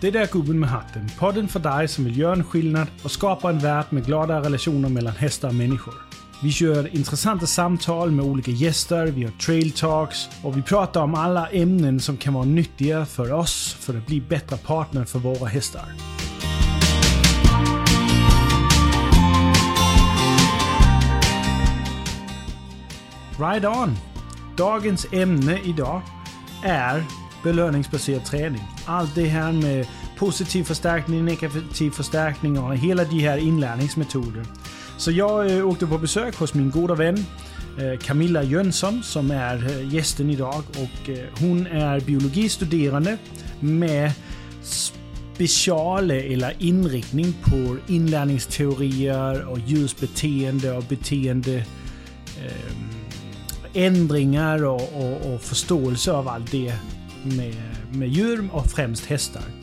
[0.00, 1.10] Det där Gubben med hatten.
[1.18, 4.88] Podden för dig som vill göra en skillnad och skapa en värld med glada relationer
[4.88, 5.94] mellan hästar och människor.
[6.42, 11.14] Vi kör intressanta samtal med olika gäster, vi har trail talks och vi pratar om
[11.14, 15.48] alla ämnen som kan vara nyttiga för oss för att bli bättre partner för våra
[15.48, 15.84] hästar.
[23.38, 23.96] Right on!
[24.56, 26.02] Dagens ämne idag
[26.64, 27.04] är
[27.42, 28.62] belöningsbaserad träning.
[28.86, 29.86] Allt det här med
[30.20, 34.44] positiv förstärkning, negativ förstärkning och hela de här inlärningsmetoder.
[34.96, 37.24] Så jag eh, åkte på besök hos min goda vän
[37.78, 41.10] eh, Camilla Jönsson som är eh, gästen idag och
[41.40, 43.18] hon är biologistuderande
[43.60, 44.12] med
[44.62, 51.64] speciale eller inriktning på inlärningsteorier och djurs beteende och beteende
[53.74, 56.74] ändringar och, och, och förståelse av allt det
[57.22, 57.54] med,
[57.92, 59.59] med djur och främst hästar.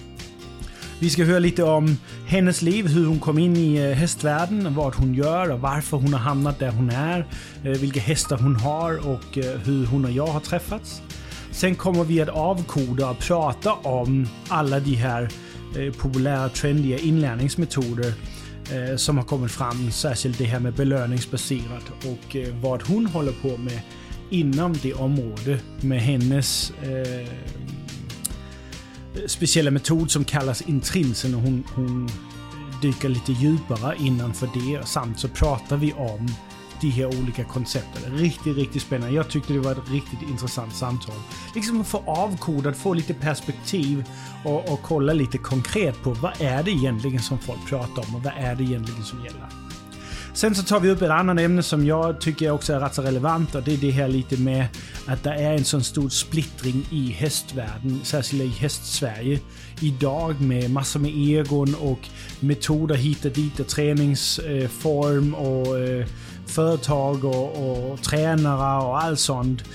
[1.00, 4.95] Vi ska höra lite om hennes liv, hur hon kom in i eh, hästvärlden, vad
[4.95, 7.28] hon gör och varför hon har hamnat där hon är,
[7.64, 11.02] eh, vilka hästar hon har och eh, hur hon och jag har träffats.
[11.52, 15.30] Sen kommer vi att avkoda och prata om alla de här
[15.98, 18.14] populära trendiga inlärningsmetoder
[18.98, 23.81] som har kommit fram, särskilt det här med belöningsbaserat och vad hon håller på med
[24.30, 27.28] inom det området med hennes eh,
[29.27, 32.09] speciella metod som kallas intrinsen och hon, hon
[32.81, 34.87] dyker lite djupare innanför det.
[34.87, 36.27] Samt så pratar vi om
[36.81, 38.17] de här olika koncepten.
[38.17, 39.15] Riktigt, riktigt spännande.
[39.15, 41.15] Jag tyckte det var ett riktigt intressant samtal.
[41.55, 44.05] Liksom att få avkodat, få lite perspektiv
[44.45, 48.23] och, och kolla lite konkret på vad är det egentligen som folk pratar om och
[48.23, 49.56] vad är det egentligen som gäller.
[50.38, 53.02] Sen så tar vi upp ett annat ämne som jag tycker också är rätt så
[53.02, 54.67] relevant och det är det här lite med
[55.07, 59.39] att det är en sån stor splittring i hästvärlden, särskilt i hästsverige
[59.81, 62.00] idag med massor med egon och
[62.39, 66.07] metoder hit och dit och träningsform øh, och øh,
[66.47, 69.66] företag och, och tränare och allt sånt.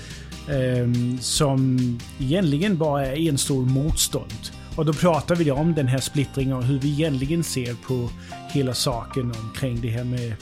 [0.49, 1.79] Øh, som
[2.19, 4.51] egentligen bara är en stor motstånd.
[4.75, 8.09] Och då pratar vi om den här splittringen och hur vi egentligen ser på
[8.53, 10.33] hela saken omkring det här med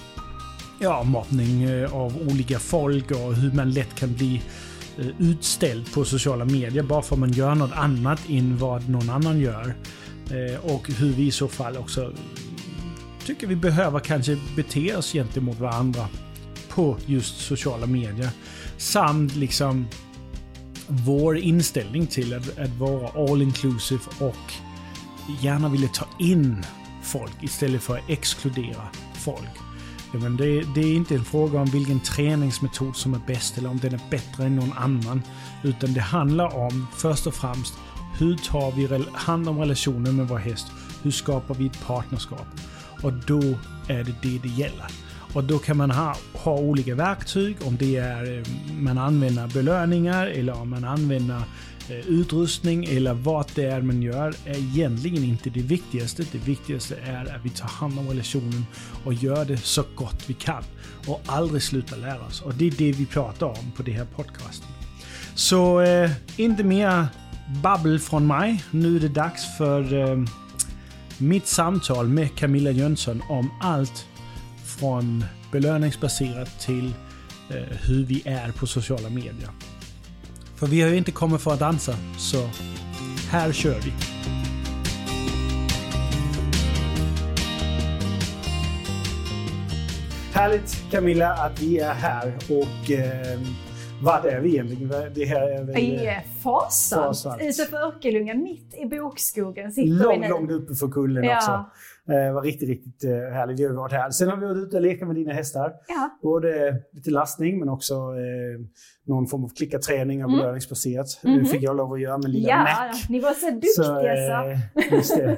[0.81, 4.41] ja, mobbning eh, av olika folk och hur man lätt kan bli
[4.97, 9.09] eh, utställd på sociala medier bara för att man gör något annat än vad någon
[9.09, 9.75] annan gör.
[10.29, 12.13] Eh, och hur vi i så fall också
[13.25, 16.07] tycker vi behöver kanske bete oss gentemot varandra
[16.69, 18.29] på just sociala medier.
[18.77, 19.87] Samt liksom
[20.87, 24.53] vår inställning till att, att vara all inclusive och
[25.41, 26.65] gärna vilja ta in
[27.03, 29.70] folk istället för att exkludera folk.
[30.19, 33.77] Men det, det, är inte en fråga om vilken träningsmetod som är bäst eller om
[33.77, 35.21] den är bättre än någon annan.
[35.63, 37.73] Utan det handlar om först och främst
[38.17, 40.67] hur tar vi hand om relationen med vår häst?
[41.03, 42.47] Hur skapar vi ett partnerskap?
[43.03, 43.41] Och då
[43.87, 44.87] är det det det gäller.
[45.33, 48.43] Och då kan man ha, ha olika verktyg, om det är eh,
[48.79, 51.45] man använder belöningar eller om man använder Eh,
[51.89, 56.23] Eh, utrustning eller vad det är man gör är egentligen inte det viktigaste.
[56.31, 58.65] Det viktigaste är att vi tar hand om relationen
[59.05, 60.63] och gör det så gott vi kan.
[61.07, 62.41] Och aldrig slutar lära oss.
[62.41, 64.67] Och det är det vi pratar om på det här podcasten.
[65.35, 67.07] Så eh, inte mer
[67.63, 68.63] babbel från mig.
[68.71, 70.23] Nu är det dags för eh,
[71.17, 74.05] mitt samtal med Camilla Jönsson om allt
[74.65, 76.93] från belöningsbaserat till
[77.49, 79.49] eh, hur vi är på sociala medier.
[80.61, 82.37] För vi har ju inte kommit för att dansa, så
[83.29, 83.93] här kör vi.
[90.33, 93.39] Härligt Camilla att vi är här och eh,
[94.01, 95.13] vad är vi egentligen?
[95.13, 96.13] Det här är väl, I eh,
[96.43, 100.27] Farsant, utanför Örkelljunga, mitt i bokskogen sitter lång, vi nu.
[100.27, 101.37] Långt uppe för kullen ja.
[101.37, 101.65] också.
[102.11, 103.59] Det eh, var riktigt, riktigt eh, härligt.
[103.59, 104.09] Vi har varit här.
[104.09, 105.73] Sen har vi varit ute och lekat med dina hästar.
[105.87, 106.19] Ja.
[106.21, 108.65] Både lite lastning men också eh,
[109.05, 110.41] någon form av klickarträning och mm.
[110.41, 111.21] belöningsbaserat.
[111.23, 111.45] Mm -hmm.
[111.45, 113.05] fick jag lov att göra med lilla ja, Mac.
[113.09, 115.21] ni var så duktiga så.
[115.21, 115.37] Eh,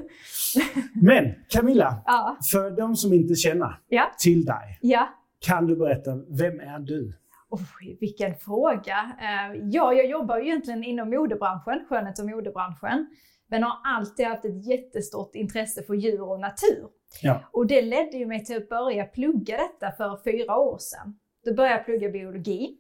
[1.02, 2.38] Men Camilla, ja.
[2.52, 4.12] för de som inte känner ja.
[4.20, 4.80] till dig.
[5.40, 7.14] Kan du berätta, vem är du?
[7.50, 7.62] Oh,
[8.00, 8.96] vilken fråga!
[9.72, 13.08] Ja, jag jobbar ju egentligen inom modebranschen, skönhets och modebranschen
[13.54, 16.88] men har alltid haft ett jättestort intresse för djur och natur.
[17.22, 17.40] Ja.
[17.52, 21.16] Och det ledde ju mig till att börja plugga detta för fyra år sedan.
[21.46, 22.78] Då började jag plugga biologi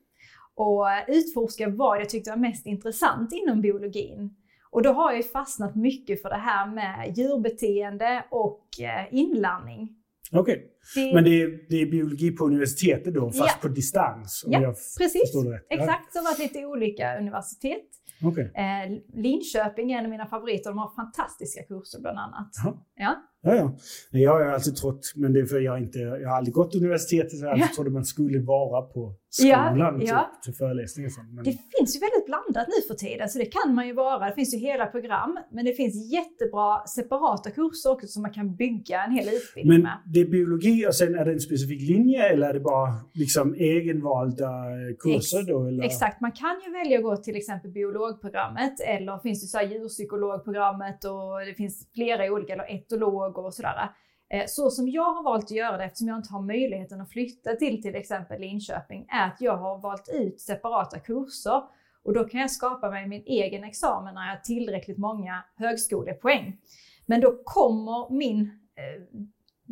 [0.55, 4.35] och utforska vad jag tyckte var mest intressant inom biologin.
[4.71, 9.89] Och då har jag fastnat mycket för det här med djurbeteende och eh, inlärning.
[10.31, 10.69] Okej.
[10.95, 13.53] Det- Men det är, det är biologi på universitetet då, fast Ja.
[13.61, 14.43] på distans?
[14.47, 14.59] Ja,
[14.99, 15.33] precis.
[15.69, 17.87] Exakt, som varit lite olika universitet.
[18.23, 18.51] Okej.
[18.55, 20.69] Eh, Linköping är en av mina favoriter.
[20.69, 22.49] De har fantastiska kurser bland annat.
[22.63, 22.77] Jaha.
[22.95, 23.15] Ja.
[23.45, 23.75] Ja, ja.
[24.11, 27.31] Jag har alltid trott, men det är för jag inte, jag har aldrig gått universitetet,
[27.39, 27.67] så jag Ja.
[27.85, 30.31] att man skulle vara på Ja, skolan typ, ja.
[30.43, 31.11] till föreläsningar.
[31.35, 34.29] Men, Det finns ju väldigt blandat nu för tiden, så det kan man ju vara.
[34.29, 38.55] Det finns ju hela program, men det finns jättebra separata kurser också som man kan
[38.55, 39.97] bygga en hel utbildning men med.
[40.13, 43.53] det är biologi och sen är det en specifik linje eller är det bara liksom
[43.53, 45.65] egenvalda eh, kurser Ex- då?
[45.67, 45.83] Eller?
[45.83, 49.65] Exakt, man kan ju välja att gå till exempel biologprogrammet eller finns det så här
[49.71, 53.89] djurpsykologprogrammet och det finns flera olika, eller etolog och sådär.
[54.29, 57.09] Eh, Så som jag har valt att göra det, eftersom jag inte har möjligheten att
[57.11, 61.61] flytta till till exempel Linköping, är att jag har valt ut separata kurser.
[62.05, 66.57] Och då kan jag skapa mig min egen examen när jag har tillräckligt många högskolepoäng.
[67.05, 68.41] Men då kommer min,
[68.75, 69.23] eh,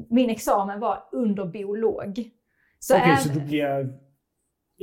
[0.10, 2.30] min examen vara under biolog.
[2.80, 3.90] Så Okej, är- så då blir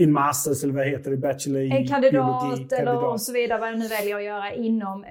[0.01, 2.75] en masters eller vad heter det, bachelor i en kandidat biologi?
[2.75, 3.23] eller och kandidat.
[3.23, 5.11] så vidare, vad jag nu väljer att göra inom eh,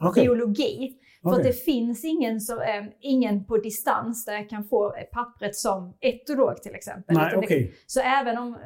[0.00, 0.22] Okej.
[0.22, 0.98] biologi.
[1.22, 1.46] För att Okej.
[1.52, 5.96] det finns ingen, så, eh, ingen på distans där jag kan få eh, pappret som
[6.00, 7.16] etolog till exempel.
[7.16, 7.70] Nej, Utan det-.
[7.86, 8.56] Så även om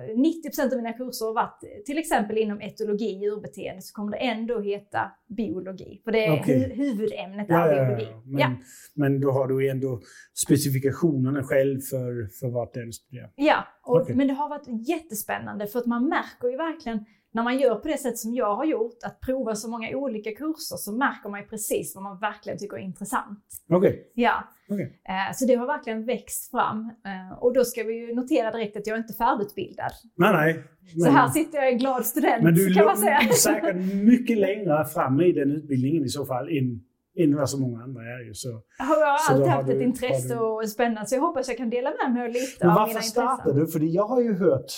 [0.59, 4.19] 90% av mina kurser har varit eh, till exempel inom etologi, djurbeteende, så kommer det
[4.19, 6.01] ändå heta biologi.
[6.05, 6.59] För det är Okej.
[6.59, 8.07] hu- huvudämnet är Ja, ja, biologi.
[8.11, 8.23] ja.
[8.25, 8.51] Men, Ja.
[8.95, 10.01] men då har du ändå
[10.47, 13.31] specifikationerna själv för, för vart är du studerar.
[13.37, 17.58] Ja, och, men det har varit jättespännande för att man märker ju verkligen när man
[17.58, 20.93] gör på det sätt som jag har gjort, att prova så många olika kurser, så
[20.93, 23.44] märker man ju precis vad man verkligen tycker är intressant.
[23.70, 24.11] Okej.
[24.14, 25.00] Ja, okej.
[25.08, 26.90] eh, så det har verkligen växt fram.
[27.06, 29.93] Eh, och då ska vi ju notera direkt att jag inte är färdigutbildad.
[30.17, 30.64] Nej, nej.
[31.05, 33.19] Så här sitter jag en glad student, Men du kan man säga.
[33.19, 36.81] är säkert mycket längre fram i den utbildningen i så fall än,
[37.25, 38.34] än vad så många andra är ju.
[38.34, 38.49] Så.
[38.79, 41.49] Jag har Så alltid har haft du- ett intresse har och spännande, så jag hoppas
[41.49, 43.81] jag kan dela med mig lite Men av varför mina startade intressen.
[43.81, 43.87] du?
[43.88, 44.73] För jag har ju hört,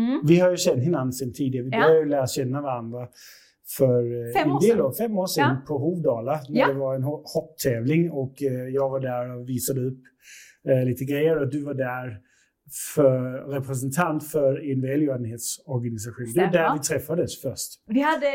[0.00, 0.20] Mm.
[0.26, 1.64] vi har ju känt varandra sedan tidigare.
[1.64, 1.80] Vi Ja.
[1.80, 3.08] började ju lära känna varandra
[3.76, 5.66] för eh, Fem en del år, fem år sedan Ja.
[5.66, 6.66] på Hovdala när Ja.
[6.68, 9.98] det var en ho- hopptävling och eh, jag var där och visade upp
[10.68, 12.18] eh, lite grejer och du var där
[12.94, 13.20] för
[13.52, 16.32] representant för en välgörenhetsorganisation.
[16.34, 17.68] Det var där vi träffades först.
[17.86, 18.26] Vi hade,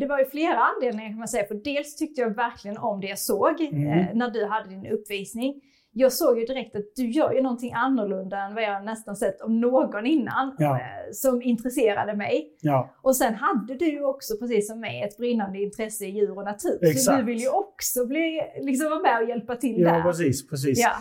[0.00, 1.44] det var ju flera anledningar kan man säga.
[1.46, 3.88] För dels tyckte jag verkligen om det jag såg Mm.
[3.98, 5.60] eh, när du hade din uppvisning.
[5.94, 9.40] Jag såg ju direkt att du gör ju någonting annorlunda än vad jag nästan sett
[9.40, 10.76] av någon innan Ja.
[10.76, 12.56] eh, som intresserade mig.
[12.60, 16.38] Ja, Och sen hade du ju också, precis som mig, ett brinnande intresse i djur
[16.38, 16.78] och natur.
[16.82, 17.18] Så Exakt.
[17.18, 20.02] du vill ju också bli, liksom vara med och hjälpa till ja där.
[20.02, 20.48] precis.
[20.48, 20.78] precis.
[20.78, 20.92] Ja,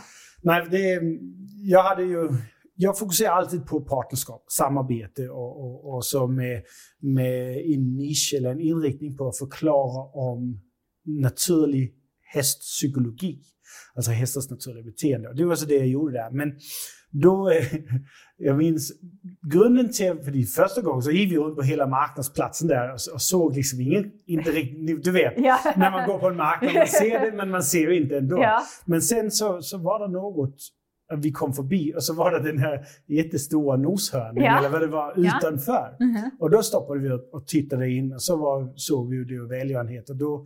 [0.44, 1.02] Nej, det,
[1.64, 2.30] jag hade ju...
[2.76, 6.64] Jag fokuserar alltid på partnerskap, samarbete och, och, och så med,
[7.00, 10.62] med en nisch eller en inriktning på att förklara om
[11.06, 11.94] naturlig
[12.34, 13.40] hästpsykologi.
[13.96, 15.30] Alltså hästars naturliga beteende.
[15.30, 16.32] Och det var så det jag gjorde där.
[16.32, 16.54] Men
[17.12, 17.66] då, eh,
[18.38, 18.92] jag minns,
[19.52, 23.14] grunden till, för det första gången så gick vi runt på hela marknadsplatsen där och,
[23.14, 25.60] och såg liksom ingen, inte riktigt, du vet, ja.
[25.78, 28.38] när man går på en marknad, man ser det men man ser inte ändå.
[28.38, 28.62] ja.
[28.86, 30.58] Men sen så, så var det något
[31.18, 34.60] vi kom förbi och så var det den här jättestora noshörningen Ja.
[34.60, 35.38] eller vad det var Ja.
[35.38, 35.96] utanför.
[36.00, 36.32] Mhm.
[36.40, 39.52] Och då stoppade vi upp och tittade in och så var, såg vi det och
[39.52, 40.10] välgörenhet.
[40.10, 40.46] Och då,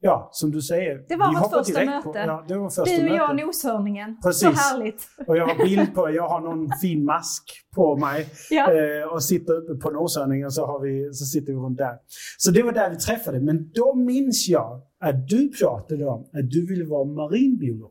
[0.00, 1.04] ja, som du säger.
[1.08, 2.18] Det var vi vårt första möte.
[2.26, 3.46] ja, det var första Du och jag mötet.
[3.46, 4.16] noshörningen.
[4.22, 4.40] Precis.
[4.40, 5.08] Så härligt.
[5.26, 7.44] Och jag har bild på, jag har någon fin mask
[7.74, 8.72] på mig Ja.
[8.72, 11.94] eh, och sitter uppe på noshörningen så, har vi, så sitter vi runt där.
[12.38, 13.40] Så det var där vi träffade.
[13.40, 17.90] Men då minns jag att du pratade om att du ville vara marinbiolog.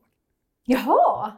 [0.65, 1.31] Jaha!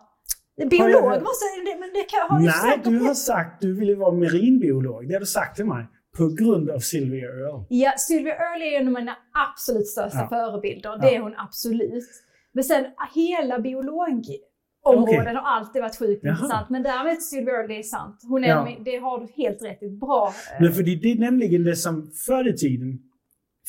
[0.57, 1.45] Biolog Har jag- måste...
[1.65, 5.07] det- Men det kan, har du Nej, du har sagt att du ville vara marinbiolog.
[5.07, 5.85] Det har du sagt till mig.
[6.17, 7.65] På grund av Sylvia Earle.
[7.69, 9.15] Ja, Sylvia Earle är en av mina
[9.51, 10.27] absolut största Ja.
[10.29, 10.97] förebilder.
[11.01, 11.11] Det Ja.
[11.17, 12.03] är hon absolut.
[12.53, 12.85] Men sen
[13.15, 14.41] hela biologområdet
[14.83, 15.17] Okej.
[15.35, 16.33] har alltid varit sjukt Jaha.
[16.33, 16.69] intressant.
[16.69, 18.19] Men därmed Sylvia Earle, det är sant.
[18.29, 18.67] Hon är, Ja.
[18.85, 19.89] det har du helt rätt i.
[19.89, 20.27] Bra.
[20.27, 22.99] eh, Men för det, det är nämligen det som förr i tiden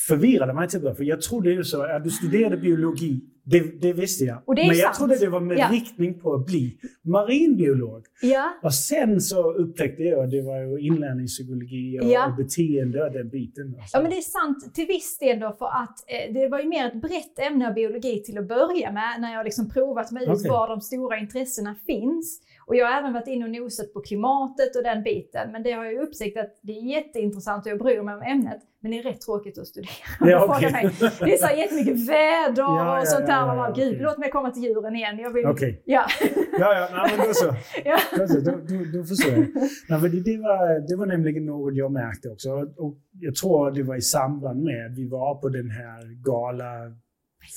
[0.08, 3.20] förvirrade mig till För jag trodde ju så att du studerade biologi.
[3.48, 4.42] Det, det visste jag.
[4.46, 4.96] Det Men jag sant.
[4.96, 5.68] trodde det var med Ja.
[5.72, 8.04] riktning på att bli marinbiolog.
[8.22, 12.26] Ja, Och sen så upptäckte jag att det var ju inlärningspsykologi och, Ja.
[12.30, 13.74] och beteende och den biten.
[13.92, 16.68] Ja men det är sant till viss del då för att eh, det var ju
[16.68, 20.22] mer ett brett ämne av biologi till att börja med när jag liksom provat mig
[20.24, 20.50] ut Okej.
[20.50, 22.40] var de stora intressena finns.
[22.66, 25.52] Och jag har även varit inne och nosat på klimatet och den biten.
[25.52, 28.60] Men det har jag upptäckt att det är jätteintressant och jag bryr mig om ämnet.
[28.86, 29.88] Men det är rätt tråkigt att studera.
[30.20, 30.72] Ja, okej.
[30.72, 30.90] mig.
[31.20, 33.32] Det är så jättemycket väder Ja, ja, och sånt där.
[33.32, 33.90] ja, ja, okej.
[33.90, 35.18] gud låt mig komma till djuren igen.
[35.18, 35.46] Jag vill...
[35.46, 35.82] Okej.
[35.84, 36.06] Ja.
[36.58, 37.54] Ja, ja, nej, men då så.
[37.84, 37.98] ja.
[38.16, 39.46] Då, då, då förstår jag.
[39.88, 42.50] Nej, för det, det, var, det var nämligen något jag märkte också.
[42.76, 46.70] Och jag tror det var i samband med att vi var på den här gala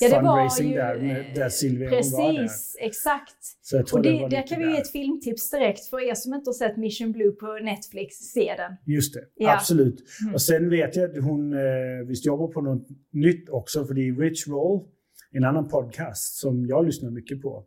[0.00, 2.48] Ja, det var fundraising ju, där, med, där Silvia Precis, var där.
[2.80, 3.36] exakt.
[3.72, 6.34] Jag tror Och det, var där kan vi ge ett filmtips direkt för er som
[6.34, 8.76] inte har sett Mission Blue på Netflix, se den.
[8.94, 9.54] Just det, Ja.
[9.54, 10.04] absolut.
[10.22, 10.34] Mm.
[10.34, 14.08] Och sen vet jag att hon eh, visst jobbar på något nytt också, för det
[14.08, 14.84] är Rich Roll,
[15.32, 17.64] en annan podcast som jag lyssnar mycket på.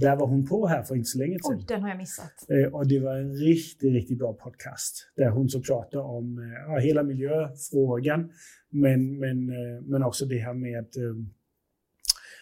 [0.00, 1.56] Där var hon på här för inte så länge sedan.
[1.58, 2.32] Oj, den har jag missat.
[2.48, 5.12] Eh, Och det var en riktigt, riktigt bra podcast.
[5.16, 8.30] Där hon så pratar om eh, hela miljöfrågan,
[8.70, 11.14] men, men, eh, men också det här med eh,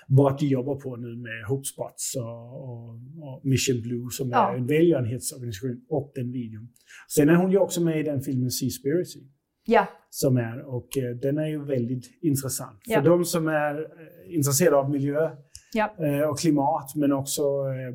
[0.09, 2.89] vart de jobbar på nu med Hopespots och, och,
[3.23, 4.55] och Mission Blue som är Ja.
[4.57, 6.69] en välgörenhetsorganisation och den videon.
[7.09, 9.21] Sen är hon ju också med i den filmen Seaspiracy
[9.67, 12.81] Ja, som är och eh, den är ju väldigt intressant.
[12.87, 13.03] Ja.
[13.03, 15.31] För de som är eh, intresserade av miljö
[15.73, 15.95] ja.
[16.07, 17.43] eh, och klimat men också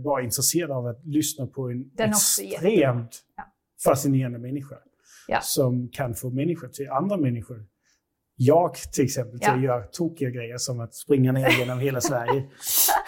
[0.04, 3.22] bara intresserade av att lyssna på en Den extremt
[3.84, 4.76] fascinerande människa.
[5.28, 5.40] Ja.
[5.42, 7.66] Som kan få människor till andra människor.
[8.40, 9.56] Jag till exempel till Ja.
[9.56, 12.44] att göra tokiga grejer som att springa ner genom hela Sverige.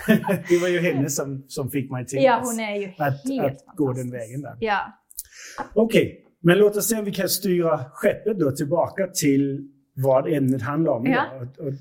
[0.50, 3.64] det var ju henne som, som fick mig till ja, hon är ju att, helt
[3.68, 4.58] att gå den vägen där.
[4.60, 5.00] Ja,
[5.74, 10.62] Okej, men låt oss se om vi kan styra skeppet då tillbaka till vad ämnet
[10.62, 11.06] handlar om.
[11.06, 11.26] Ja.
[11.36, 11.74] Och, och,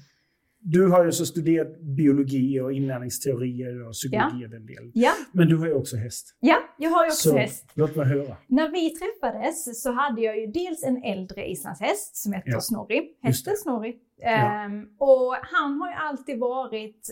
[0.60, 4.90] du har ju så studerat biologi och inlärningsteorier och psykologi och den delen.
[4.94, 6.36] ja, Men du har ju också häst.
[6.40, 7.70] ja, jag har ju också Så häst.
[7.74, 8.36] låt mig höra.
[8.46, 12.60] När vi träffades så hade jag ju dels en äldre islandshäst som heter Ja.
[12.60, 13.02] Snorri.
[13.22, 13.56] Hästen.
[13.56, 13.96] Snorri.
[14.20, 14.28] Ja.
[14.28, 17.08] Ehm, och han har ju alltid varit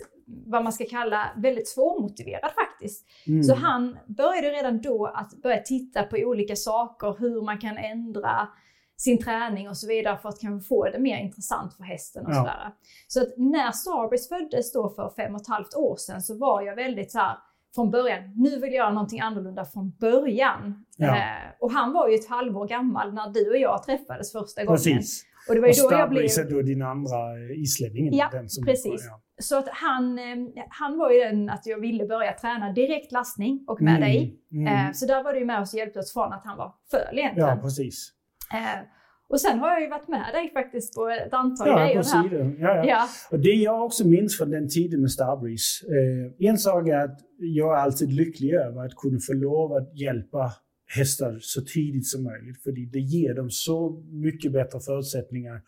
[0.47, 3.07] vad man ska kalla väldigt svårmotiverad faktiskt.
[3.27, 3.43] Mm.
[3.43, 8.49] Så han började redan då att börja titta på olika saker, hur man kan ändra
[8.97, 12.33] sin träning och så vidare för att kanske få det mer intressant för hästen och
[12.33, 12.37] Ja.
[12.37, 12.73] sådär.
[13.09, 16.63] Så att när Starbreeze föddes då för fem och ett halvt år sedan så var
[16.63, 17.37] jag väldigt så här
[17.75, 20.85] från början, nu vill jag göra någonting annorlunda från början.
[20.97, 21.17] Ja.
[21.17, 24.77] Eh, och han var ju ett halvår gammal när du och jag träffades första gången.
[24.77, 25.25] Precis.
[25.49, 26.23] Och det var ju Och då jag blev...
[26.25, 28.15] Är då din andra islänningen.
[28.17, 29.05] Ja, som precis.
[29.11, 29.21] Ja.
[29.43, 33.65] Så att han, eh, han var ju den att jag ville börja träna direkt lastning
[33.69, 34.41] och med dig.
[34.53, 34.67] Mm.
[34.87, 37.19] Eh, Så där var du med oss och hjälpte oss från att han var föl
[37.19, 37.49] egentligen.
[37.49, 38.13] Ja, precis.
[38.53, 38.81] Eh,
[39.29, 42.03] Och sen har jag ju varit med dig faktiskt på ett antal Ja, grejer på
[42.05, 42.57] sidan.
[42.59, 42.85] Ja, ja.
[42.87, 45.87] Ja, Och det jag också minns från den tiden med Starbreeze.
[45.87, 50.01] Eh, en sak är att jag är alltid lycklig över att kunna få lov att
[50.01, 50.53] hjälpa
[50.97, 52.63] hästar så tidigt som möjligt.
[52.63, 55.61] För det ger dem så mycket bättre förutsättningar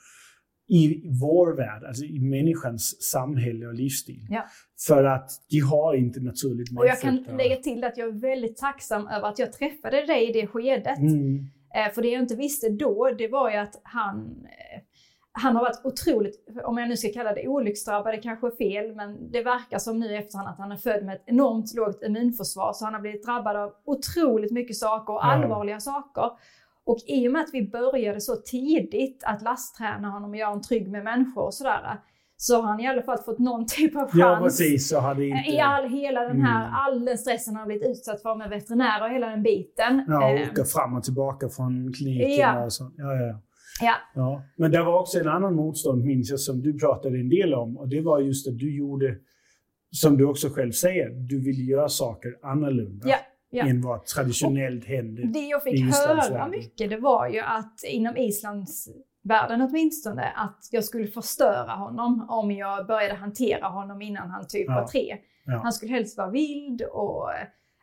[0.70, 4.26] i vår värld, alltså i människans samhälle och livsstil.
[4.30, 4.44] Ja.
[4.86, 8.20] För att de har inte naturligt och jag kan medfödda- lägga till att jag är
[8.20, 10.98] väldigt tacksam över att jag träffade dig i det skedet.
[10.98, 11.46] Mm.
[11.74, 14.80] Eh, För det jag inte visste då, det var ju att han, eh,
[15.32, 18.94] han har varit otroligt, om jag nu ska kalla det olycksdrabbad, det kanske är fel,
[18.94, 22.72] men det verkar som nu efterhand att han är född med ett enormt lågt immunförsvar,
[22.72, 26.30] så han har blivit drabbad av otroligt mycket saker och allvarliga saker.
[26.84, 30.62] Och i och med att vi började så tidigt att lastträna honom och göra honom
[30.62, 32.00] trygg med människor och sådär,
[32.40, 34.14] så har han i alla fall fått någon typ av chans.
[34.14, 34.88] Ja, precis.
[34.88, 35.50] Så hade inte...
[35.50, 36.74] I all, hela den här, Mm.
[36.74, 40.04] all den stressen han har blivit utsatt för med veterinärer och hela den biten.
[40.08, 42.64] Ja, Eh, åka fram och tillbaka från kliniken Ja.
[42.64, 42.90] och så.
[42.96, 43.40] Ja, ja.
[43.80, 43.94] ja.
[44.14, 47.54] Ja, men det var också en annan motstånd minns jag som du pratade en del
[47.54, 49.16] om och det var just att du gjorde,
[49.90, 53.16] som du också själv säger, du ville göra saker annorlunda Ja,
[53.50, 53.66] ja.
[53.66, 55.22] än vad traditionellt hände.
[55.26, 58.88] Det jag fick höra mycket, det var ju att inom Islands
[59.28, 64.66] världen åtminstone, att jag skulle förstöra honom om jag började hantera honom innan han typ
[64.68, 64.74] Ja.
[64.74, 65.16] var tre.
[65.44, 65.60] Ja.
[65.62, 67.30] Han skulle helst vara vild och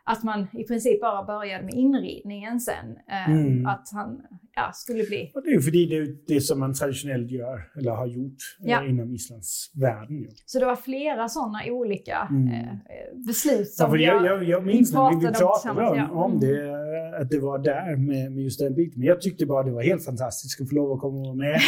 [0.06, 2.86] att man i princip bara började med inridningen sen.
[3.12, 3.66] Eh, Mm.
[3.66, 4.22] Att han
[4.56, 5.32] ja, skulle bli...
[5.36, 8.38] Och det är ju för det är det som man traditionellt gör, eller har gjort,
[8.60, 8.84] Ja.
[8.84, 10.18] eh, inom Islands världen.
[10.18, 10.28] Ju.
[10.46, 12.48] Så det var flera sådana olika Mm.
[12.48, 12.66] eh,
[13.28, 16.26] beslut Ja, som för jag, jag, jag minns vi, vi pratade om pratade om, ja.
[16.26, 16.40] Mm.
[16.40, 16.86] det,
[17.22, 19.00] att det var där med, med just den biten.
[19.00, 21.36] Men jag tyckte bara det var helt fantastiskt att få lov att komma och vara
[21.36, 21.60] med.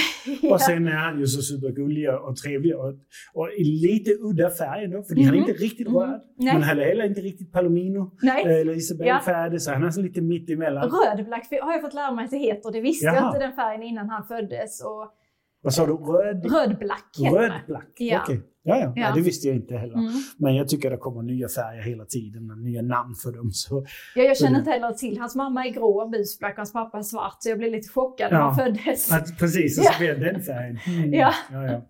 [0.52, 2.90] Och sen är han ju så supergullig och trevlig och,
[3.34, 5.40] och lite udda färg ändå, för han är Mhm.
[5.50, 5.98] inte riktigt Mhm.
[5.98, 6.22] röd.
[6.38, 9.10] Men han är heller inte riktigt palomino Nej, eller Isabelle
[9.54, 9.60] Ja.
[9.60, 10.84] så han är lite mitt emellan.
[10.84, 12.72] röd blackface har jag fått lära mig att det heter.
[12.72, 13.28] Det visste jag Jaha.
[13.28, 14.82] inte den färgen innan han föddes.
[14.84, 15.14] Och
[15.62, 15.94] Vad sa du?
[15.94, 16.52] Röd?
[16.52, 17.62] röd black heter Röd det.
[17.68, 17.88] black?
[17.98, 18.22] Ja.
[18.24, 18.42] Okej.
[18.64, 18.82] Ja, ja.
[18.84, 18.92] Ja.
[18.96, 19.94] Nej, det visste jag inte heller.
[19.94, 20.12] Mm.
[20.38, 23.52] Men jag tycker det kommer nya färger hela tiden, nya namn för dem.
[23.52, 23.86] Så.
[24.16, 25.18] Ja, jag känner inte heller till.
[25.20, 27.36] Hans mamma är grå busblack och hans pappa är svart.
[27.40, 28.46] Så jag blev lite chockad när Ja.
[28.46, 29.12] han föddes.
[29.12, 30.80] Att, precis, och så det den färgen.
[30.88, 31.14] Mm.
[31.14, 31.82] Ja, ja.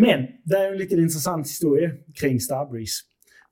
[0.00, 1.90] Men det är en lite intressant historia
[2.20, 3.02] kring Starbreeze.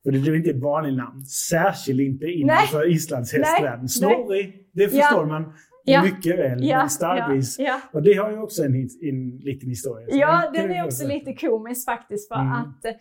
[0.03, 1.21] För det är inte ett vanligt namn.
[1.25, 3.41] Särskilt inte innanför Islands Nej.
[3.41, 3.79] hästvärlden.
[3.79, 3.89] Nej.
[3.89, 4.89] Snorri, det Ja.
[4.89, 5.53] förstår man
[5.85, 6.03] Ja.
[6.03, 6.63] mycket väl.
[6.63, 10.07] Ja, Men Starbreeze, ja, och det har ju också en, en liten historia.
[10.11, 10.17] Ja.
[10.17, 12.27] ja, den är också lite komisk faktiskt.
[12.27, 12.51] För Mm.
[12.53, 12.91] att eh,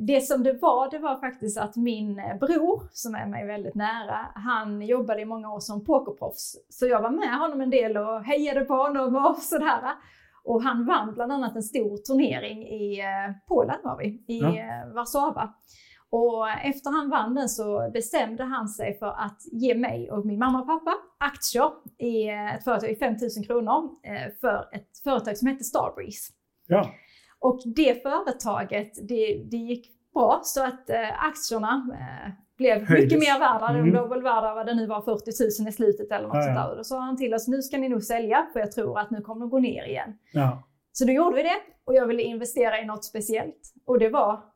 [0.00, 3.74] det som det var, det var faktiskt att min eh, bror, som är mig väldigt
[3.74, 6.56] nära, han jobbade i många år som pokerproffs.
[6.68, 9.80] Så jag var med honom en del och hejade på honom och sådär.
[10.44, 14.54] Och han vann bland annat en stor turnering i eh, Polen var vi, i Ja.
[14.94, 15.54] Warszawa.
[16.16, 20.38] Och efter han vann den så bestämde han sig för att ge mig och min
[20.38, 25.48] mamma och pappa aktier i ett företag i 5000 kronor eh, för ett företag som
[25.48, 26.32] heter Starbreeze.
[26.66, 26.90] Ja.
[27.38, 33.04] Och det företaget, det, det gick bra så att eh, aktierna eh, blev Höjdes.
[33.04, 33.68] mycket mer värda.
[33.68, 33.84] Mm.
[33.86, 36.42] De låg väl värda vad det nu var, 40 000 i slutet eller något Ja,
[36.42, 36.70] sånt där.
[36.70, 39.10] Och då sa han till oss, nu ska ni nog sälja för jag tror att
[39.10, 40.18] nu kommer de gå ner igen.
[40.32, 40.62] Ja.
[40.92, 43.72] Så då gjorde vi det och jag ville investera i något speciellt.
[43.86, 44.55] Och det var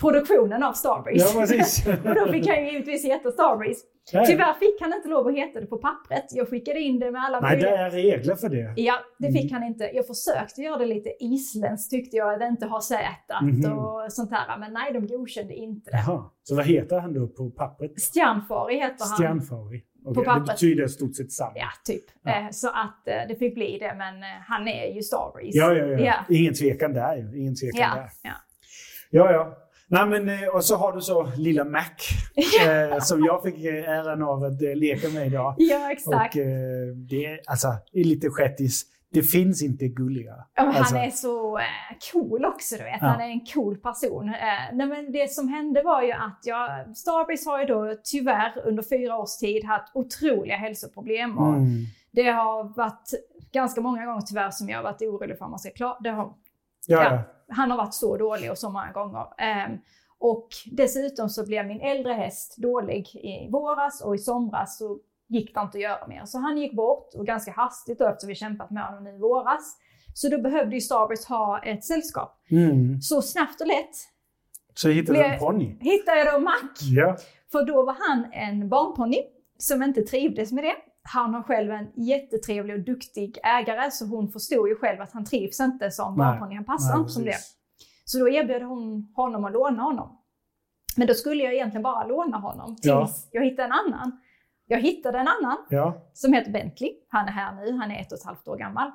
[0.00, 1.26] produktionen av Starbreeze.
[1.34, 1.86] ja, precis.
[2.06, 3.80] och då fick han ju givetvis heta Starbreeze.
[4.26, 6.24] Tyvärr fick han inte lov att heta det på pappret.
[6.30, 8.72] Jag skickade in det med alla Nej, det är regler för det.
[8.76, 9.54] Ja, det fick Mm.
[9.62, 9.90] han inte.
[9.94, 13.78] Jag försökte göra det lite isländskt tyckte jag, att inte ha sätat Mhm.
[13.78, 14.58] och sånt där.
[14.58, 15.96] Men nej, de godkände inte det.
[16.06, 16.24] Jaha.
[16.42, 17.92] Så vad heter han då på pappret?
[18.14, 19.18] Stjärnfari heter han.
[19.18, 19.82] Stjärnfari.
[20.04, 20.46] Okej, På Det pappret.
[20.46, 21.52] betyder i stort sett samma.
[21.54, 22.04] Ja, typ.
[22.22, 22.30] Ja.
[22.40, 25.58] Eh, Så att eh, det fick bli det, men eh, han är ju Starbreeze.
[25.58, 25.98] Ja, ja, ja.
[25.98, 26.14] Ja.
[26.36, 27.36] Ingen tvekan där.
[27.40, 28.10] Ingen tvekan Ja, där.
[28.22, 28.30] ja.
[29.10, 29.56] Ja, ja.
[29.88, 31.80] Nej, men, eh, och så har du så lilla Mac
[32.92, 35.54] eh, som jag fick eh, äran av att eh, leka med idag.
[35.58, 36.34] Ja, exakt.
[36.34, 38.84] Och eh, det är alltså är lite skättis.
[39.12, 40.44] Det finns inte gulligare.
[40.54, 41.60] Ja, Alltså, Han är så
[42.12, 42.98] cool också, du vet.
[43.00, 43.06] Ja.
[43.06, 44.26] Han är en cool person.
[44.72, 48.82] Nej, men det som hände var ju att jag, Starbreeze har ju då tyvärr under
[48.82, 51.38] fyra års tid haft otroliga hälsoproblem.
[51.38, 51.68] Och Mm.
[52.12, 53.10] Det har varit
[53.52, 56.10] ganska många gånger tyvärr som jag har varit orolig för om man ska klara det.
[56.10, 56.32] Har,
[56.86, 57.22] Ja, Ja.
[57.48, 59.26] Han har varit så dålig och så många gånger.
[59.38, 59.78] Ehm,
[60.18, 64.98] och dessutom så blev min äldre häst dålig i våras och i somras så
[65.28, 66.24] gick det inte att göra mer.
[66.24, 69.18] Så han gick bort och ganska hastigt då eftersom vi kämpat med honom nu i
[69.18, 69.76] våras.
[70.14, 72.40] Så då behövde ju Starbreeze ha ett sällskap.
[72.50, 73.00] Mm.
[73.00, 73.94] Så snabbt och lätt
[74.74, 75.76] Så hittade du en ponny.
[75.80, 76.52] hittade jag då Mac.
[76.80, 77.16] Ja.
[77.52, 79.22] För då var han en barnponny
[79.58, 80.74] som inte trivdes med det.
[81.12, 85.24] Han har själv en jättetrevlig och duktig ägare så hon förstod ju själv att han
[85.24, 86.54] trivs inte som barnponny.
[86.54, 87.36] Han passar Nej, inte som det.
[88.04, 90.22] Så då erbjöd hon honom att låna honom.
[90.96, 93.08] Men då skulle jag egentligen bara låna honom tills Ja.
[93.30, 94.20] jag hittade en annan.
[94.66, 96.10] Jag hittade en annan Ja.
[96.12, 96.92] som heter Bentley.
[97.08, 98.86] Han är här nu, han är ett och ett halvt år gammal.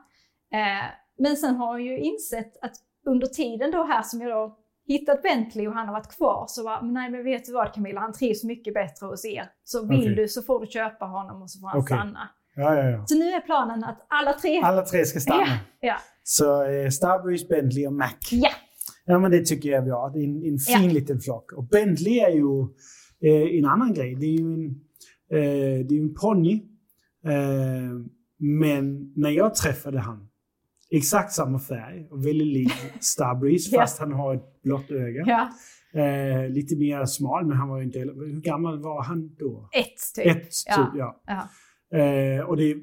[0.54, 0.86] Eh,
[1.18, 2.72] men sen har jag ju insett att
[3.06, 4.58] under tiden då här som jag då
[4.92, 8.00] hittat Bentley och han har varit kvar så var nej men vet du vad Camilla,
[8.00, 9.46] han trivs mycket bättre hos er.
[9.64, 10.16] Så vill Okej.
[10.16, 11.98] du så får du köpa honom och så får han Okej.
[11.98, 12.30] stanna.
[12.56, 13.06] Ja, ja, ja.
[13.06, 14.62] Så nu är planen att alla tre...
[14.64, 15.60] Alla tre ska stanna.
[15.80, 15.96] Ja.
[16.24, 18.10] Så eh, Starbreeze, Bentley och Mac.
[18.32, 18.50] Ja,
[19.06, 20.12] Ja, men det tycker jag är bra.
[20.14, 21.52] Det är en, en fin liten flock.
[21.52, 22.62] Och Bentley är ju
[23.22, 24.16] eh, en annan grej.
[24.16, 24.66] Det är ju en,
[25.32, 26.54] eh, det är en ponny.
[27.26, 27.92] Eh,
[28.38, 30.28] men när jag träffade han,
[30.92, 35.24] exakt samma färg och väldigt lik Starbreeze, fast han har ett blått öga.
[35.26, 35.50] ja.
[35.94, 38.00] Eh, lite mer smal, men han var ju inte...
[38.00, 39.70] Hur gammal var han då?
[39.72, 40.26] ett typ.
[40.26, 41.22] Ett, typ, Ja.
[41.28, 41.48] ja.
[41.98, 42.76] Eh, och det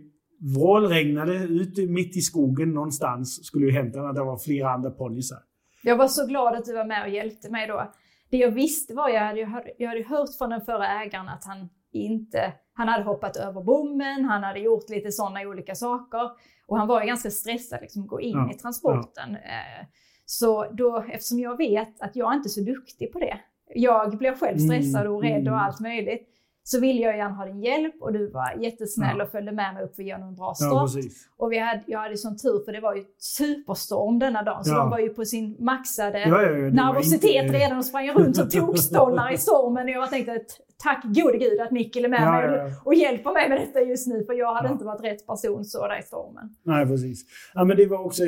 [0.57, 5.39] vrålregnade ute mitt i skogen någonstans, skulle ju hämta när det var flera andra ponnysar.
[5.83, 7.93] Jag var så glad att du var med och hjälpte mig då.
[8.31, 11.69] Det jag visste var, jag hade, jag hade hört från den förra ägaren att han
[11.93, 16.31] inte, han hade hoppat över bommen, han hade gjort lite sådana olika saker.
[16.67, 19.31] Och han var ju ganska stressad liksom att gå in Ja, i transporten.
[19.37, 19.87] Eh,
[20.25, 23.39] Så då, eftersom jag vet att jag inte är så duktig på det,
[23.75, 25.67] jag blir själv stressad och rädd Mm, och mm.
[25.67, 26.29] allt möjligt,
[26.63, 29.25] så ville jag gärna ha din hjälp och du var jättesnäll Ja.
[29.25, 30.95] och följde med mig upp för att göra en bra Ja, start.
[30.95, 31.29] precis.
[31.37, 34.65] Och vi hade, jag hade sån tur för det var ju superstorm denna dagen.
[34.65, 34.79] Så Ja.
[34.79, 38.37] de var ju på sin maxade Ja, ja, ja, nervositet inte- redan och sprang runt
[38.37, 39.85] som tokstollar i stormen.
[39.85, 42.75] Och jag tänkte att tack gode gud att Mikkel är med Ja, mig ja, ja.
[42.85, 44.25] och hjälper mig med detta just nu.
[44.25, 46.57] För jag hade inte varit rätt person så där i stormen.
[46.63, 47.25] Nej, precis.
[47.55, 48.23] Ja, men det var också,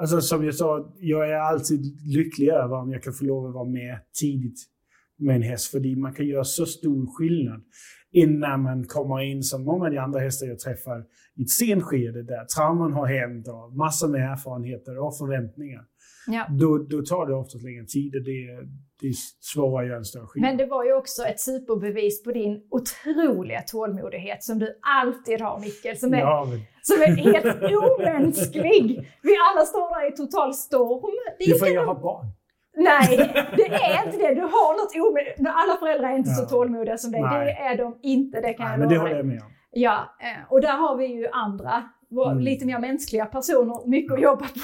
[0.00, 1.80] alltså, som jag sa, jag är alltid
[2.16, 4.58] lycklig över om jag kan få lov att vara med tidigt
[5.18, 5.70] med en häst.
[5.70, 7.62] För man kan göra så stor skillnad
[8.12, 11.04] innan man kommer in, som många av de andra hästar jag träffar,
[11.36, 15.84] i ett sent skede där trauman har hänt och massor med erfarenheter och förväntningar.
[16.26, 16.46] Ja.
[16.50, 18.68] Då, då tar det oftast längre tid och det,
[19.00, 19.06] det
[19.96, 20.50] en större skillnad.
[20.50, 25.60] Men det var ju också ett superbevis på din otroliga tålmodighet som du alltid har
[25.60, 25.96] Mikkel.
[25.96, 29.10] Som är, ja, men, som är helt omänsklig.
[29.22, 31.14] Vi alla står där i total storm.
[31.38, 32.26] det är för jag har barn.
[32.76, 33.16] Nej,
[33.56, 34.34] det är inte det.
[34.34, 35.38] Du har något omöjligt.
[35.54, 36.48] Alla föräldrar är inte så Ja.
[36.48, 37.20] tålmodiga som dig.
[37.22, 37.44] Nej.
[37.44, 39.50] Det är de inte, det kan Nej, jag men det håller jag med om.
[39.70, 41.82] Ja, eh, och där har vi ju andra,
[42.30, 42.38] Mm.
[42.44, 44.60] lite mer mänskliga personer, mycket att jobba på.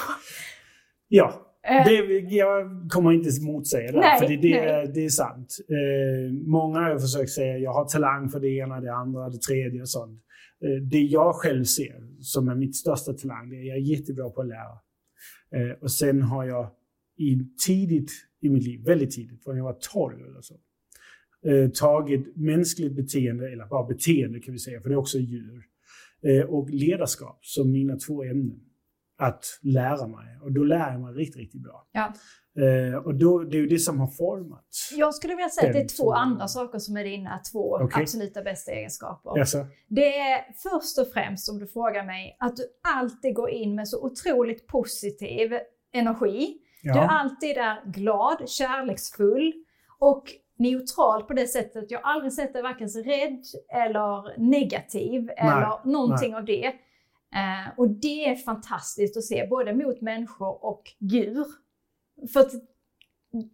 [1.07, 5.57] Ja, Det, jag kommer inte motsäga det, Nej, för det, det, det är sant.
[5.69, 9.81] Eh, många har försökt säga jag har talang för det ena, det andra, det tredje
[9.81, 10.21] och sånt.
[10.63, 14.29] Eh, det jag själv ser som är mitt största talang, det är jag är jättebra
[14.29, 14.77] på att lära.
[15.55, 16.69] Eh, och sen har jag
[17.17, 20.55] i tidigt i mitt liv, väldigt tidigt, från jag var 12 eller så,
[21.49, 25.63] eh, tagit mänskligt beteende, eller bara beteende kan vi säga, för det är också djur,
[26.23, 28.59] eh, och ledarskap som mina två ämnen.
[29.21, 30.39] Att lära mig.
[30.41, 31.87] Och då lär jag mig riktigt, riktigt bra.
[31.91, 32.13] Ja.
[32.63, 34.67] Eh, och då, det är ju det som har format.
[34.95, 38.01] Jag skulle vilja säga att det är två andra saker som är dina två Okej.
[38.01, 39.39] absoluta bästa egenskaper.
[39.39, 42.63] Alltså, Det är först och främst, om du frågar mig, att du
[42.95, 45.53] alltid går in med så otroligt positiv
[45.93, 46.57] energi.
[46.83, 49.53] Du är ja, alltid där glad, kärleksfull
[49.99, 50.23] och
[50.57, 55.87] neutral på det sättet att jag aldrig sett dig varken så rädd eller negativ eller
[55.87, 56.73] någonting av det.
[57.35, 61.45] Eh, och det är fantastiskt att se, både mot människor och djur.
[62.33, 62.45] För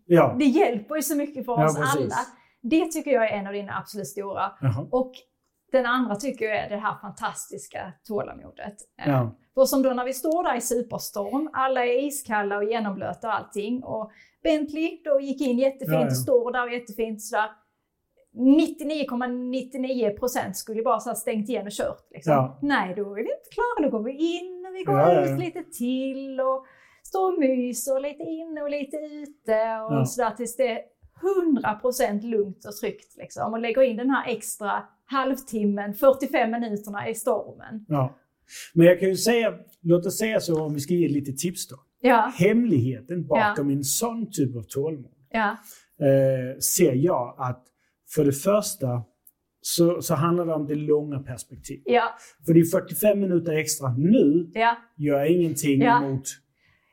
[0.05, 0.35] ja.
[0.39, 1.95] det hjälper ju så mycket för Ja, oss precis.
[2.01, 2.15] alla.
[2.61, 4.51] Det tycker jag är en av dina absolut stora.
[4.61, 4.87] Jaha.
[4.91, 5.11] Och
[5.71, 8.75] den andra tycker jag är det här fantastiska tålamodet.
[9.01, 9.35] Eh, Ja.
[9.55, 13.33] För som då när vi står där i superstorm, alla är iskalla och genomblöta och
[13.35, 13.83] allting.
[13.83, 14.11] Och
[14.43, 16.09] Bentley då gick in jättefint, Ja, ja.
[16.09, 17.49] står där jättefint sådär.
[18.37, 22.07] 99,99% skulle bara så stängt igen och kört.
[22.11, 22.33] Liksom.
[22.33, 22.59] Ja.
[22.61, 23.89] Nej, då är vi inte klara.
[23.91, 26.65] Då går vi in och vi går Ja, ut lite till och
[27.03, 30.05] står och myser lite inne och lite ute och Ja.
[30.05, 30.79] sådär tills det är
[31.21, 33.15] 100% lugnt och tryggt.
[33.17, 33.53] Liksom.
[33.53, 37.85] Och lägger in den här extra halvtimmen, 45 minuterna i stormen.
[37.87, 38.15] ja.
[38.73, 41.67] Men jag kan ju säga, låt oss säga så om vi ska ge lite tips
[41.67, 41.75] då.
[42.01, 45.55] Ja, Hemligheten bakom en sån typ av tålamod eh,
[46.59, 47.63] ser jag att
[48.15, 49.03] för det första
[49.61, 51.83] så, så handlar det om det långa perspektivet.
[51.85, 52.03] ja,
[52.45, 54.77] För det är 45 minuter extra nu ja.
[54.97, 55.99] gör ingenting Ja.
[56.01, 56.23] mot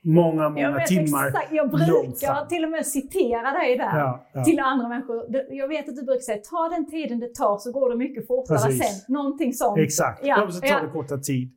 [0.05, 3.99] många, Jag, många vet timmar exakt, jag brukar till och med citera dig där.
[3.99, 4.45] Ja, ja.
[4.45, 5.25] Till andra människor.
[5.51, 8.27] Jag vet att du brukar säga, ta den tiden det tar så går det mycket
[8.27, 9.05] fortare Precis.
[9.07, 9.15] sen.
[9.15, 9.79] Någonting sånt.
[9.79, 10.81] Exakt, Ja, så tar ja.
[10.83, 11.51] det korta tid.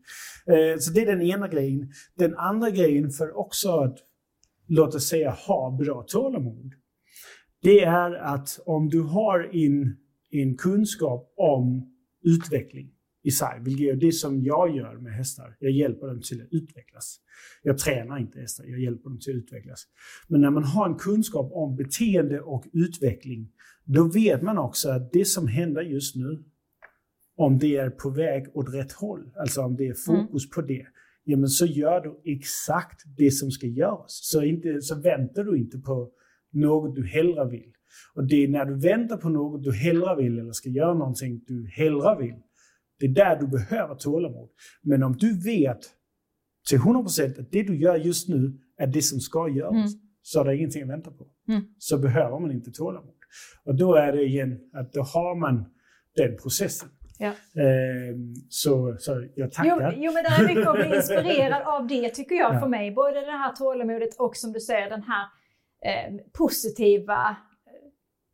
[0.48, 1.92] Eh, så det är den ena grejen.
[2.18, 3.98] Den andra grejen för också att,
[4.68, 6.74] låt oss säga, ha bra tålamod.
[7.62, 9.98] Det är att om du har en,
[10.32, 11.94] en kunskap om
[12.24, 12.92] utveckling
[13.28, 13.30] i
[13.90, 15.58] är det som jag gör med hästar.
[15.60, 17.20] Jag hjälper dem till att utvecklas.
[17.64, 19.84] Jag tränar inte hästar, jag hjälper dem till att utvecklas.
[20.28, 23.52] Men när man har en kunskap om beteende och utveckling,
[23.86, 26.44] då vet man också att det som händer just nu,
[27.38, 30.86] om det är på väg åt rätt håll, alltså om det är fokus på det,
[31.24, 34.20] ja men så gör du exakt det som ska göras.
[34.24, 36.12] Så, inte, så väntar du inte på
[36.58, 37.72] något du hellre vill.
[38.16, 41.42] Och det är när du väntar på något du hellre vill eller ska göra någonting
[41.48, 42.36] du hellre vill,
[43.00, 44.50] det är där du behöver tålamod.
[44.82, 45.80] Men om du vet
[46.70, 49.88] till 100% att det du gör just nu är det som ska göras, Mm.
[50.22, 51.28] så är det ingenting att vänta på.
[51.50, 51.62] Mm.
[51.78, 53.14] Så behöver man inte tålamod.
[53.66, 55.66] Och då är det igen att då har man
[56.16, 56.90] den processen.
[57.20, 57.28] Ja.
[57.62, 59.94] Ehm, så, så jag Jo, tackar.
[59.98, 62.60] jo, men det är mycket att bli inspirerad av det tycker jag Ja.
[62.60, 62.92] för mig.
[62.92, 65.26] Både det här tålamodet och som du säger den här
[65.86, 67.36] eh, positiva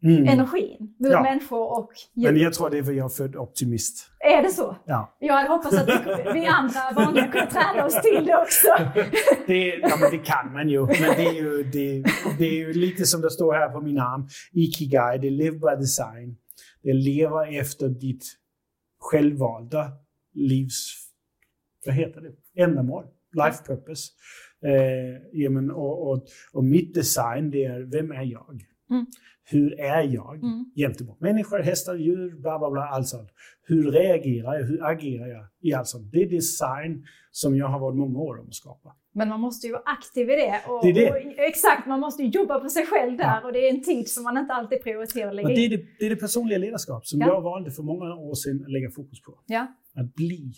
[0.06, 0.28] Mm.
[0.28, 1.22] energin mot Ja.
[1.22, 2.32] människor och djur.
[2.32, 4.08] Men jag tror det är för jag är född optimist.
[4.20, 4.76] Är det så?
[4.86, 5.18] Ja.
[5.20, 8.68] Jag hade hoppats att vi, vi andra vanliga kunde träna oss till det också.
[9.48, 10.80] Det, ja, men det kan man ju.
[10.86, 12.04] Men det är ju, det,
[12.38, 14.28] det är ju lite som det står här på min arm.
[14.54, 16.38] Ikigai, det live by design.
[16.84, 18.26] Det lever efter ditt
[19.00, 19.92] självvalda
[20.34, 21.08] livs...
[21.86, 22.62] Vad heter det?
[22.64, 23.06] Ändamål.
[23.46, 24.12] Life purpose.
[24.66, 26.24] Eh, ja, men, och, och,
[26.54, 28.66] och mitt design, det är vem är jag?
[28.90, 29.06] Mm.
[29.46, 30.66] Hur är jag Mm.
[30.76, 33.30] gentemot människor, hästar, djur, bla bla bla, allt sånt.
[33.68, 34.64] Hur reagerar jag?
[34.64, 36.12] Hur agerar jag i allt sånt?
[36.12, 38.96] Det är design som jag har varit många år om att skapa.
[39.16, 40.62] Men man måste ju vara aktiv i det.
[40.68, 41.10] Och, Det det.
[41.12, 43.42] Och, exakt, man måste ju jobba på sig själv där Ja.
[43.48, 45.84] och det är en tid som man inte alltid prioriterar att lägga det, är det,
[46.00, 47.28] det är det personliga ledarskap som Ja.
[47.28, 49.40] jag valde för många år sedan att lägga fokus på.
[49.46, 49.68] Ja.
[49.96, 50.54] Att bli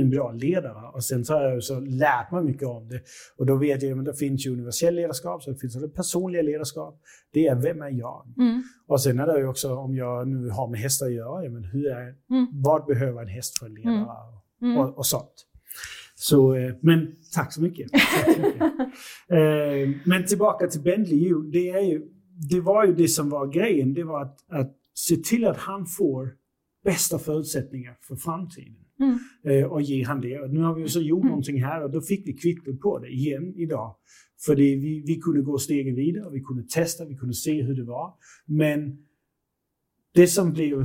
[0.00, 0.88] en bra ledare.
[0.94, 3.00] Och sen så har jag så lärt mig mycket om det.
[3.36, 6.42] Och då vet jag att det finns ju universell ledarskap, så det finns det personliga
[6.42, 7.00] ledarskap.
[7.32, 8.26] Det är vem är jag?
[8.38, 8.62] Mm.
[8.86, 11.64] Och sen är det ju också om jag nu har med hästar att göra, men
[11.64, 12.46] hur är, Mm.
[12.52, 13.94] vad behöver en häst för en ledare?
[14.62, 14.72] Mm.
[14.74, 14.78] Mm.
[14.78, 15.46] Och, och sånt.
[16.14, 17.90] Så, eh, men tack så mycket.
[17.92, 18.62] Tack så mycket.
[19.28, 22.02] Eh, men tillbaka till Bentley, det, är ju,
[22.50, 23.94] det var ju det som var grejen.
[23.94, 26.30] Det var att, att se till att han får
[26.84, 28.81] bästa förutsättningar för framtiden.
[29.02, 29.18] Mm.
[29.44, 30.38] Eh, och ge han det.
[30.40, 31.28] Och nu har vi så gjort Mm.
[31.28, 33.96] någonting här och då fick vi kvitto på det igen idag.
[34.46, 37.74] För det, vi, vi kunde gå stegen vidare, vi kunde testa, vi kunde se hur
[37.74, 38.14] det var.
[38.46, 38.98] Men
[40.14, 40.80] det som blev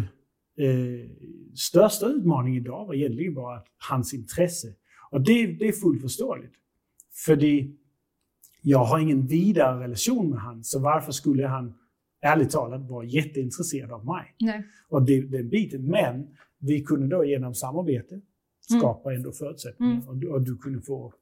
[0.57, 1.09] eh,
[1.55, 4.67] största utmaningen idag var egentligen bara hans intresse.
[5.11, 6.53] Och det, det är fullt förståeligt.
[7.25, 7.67] För det,
[8.61, 11.73] jag har ingen vidare relation med han, så varför skulle han
[12.21, 14.35] ärligt talat vara jätteintresserad av mig?
[14.39, 14.63] Nej.
[14.89, 15.83] Och det, den biten.
[15.85, 16.27] Men
[16.59, 18.15] vi kunde då genom samarbete
[18.79, 19.93] skapa ändå förutsättningar.
[19.93, 20.07] Mm.
[20.07, 21.13] Och, du- och du kunde få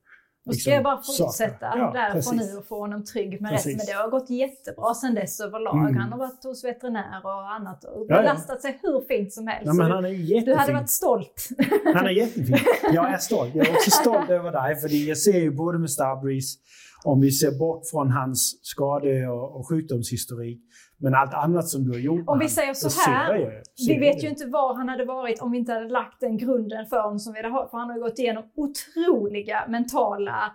[0.45, 3.65] Då ska jag bara fortsätta Ja, därifrån nu och få honom trygg med Precis.
[3.65, 3.77] resten.
[3.77, 5.79] Men det har gått jättebra sedan dess överlag.
[5.79, 5.97] Mm.
[5.97, 8.21] Han har varit hos veterinär och annat och Ja, ja.
[8.21, 9.63] belastat sig hur fint som helst.
[9.65, 11.47] Ja, men du- han är du hade varit stolt.
[11.95, 12.57] Han är jättefin.
[12.93, 13.55] Jag är stolt.
[13.55, 14.75] Jag är också stolt över dig.
[14.75, 16.57] För jag ser ju både med Starbreeze,
[17.05, 20.61] om vi ser bort från hans skade och, sjukdomshistorik,
[20.97, 23.93] men allt annat som du har gjort Om vi säger så ser här, jag- ser
[23.93, 26.37] Vi vet jag ju inte var han hade varit om vi inte hade lagt den
[26.37, 30.51] grunden för honom som vi hade ha- För han har ju gått igenom otroliga mentala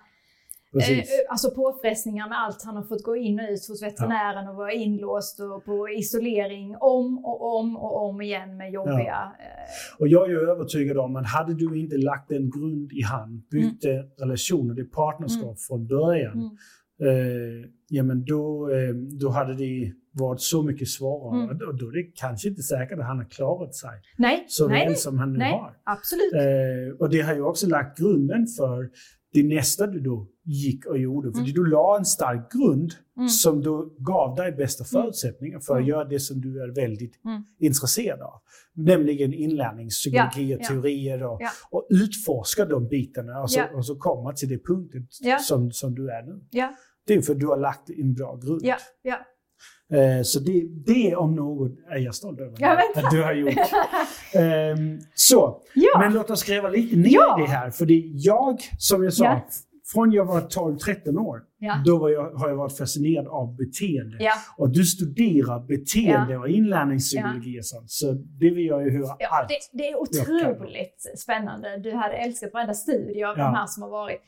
[0.79, 4.55] eh, alltså påfrestningar med allt han har fått gå in och ut hos veterinären och
[4.57, 9.33] vara inlåst och på isolering om och om och om igen med jobbiga...
[9.39, 13.03] eh, Och jag är ju övertygad om att hade du inte lagt en grund i
[13.03, 15.57] hand, byggde relationer, det partnerskap Mm.
[15.69, 16.33] från början,
[17.01, 17.61] Mm.
[17.63, 21.43] eh, ja, men då, eh, då hade det varit så mycket svårare.
[21.45, 21.69] Mm.
[21.69, 24.87] Och då är det kanske inte säkert att han har klarat sig Nej, så nej,
[24.87, 25.77] väl som han nu nej, har.
[25.85, 26.33] absolut.
[26.35, 28.91] Eh, och det har ju också lagt grunden för
[29.33, 31.33] det nästa du då gick och gjorde.
[31.33, 31.53] För Mm.
[31.53, 33.29] du la en stark grund Mm.
[33.29, 35.03] som då gav dig bästa Mm.
[35.03, 35.89] förutsättningar för att Mm.
[35.89, 37.43] göra det som du är väldigt Mm.
[37.59, 38.41] intresserad av.
[38.75, 41.51] Nämligen inlärningspsykologi Ja, och teorier och, Ja.
[41.71, 43.77] och utforska de bitarna och så, Ja.
[43.77, 45.07] och så komma till det punkten
[45.41, 46.41] som, som du är nu.
[47.07, 48.61] Det är för att du har lagt en bra grund.
[48.65, 49.17] ja, ja.
[49.93, 52.53] Eh, så det, det om något är jag stolt över
[53.05, 53.55] att du har gjort.
[54.35, 55.99] Ehm, så, ja.
[56.01, 57.37] men låt oss gräva lite ner Ja.
[57.41, 57.71] det här.
[57.71, 59.47] För det jag, som jag sa, Ja.
[59.93, 61.43] från jag var 12-13 år,
[61.85, 64.17] då var jag, har jag varit fascinerad av beteende.
[64.57, 67.91] Och du studerar beteende och inlärningspsykologi och sånt.
[67.91, 69.49] Så det vill jag ju höra allt.
[69.49, 71.79] det, det är otroligt spännande.
[71.79, 74.21] Du hade älskat varenda studie av de här som har varit.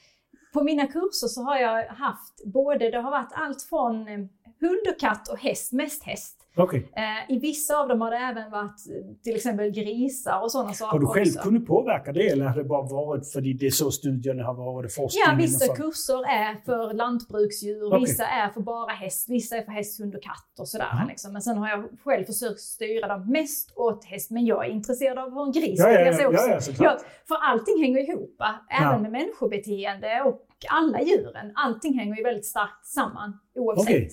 [0.53, 4.19] På mina kurser så har jag haft både, det har varit allt från eh,
[4.63, 6.39] hund och katt och häst, mest häst.
[6.57, 6.89] Okej.
[6.97, 10.73] Eh, I vissa av dem har det även varit eh, till exempel grisar och sådana
[10.73, 11.39] saker Har du själv också.
[11.49, 14.93] kunnat påverka det eller har det bara varit för det är så studierna har varit,
[14.97, 18.01] Ja, forskningen vissa kurser är för lantbruksdjur, Okej.
[18.01, 21.05] vissa är för bara häst, vissa är för häst, hund och katt och sådär.
[21.09, 21.33] Liksom.
[21.33, 25.19] Men sen har jag själv försökt styra dem mest åt häst, men jag är intresserad
[25.19, 26.71] av hur en gris Ja, ja, ja, också.
[26.71, 26.77] ja.
[26.85, 26.99] Ja,
[27.29, 28.55] för allting hänger ihop, va?
[28.81, 28.99] även Ja.
[28.99, 31.53] med människobeteende och alla djuren.
[31.55, 33.87] Allting hänger ju väldigt starkt samman oavsett.
[33.87, 34.11] Okej.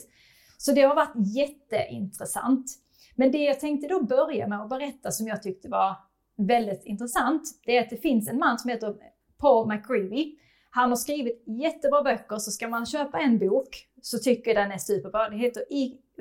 [0.61, 2.71] Så det har varit jätteintressant.
[3.15, 5.95] Men det jag tänkte då börja med att berätta som jag tyckte var
[6.37, 8.95] väldigt intressant, det är att det finns en man som heter
[9.37, 10.35] Paul McGreevy.
[10.69, 14.71] Han har skrivit jättebra böcker, så ska man köpa en bok så tycker jag den
[14.71, 15.29] är superbra.
[15.29, 15.63] Det heter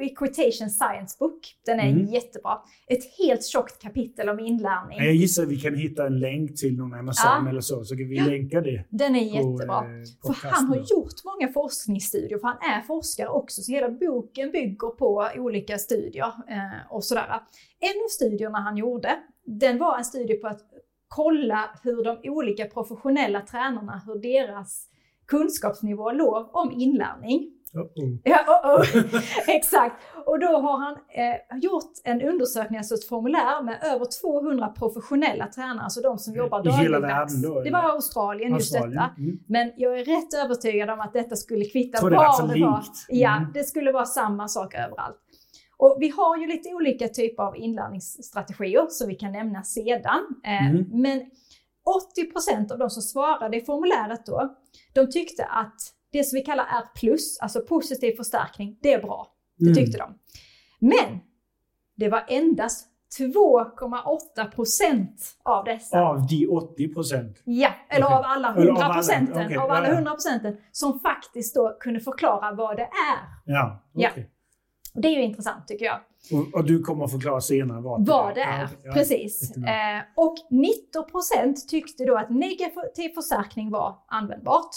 [0.02, 1.40] Equitation Science Book.
[1.66, 2.06] Den är Mm.
[2.06, 2.58] jättebra.
[2.86, 4.98] Ett helt tjockt kapitel om inlärning.
[4.98, 7.48] Jag gissar att vi kan hitta en länk till någon Amazon Ja.
[7.50, 8.24] eller så, så kan vi Ja.
[8.26, 9.76] länka det Den är på jättebra.
[9.76, 14.50] eh, För han har gjort många forskningsstudier, för han är forskare också, så hela boken
[14.50, 17.40] bygger på olika studier eh, och sådär.
[17.80, 20.60] En av studierna han gjorde, den var en studie på att
[21.08, 24.84] kolla hur de olika professionella tränarna, hur deras
[25.26, 27.50] kunskapsnivå låg om inlärning.
[27.74, 28.18] Uh-oh.
[28.24, 29.20] Ja, oh, oh.
[29.56, 29.94] exakt.
[30.26, 35.46] Och då har han eh, gjort en undersökning, alltså ett formulär med över 200 professionella
[35.46, 37.42] tränare, alltså de som jobbar dagligdags.
[37.42, 39.02] då, Det var Australien, just Australien.
[39.02, 39.14] detta.
[39.18, 39.38] Mm.
[39.46, 42.82] Men jag är rätt övertygad om att detta skulle kvitta Tror det var det var.
[43.08, 43.52] Ja, Mm.
[43.54, 45.16] det skulle vara samma sak överallt.
[45.76, 50.20] Och vi har ju lite olika typer av inlärningsstrategier som vi kan nämna sedan.
[50.44, 50.84] Eh, Mm.
[51.02, 51.22] Men
[51.86, 54.56] 80% av de som svarade i formuläret då,
[54.94, 55.74] de tyckte att
[56.12, 56.84] det som vi kallar R+,
[57.40, 59.32] alltså positiv förstärkning, det är bra.
[59.58, 59.74] Det Mm.
[59.74, 60.14] tyckte de.
[60.78, 61.18] Men
[61.96, 65.08] det var endast 2,8%
[65.42, 66.00] av dessa.
[66.02, 67.42] Av de 80 procent.
[67.44, 68.16] Ja, eller Okej.
[68.16, 69.46] av alla Eller av 100 alla, procenten.
[69.46, 69.94] Av ja, alla ja.
[69.94, 73.18] 100 procenten som faktiskt då kunde förklara vad det är.
[73.44, 74.08] Ja, Ja.
[74.12, 74.30] okej.
[74.94, 76.00] Och det är ju intressant tycker jag.
[76.32, 78.68] Och, och du kommer att förklara senare vad Vad det Ja, är.
[78.84, 78.92] ja.
[78.92, 79.56] Precis.
[79.56, 84.70] Eh, och 19 procent tyckte då att negativ förstärkning var användbart.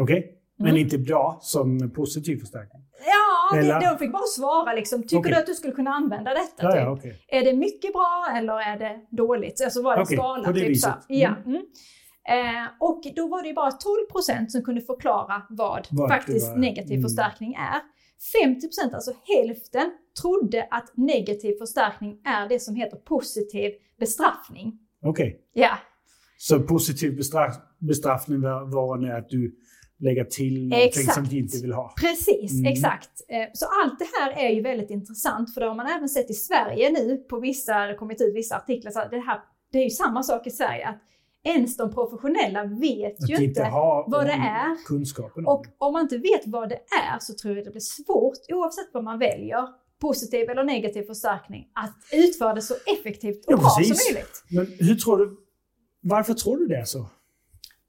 [0.00, 0.80] Okej, men Mm.
[0.80, 2.82] inte bra som positiv förstärkning?
[3.06, 3.80] Ja, Eller?
[3.80, 5.02] de fick bara svara liksom.
[5.02, 5.32] Tycker Okej.
[5.32, 6.62] du att du skulle kunna använda detta?
[6.62, 6.80] Ja, typ?
[6.80, 7.24] ja, okej.
[7.28, 9.60] Är det mycket bra eller är det dåligt?
[9.64, 10.44] Alltså var det Okej, skala.
[10.44, 10.92] på det typ viset.
[10.92, 10.98] så.
[11.08, 11.34] Ja.
[11.46, 11.62] Mm.
[12.28, 16.56] Eh, och då var det ju bara 12 procent som kunde förklara vad det faktiskt
[16.56, 17.02] negativ Mm.
[17.02, 17.80] förstärkning är.
[18.44, 19.90] 50 procent, alltså hälften,
[20.22, 24.78] trodde att negativ förstärkning är det som heter positiv bestraffning.
[25.04, 25.40] Okej.
[25.52, 25.78] Ja,
[26.38, 29.54] Så positiv bestraff, bestraffning var, var när att du
[30.00, 31.14] lägger till någonting Exakt.
[31.14, 31.94] som du inte vill ha?
[32.00, 32.72] precis, Mm.
[32.72, 33.10] exakt.
[33.28, 36.30] Eh, så allt det här är ju väldigt intressant för det har man även sett
[36.30, 39.40] i Sverige nu på vissa, det har kommit ut vissa artiklar, så det, här,
[39.72, 40.88] det är ju samma sak i Sverige.
[40.88, 40.98] att
[41.44, 43.70] Ens de professionella vet Att ju inte
[44.06, 44.86] vad det är.
[44.86, 46.74] kunskapen om Och om man inte vet vad det
[47.14, 49.66] är så tror jag det blir svårt, oavsett vad man väljer,
[50.00, 54.06] positiv eller negativ förstärkning, att utföra det så effektivt och Ja, bra precis.
[54.06, 54.44] som möjligt.
[54.78, 55.36] Men hur tror du,
[56.00, 57.06] varför tror du det är så?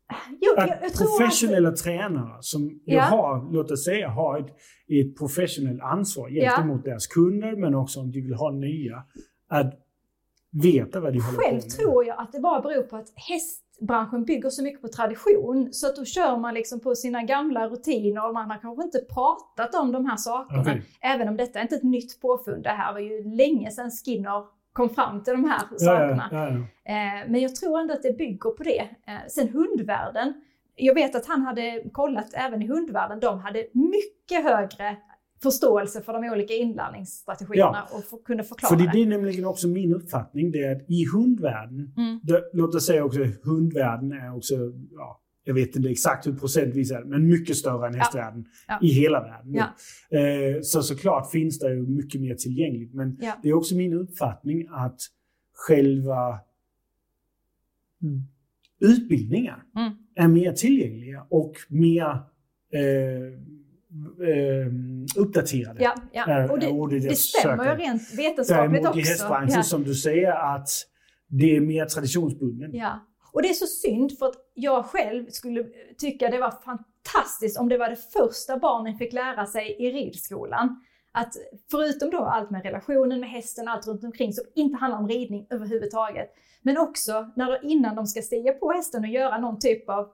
[0.09, 3.01] Att jag, jag professionella att, tränare som Ja.
[3.01, 4.47] har, låt oss säga, har ett,
[4.87, 6.49] ett professionellt ansvar Ja.
[6.49, 9.03] gentemot deras kunder, men också om de vill ha nya,
[9.49, 9.73] att
[10.63, 11.69] veta vad de håller på Själv med.
[11.69, 15.87] tror jag att det bara beror på att hästbranschen bygger så mycket på tradition så
[15.87, 19.75] att då kör man liksom på sina gamla rutiner och man har kanske inte pratat
[19.75, 20.61] om de här sakerna.
[20.61, 20.81] Okej.
[21.01, 22.63] Även om detta är inte ett nytt påfund.
[22.63, 26.29] Det här var ju länge sedan Skinner kom fram till de här sakerna.
[26.31, 26.91] ja, ja, ja.
[26.93, 28.79] Eh, men jag tror ändå att det bygger på det.
[28.79, 30.33] Eh, sen hundvärlden.
[30.75, 33.19] Jag vet att han hade kollat även i hundvärlden.
[33.19, 34.97] De hade mycket högre
[35.43, 39.67] förståelse för de olika inlärningsstrategierna och för, kunde förklara För det, det är nämligen också
[39.67, 42.19] min uppfattning, det är att i hundvärlden, Mm.
[42.23, 44.55] det, låt oss säga också hundvärlden är också,
[44.91, 47.99] ja, jag vet inte exakt hur procentvis är, men mycket större än Ja.
[47.99, 48.79] hästvärlden Ja.
[48.81, 49.53] i hela världen.
[49.53, 50.17] Ja.
[50.19, 53.39] Eh, så såklart finns det ju mycket mer tillgängligt, men Ja.
[53.43, 54.99] det är också min uppfattning att
[55.53, 56.39] själva
[58.79, 59.91] utbildningar Mm.
[60.15, 62.23] är mer tillgängliga och mer
[62.73, 62.81] eh,
[64.29, 64.67] eh,
[65.15, 65.83] uppdaterade.
[65.83, 66.25] Ja, ja.
[66.25, 68.47] är- Och det, är ordet jag det stämmer ju rent vetenskapligt
[68.83, 69.11] Däremot i också.
[69.11, 69.63] hästbranschen Ja.
[69.63, 70.69] som du säger att
[71.27, 72.69] det är mer traditionsbunden.
[72.73, 73.05] Ja.
[73.31, 75.65] Och det är så synd för att jag själv skulle
[75.97, 80.83] tycka det var fantastiskt om det var det första barnen fick lära sig i ridskolan.
[81.11, 81.33] Att
[81.71, 85.47] förutom då allt med relationen med hästen, allt runt omkring som inte handlar om ridning
[85.49, 86.29] överhuvudtaget.
[86.61, 90.11] Men också när då, innan de ska stiga på hästen och göra någon typ av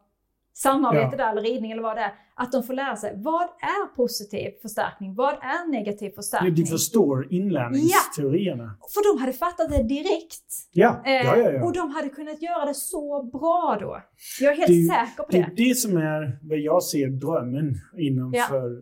[0.53, 1.17] samarbete Ja.
[1.17, 2.13] där eller ridning eller vad det är.
[2.37, 5.15] Att de får lära sig vad är positiv förstärkning?
[5.15, 6.55] Vad är negativ förstärkning?
[6.55, 8.77] De förstår inlärningsteorierna.
[8.93, 10.45] För de hade fattat det direkt.
[10.71, 11.51] Ja, Eh, ja, ja.
[11.51, 11.65] ja.
[11.65, 14.01] Och de hade kunnat göra det så bra då.
[14.41, 15.63] Jag är helt Det- säker på Det det.
[15.63, 18.43] är det som är vad jag ser drömmen inom Ja.
[18.49, 18.81] för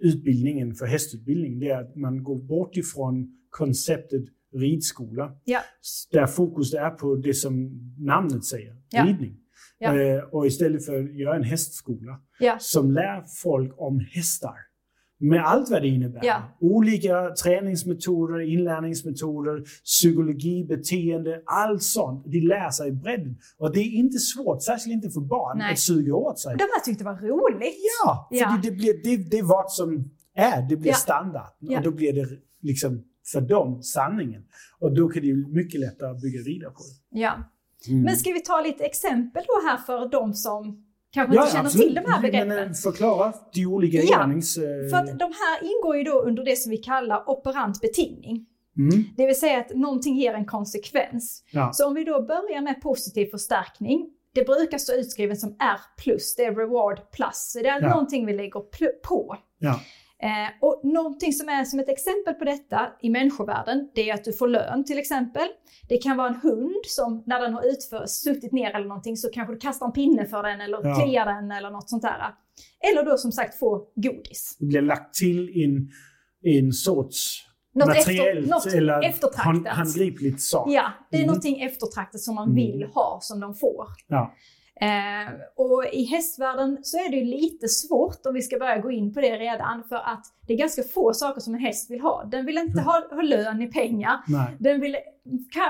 [0.00, 1.58] utbildningen, för hästutbildning.
[1.60, 4.22] Det är att man går bort ifrån konceptet
[4.54, 5.32] ridskola.
[5.44, 5.60] Ja.
[6.12, 9.04] Där fokus är på det som namnet säger, Ja.
[9.04, 9.36] ridning.
[9.82, 9.98] Ja.
[10.00, 12.56] Eh, och istället för att göra en hästskola Ja.
[12.60, 14.54] som lär folk om hästar.
[15.18, 16.20] Med allt vad det innebär.
[16.24, 16.42] Ja.
[16.60, 22.24] Olika träningsmetoder, inlärningsmetoder, psykologi, beteende, allt sånt.
[22.26, 23.36] De lär sig i bredden.
[23.58, 25.72] Och det är inte svårt, särskilt inte för barn, Nej.
[25.72, 26.56] att suga åt sig.
[26.56, 27.74] De här tyckte det var roligt.
[28.04, 28.60] Ja, för Ja.
[28.62, 30.94] Det, det, blir, det, det är vad som är, det blir Ja.
[30.96, 31.50] standard.
[31.58, 31.78] Ja.
[31.78, 32.26] Och då blir det
[32.62, 34.42] liksom för dem sanningen.
[34.78, 36.78] Och då kan det mycket lättare att bygga vidare på
[37.10, 37.20] det.
[37.20, 37.32] Ja.
[37.88, 38.02] Mm.
[38.02, 41.86] Men ska vi ta lite exempel då här för de som kanske inte känner absolut.
[41.86, 42.48] till de här begreppen?
[42.48, 44.56] Men, förklara de olika Ja, inlärnings...
[44.56, 48.46] eh, För att de här ingår ju då under det som vi kallar operant betingning.
[48.78, 51.44] mm, Det vill säga att någonting ger en konsekvens.
[51.52, 51.70] ja.
[51.72, 54.08] Så om vi då börjar med positiv förstärkning.
[54.34, 55.78] Det brukar stå utskrivet som R+,
[56.36, 57.50] det är reward plus.
[57.52, 57.88] Så det är Ja.
[57.88, 58.60] någonting vi lägger
[59.08, 59.36] på.
[59.58, 59.80] Ja.
[60.22, 64.24] Eh, och någonting som är som ett exempel på detta i människovärlden, det är att
[64.24, 65.48] du får lön till exempel.
[65.88, 69.28] Det kan vara en hund som när den har utfört, suttit ner eller någonting så
[69.30, 70.94] kanske du kastar en pinne för den eller Ja.
[70.94, 72.34] kliar den eller något sånt där.
[72.92, 74.56] Eller då som sagt få godis.
[74.58, 75.90] Det blir lagt till en,
[76.56, 79.66] en sorts Något, materiellt efter, eller eftertraktat.
[79.76, 80.68] handgripligt sak.
[80.70, 81.26] Ja, det är Mm.
[81.26, 82.54] någonting eftertraktat som man Mm.
[82.56, 83.86] vill ha, som de får.
[84.08, 84.34] Ja.
[84.82, 88.90] Eh, och i hästvärlden så är det ju lite svårt om vi ska börja gå
[88.90, 92.00] in på det redan för att det är ganska få saker som en häst vill
[92.00, 92.24] ha.
[92.24, 94.20] Den vill inte ha, ha lön i pengar.
[94.28, 94.56] Nej.
[94.58, 94.96] Den vill,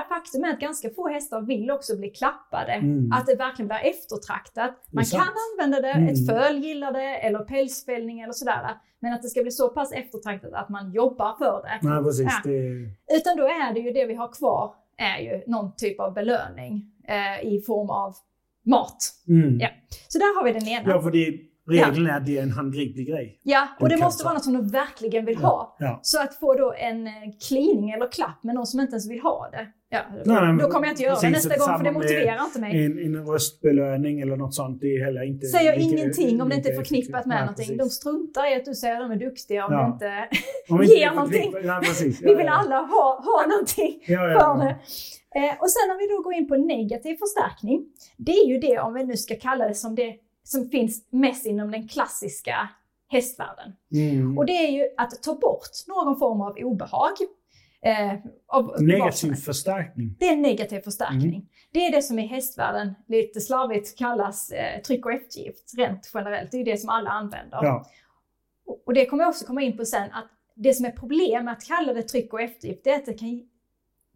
[0.09, 2.71] faktum är att ganska få hästar vill också bli klappade.
[2.71, 3.11] Mm.
[3.11, 4.71] Att det verkligen blir eftertraktat.
[4.91, 6.07] Man kan använda det, Mm.
[6.13, 8.77] ett föl gillar det eller pälsfällning eller sådär.
[8.99, 11.87] Men att det ska bli så pass eftertraktat att man jobbar för det.
[11.89, 12.25] Nej, precis.
[12.25, 12.49] Ja.
[12.51, 16.13] Det, Utan då är det ju det vi har kvar är ju någon typ av
[16.13, 18.15] belöning eh, i form av
[18.65, 19.13] mat.
[19.27, 19.59] mm.
[19.59, 19.69] Ja.
[20.07, 20.89] Så där har vi den ena.
[20.89, 21.37] ja, för det,
[21.69, 23.39] regeln är att det är en handgriplig grej.
[23.43, 25.75] Ja, och det måste vara något som de verkligen vill ha.
[25.79, 25.99] Ja.
[26.03, 27.13] Så att få då en eh,
[27.47, 29.67] cleaning eller klapp med någon som inte ens vill ha det.
[29.89, 32.43] Ja, Nej, nej, då kommer jag inte göra det precis, nästa gång för det motiverar
[32.45, 32.85] inte mig.
[32.85, 35.45] En, en röstbelöning eller något sånt, det är heller inte...
[35.45, 37.65] Säger lika- ingenting om det inte är förknippat med Nej, någonting.
[37.65, 37.77] precis.
[37.77, 39.79] De struntar i att du säger att de är duktiga om Ja.
[39.79, 40.11] det inte...
[40.73, 41.53] Om inte ger det är någonting.
[41.63, 42.21] Ja, precis.
[42.21, 42.53] Vi Ja, vill ja.
[42.53, 44.63] alla ha, ha någonting Ja, ja, för ja.
[44.63, 44.75] det.
[45.39, 47.85] Eh, och sen om vi då går in på negativ förstärkning.
[48.17, 51.45] Det är ju det, om vi nu ska kalla det som det som finns mest
[51.45, 52.69] inom den klassiska
[53.07, 53.73] hästvärlden.
[53.91, 54.37] Mm.
[54.37, 57.11] Och det är ju att ta bort någon form av obehag.
[57.85, 58.13] Eh,
[58.47, 59.35] av Negativ är.
[59.35, 60.15] förstärkning.
[60.19, 61.35] Det är negativ förstärkning.
[61.35, 61.47] Mm.
[61.71, 66.51] Det är det som i hästvärlden lite slarvigt kallas eh, tryck och eftergift rent generellt.
[66.51, 67.59] Det är ju det som alla använder.
[67.61, 67.85] Ja.
[68.65, 71.45] Och, och det kommer jag också komma in på sen att det som är problem
[71.45, 73.49] med att kalla det tryck och eftergift det är att det kan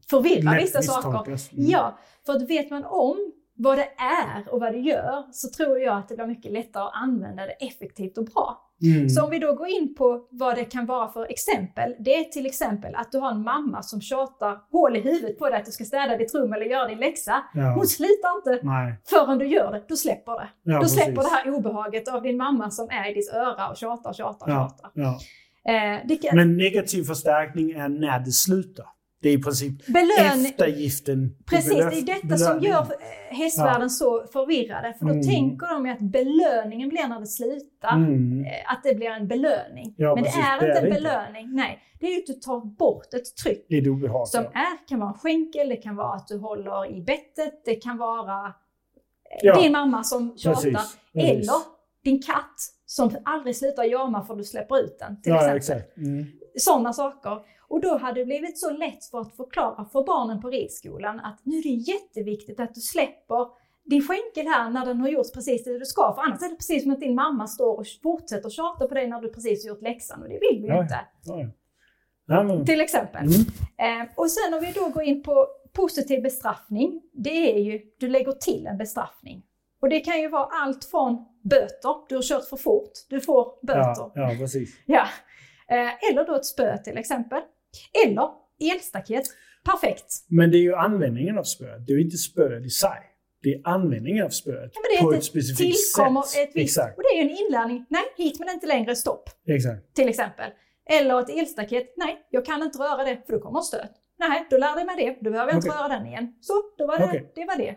[0.09, 1.19] förvirra Lätt vissa saker.
[1.19, 1.39] Mm.
[1.69, 5.79] Ja, för att vet man om vad det är och vad det gör så tror
[5.79, 8.63] jag att det blir mycket lättare att använda det effektivt och bra.
[8.83, 9.09] Mm.
[9.09, 11.95] Så om vi då går in på vad det kan vara för exempel.
[11.99, 15.49] Det är till exempel att du har en mamma som tjatar hål i huvudet på
[15.49, 17.43] dig att du ska städa ditt rum eller göra din läxa.
[17.53, 17.73] Ja.
[17.75, 19.01] Hon slutar inte Nej.
[19.09, 19.83] förrän du gör det.
[19.89, 20.49] Då släpper det.
[20.63, 21.03] Ja, då precis.
[21.03, 24.49] släpper det här obehaget av din mamma som är i ditt öra och tjatar, tjatar,
[24.49, 24.91] Ja, tjatar.
[24.93, 25.19] ja.
[25.73, 28.85] Eh, kan, Men negativ förstärkning är när det slutar.
[29.21, 31.35] Det är i princip belön, eftergiften.
[31.45, 32.63] Precis, det är detta som belöningen.
[32.63, 34.93] gör eh, hästvärlden så förvirrade.
[34.99, 35.23] För då Mm.
[35.27, 37.95] tänker de ju att belöningen blir när det slutar.
[37.95, 38.45] Mm.
[38.45, 39.93] eh, Att det blir en belöning.
[39.97, 41.01] Ja, Men precis, det är det är inte en det inte.
[41.01, 41.55] belöning.
[41.55, 43.65] Nej, det är ju att du tar bort ett tryck.
[43.69, 44.27] Det är ett obehag.
[44.27, 44.49] Som ja.
[44.59, 47.97] är, kan vara en skänkel, det kan vara att du håller i bettet, det kan
[47.97, 48.51] vara eh,
[49.41, 49.61] Ja.
[49.61, 50.55] din mamma som tjatar.
[50.61, 50.73] Precis,
[51.13, 51.31] precis.
[51.31, 51.53] Eller
[52.03, 52.55] din katt
[52.85, 55.21] som aldrig slutar jama för du släpper ut den.
[55.21, 56.03] Till Ja, exempel.
[56.05, 56.25] Mm.
[56.59, 57.39] Sådana saker.
[57.69, 61.39] Och då hade det blivit så lätt för att förklara för barnen på ridskolan att
[61.43, 63.47] nu är det jätteviktigt att du släpper
[63.85, 66.13] din skänkel här när den har gjort precis det du ska.
[66.15, 69.07] För annars är det precis som att din mamma står och fortsätter tjata på dig
[69.07, 70.99] när du precis har gjort läxan och det vill vi ju inte.
[71.25, 71.45] Ja.
[72.27, 73.21] Ja, men, Till exempel.
[73.25, 74.01] mm.
[74.01, 77.01] Eh, och sen om vi då går in på positiv bestraffning.
[77.13, 79.43] Det är ju, du lägger till en bestraffning.
[79.81, 83.65] Och det kan ju vara allt från böter, du har kört för fort, du får
[83.65, 83.81] böter.
[83.97, 84.77] ja, ja, precis.
[84.85, 85.07] Ja.
[85.69, 87.41] Eh, eller då ett spö till exempel.
[88.05, 88.29] Eller
[88.73, 89.23] elstaket.
[89.65, 90.05] Perfekt.
[90.27, 91.87] Men det är ju användningen av spöet.
[91.87, 92.99] Det är ju inte spöet i sig.
[93.43, 96.07] Det är användningen av spöet Ja, på ett ett specifikt sätt.
[96.37, 96.77] ett visst...
[96.77, 96.97] Exakt.
[96.97, 97.85] Och det är ju en inlärning.
[97.89, 99.29] Nej, hit men inte längre, stopp.
[99.47, 99.95] Exakt.
[99.95, 100.51] Till exempel.
[100.89, 101.93] Eller ett elstaket.
[101.97, 103.91] Nej, jag kan inte röra det för då kommer stöt.
[104.19, 105.17] Nej, då lärde jag mig det.
[105.25, 105.79] Då behöver jag inte Okej.
[105.79, 106.33] röra den igen.
[106.41, 107.31] Så, då var det Okej.
[107.35, 107.45] det.
[107.45, 107.75] Var det.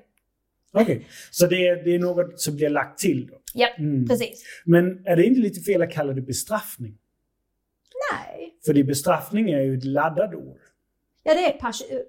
[0.72, 1.06] Okej.
[1.30, 3.34] Så det är, det är något som blir lagt till då?
[3.54, 4.08] Ja, Mm.
[4.08, 4.44] precis.
[4.64, 6.98] Men är det inte lite fel att kalla det bestraffning?
[8.12, 8.58] Nej.
[8.66, 10.58] För det bestraffning är ju ett laddat ord.
[11.22, 11.58] Ja, det är,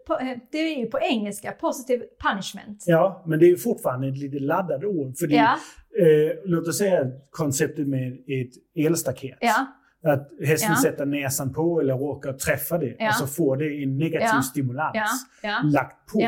[0.06, 2.84] på- eh, det är ju på engelska positive punishment.
[2.86, 5.18] Ja, men det är ju fortfarande ett lite laddat ord.
[5.18, 5.58] För det, Ja,
[6.06, 8.52] eh, låt oss säga konceptet med ett
[8.86, 9.38] elstaket.
[9.42, 9.66] ja,
[10.04, 10.82] Att hästen Ja.
[10.84, 13.08] sätter näsan på eller råkar träffa det Ja.
[13.10, 15.26] och så får det en negativ stimulans
[15.64, 16.20] lagt på.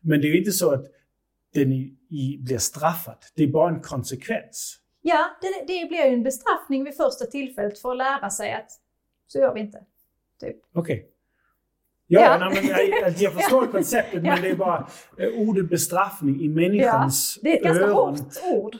[0.00, 0.84] Men det är ju inte så att
[1.54, 3.18] den i, i blir straffad.
[3.36, 4.78] Det är bara en konsekvens.
[5.02, 8.68] Ja, det, det blir ju en bestraffning vid första tillfället för att lära sig att
[9.32, 9.78] så gör vi inte.
[10.40, 10.56] Typ.
[10.74, 11.08] Okej.
[12.06, 12.48] Ja, Ja.
[12.54, 14.32] Nej, jag, jag förstår konceptet Ja.
[14.34, 18.20] men det är bara eh, ordet bestraffning i människans Det är ett ganska hårt
[18.54, 18.76] ord.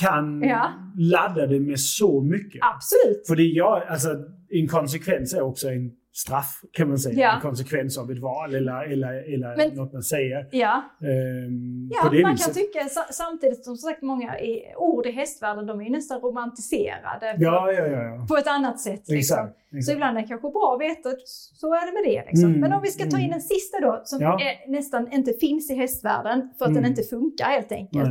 [0.00, 0.72] kan Ja.
[0.98, 2.60] ladda det med så mycket.
[2.62, 3.26] Absolut.
[3.26, 4.08] För det jag, alltså,
[4.50, 7.18] en konsekvens är också en straff kan man säga.
[7.20, 7.34] Ja.
[7.34, 10.48] En konsekvens av ett val eller, eller, eller Men- något man säger.
[10.52, 12.46] Ja, Ehm, ja man viset.
[12.46, 17.34] kan tycka sa- samtidigt som sagt många i, ord i hästvärlden de är nästan romantiserade
[17.36, 19.02] på, Ja, ja, på ett annat sätt.
[19.08, 19.16] Liksom.
[19.38, 19.58] Exakt.
[19.70, 19.94] Så exakt.
[19.94, 22.30] ibland är det kanske bra att veta att så är det med det.
[22.30, 22.48] Liksom.
[22.48, 23.34] Mm, Men om vi ska ta in mm.
[23.34, 26.82] en sista då som är, nästan inte finns i hästvärlden för att Mm.
[26.82, 28.08] den inte funkar helt enkelt.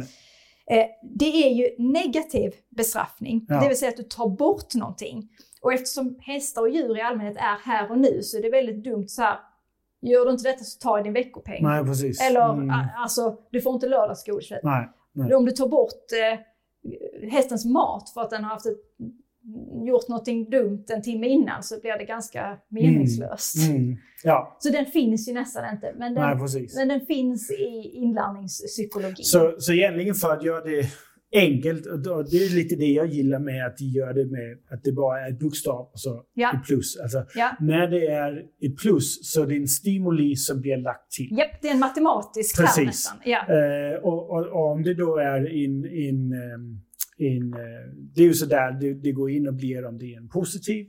[0.69, 0.79] Nej.
[0.79, 3.59] Eh, det är ju negativ bestraffning, Ja.
[3.61, 5.29] det vill säga att du tar bort någonting.
[5.61, 8.83] Och eftersom hästar och djur i allmänhet är här och nu så är det väldigt
[8.83, 9.39] dumt så här.
[10.01, 11.63] Gör du inte detta så ta din veckopeng.
[11.63, 12.21] Nej, precis.
[12.21, 12.75] Eller Mm.
[12.97, 14.49] alltså, du får inte lördagsgodis.
[14.63, 14.89] Nej.
[15.13, 15.35] Nej.
[15.35, 16.39] Om du tar bort eh,
[17.29, 18.77] hästens mat för att den har haft ett,
[19.85, 23.55] gjort någonting dumt en timme innan så blir det ganska meningslöst.
[23.69, 23.97] Mm.
[24.23, 25.93] Ja, Så den finns ju nästan inte.
[25.97, 29.23] Men den, nej, men den finns i inlärningspsykologi.
[29.23, 30.85] Så, så egentligen för att göra det
[31.33, 34.57] enkelt, och då- det är lite det jag gillar med att de gör det med
[34.69, 36.51] att det bara är ett bokstav och så Ja.
[36.53, 36.97] ett plus.
[36.99, 37.51] Alltså, Ja.
[37.59, 41.37] När det är ett plus så är det en stimuli som blir lagt till.
[41.37, 43.17] Japp, det är en matematisk term nästan.
[43.25, 43.39] Ja.
[43.49, 46.33] Eh, och, och, och om det då är en, en,
[47.17, 47.51] en
[48.15, 50.85] det är ju sådär det, det går in och blir om det är en positiv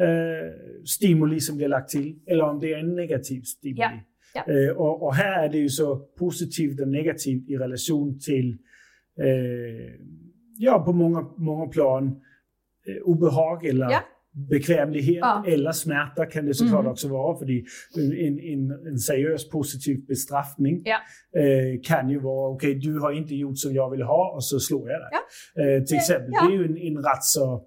[0.00, 0.50] eh,
[0.84, 3.80] stimuli som blir lagt till eller om det är en negativ stimuli.
[4.34, 4.44] Ja.
[4.52, 8.58] Eh, och, och här är det ju så positivt och negativt i relation till
[10.58, 12.06] ja, på många, många plan
[12.86, 14.00] eh, obehag eller Ja.
[14.50, 15.44] bekvämlighet Ja.
[15.46, 16.92] eller smärta kan det såklart Mm.
[16.92, 17.38] också vara.
[17.38, 17.46] För
[18.00, 20.96] en, en, en seriös positiv bestraffning Ja.
[21.40, 24.58] eh, kan ju vara okej, du har inte gjort som jag vill ha och så
[24.60, 25.10] slår jag dig.
[25.76, 27.64] Eh, till Ja, exempel, det är ju en, en rätt så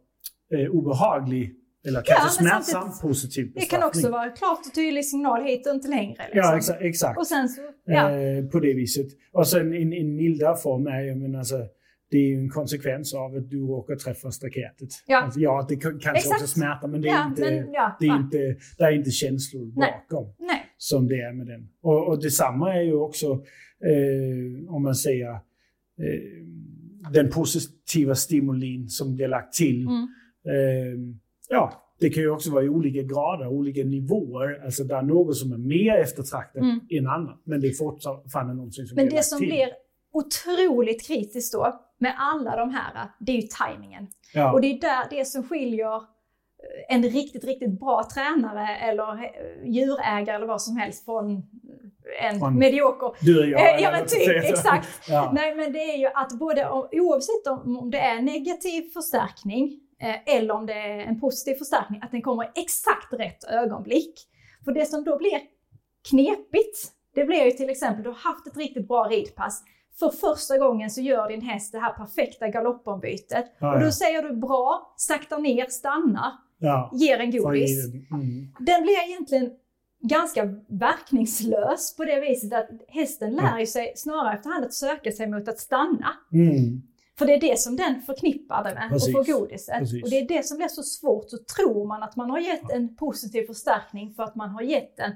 [0.53, 1.55] eh, obehaglig
[1.87, 3.79] eller Ja, kanske men smärtsam positiv Det bestraffning.
[3.79, 6.23] kan också vara klart och tydlig signal hit och inte längre.
[6.23, 6.29] Liksom.
[6.33, 6.81] Ja, exakt.
[6.81, 7.17] exakt.
[7.19, 8.11] Och sen så, ja.
[8.11, 9.07] Eh, på det viset.
[9.33, 11.57] Och sen en, en mildare form är ju, men alltså,
[12.11, 14.89] det är ju en konsekvens av att du råkar träffa staketet.
[15.07, 15.17] Ja.
[15.21, 16.41] Alltså, ja, det kan, kanske Exakt.
[16.41, 18.37] också smärta, men det är ja, inte, men, ja, det är inte,
[18.77, 19.93] det är inte känslor Nej.
[20.09, 20.65] bakom Nej.
[20.77, 21.67] som det är med den.
[21.81, 23.31] Och, och detsamma är ju också,
[23.85, 26.43] eh, om man säger, eh,
[27.13, 29.81] den positiva stimulin som blir lagt till.
[29.81, 30.07] Mm.
[30.47, 30.99] Eh,
[31.49, 34.61] ja, det kan ju också vara i olika grader, olika nivåer.
[34.65, 36.79] Alltså det är något som är mer eftertraktat Mm.
[36.89, 37.41] än annat.
[37.43, 39.47] Men det är fortfarande någonting som Men det som till.
[39.47, 39.69] blir
[40.13, 44.07] otroligt kritiskt då med alla de här, det är ju tajmingen.
[44.33, 44.53] Ja.
[44.53, 46.01] Och det är där det som skiljer
[46.89, 49.29] en riktigt, riktigt bra tränare eller eh,
[49.71, 51.43] djurägare eller vad som helst från
[52.21, 53.11] en Från- medioker.
[53.25, 53.75] Du och jag.
[53.75, 54.87] Eh, Ja men typ, exakt.
[55.09, 55.31] Ja.
[55.35, 59.77] Nej men det är ju att både oavsett om, om det är negativ förstärkning eh,
[60.25, 64.13] eller om det är en positiv förstärkning, att den kommer i exakt rätt ögonblick.
[64.65, 65.39] För det som då blir
[66.09, 69.63] knepigt, det blir ju till exempel, du har haft ett riktigt bra ridpass.
[69.99, 73.45] För första gången så gör din häst det här perfekta galoppombytet.
[73.59, 73.91] Ja, Och då ja.
[73.91, 76.89] säger du bra, sakta ner, stanna, Ja.
[76.93, 77.85] ger en godis.
[78.11, 78.47] Mm.
[78.59, 79.51] Den blir egentligen
[79.99, 85.47] ganska verkningslös på det viset att hästen lär sig snarare efterhand att söka sig mot
[85.47, 86.07] att stanna.
[86.33, 86.81] Mm.
[87.17, 89.15] För det är det som den förknippar det med Precis.
[89.15, 89.79] och får godiset.
[89.79, 90.03] Precis.
[90.03, 91.29] Och det är det som blir så svårt.
[91.29, 94.97] Så tror man att man har gett en positiv förstärkning för att man har gett
[94.97, 95.11] den,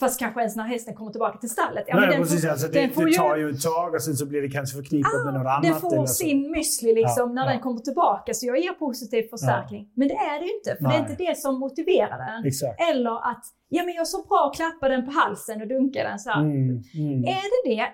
[0.00, 1.84] fast kanske ens när hästen kommer tillbaka till stallet.
[1.86, 2.42] Ja, Nej, den precis.
[2.42, 4.48] får, alltså, den det, får det tar ju ett tag och sen så blir det
[4.50, 5.62] kanske förknippat med något annat.
[5.62, 6.14] den får eller så.
[6.14, 7.50] sin müsli liksom Ja, när ja.
[7.50, 8.34] den kommer tillbaka.
[8.34, 9.88] Så jag ger positiv förstärkning.
[9.94, 10.76] Men det är det ju inte.
[10.76, 11.10] För det är Nej.
[11.10, 12.44] inte det som motiverar den.
[12.46, 12.80] Exakt.
[12.90, 16.18] Eller att, ja men jag så bra att klappa den på halsen och dunka den
[16.18, 16.32] så.
[16.32, 16.82] Mm.
[16.94, 17.24] Mm.
[17.24, 17.86] Är det det?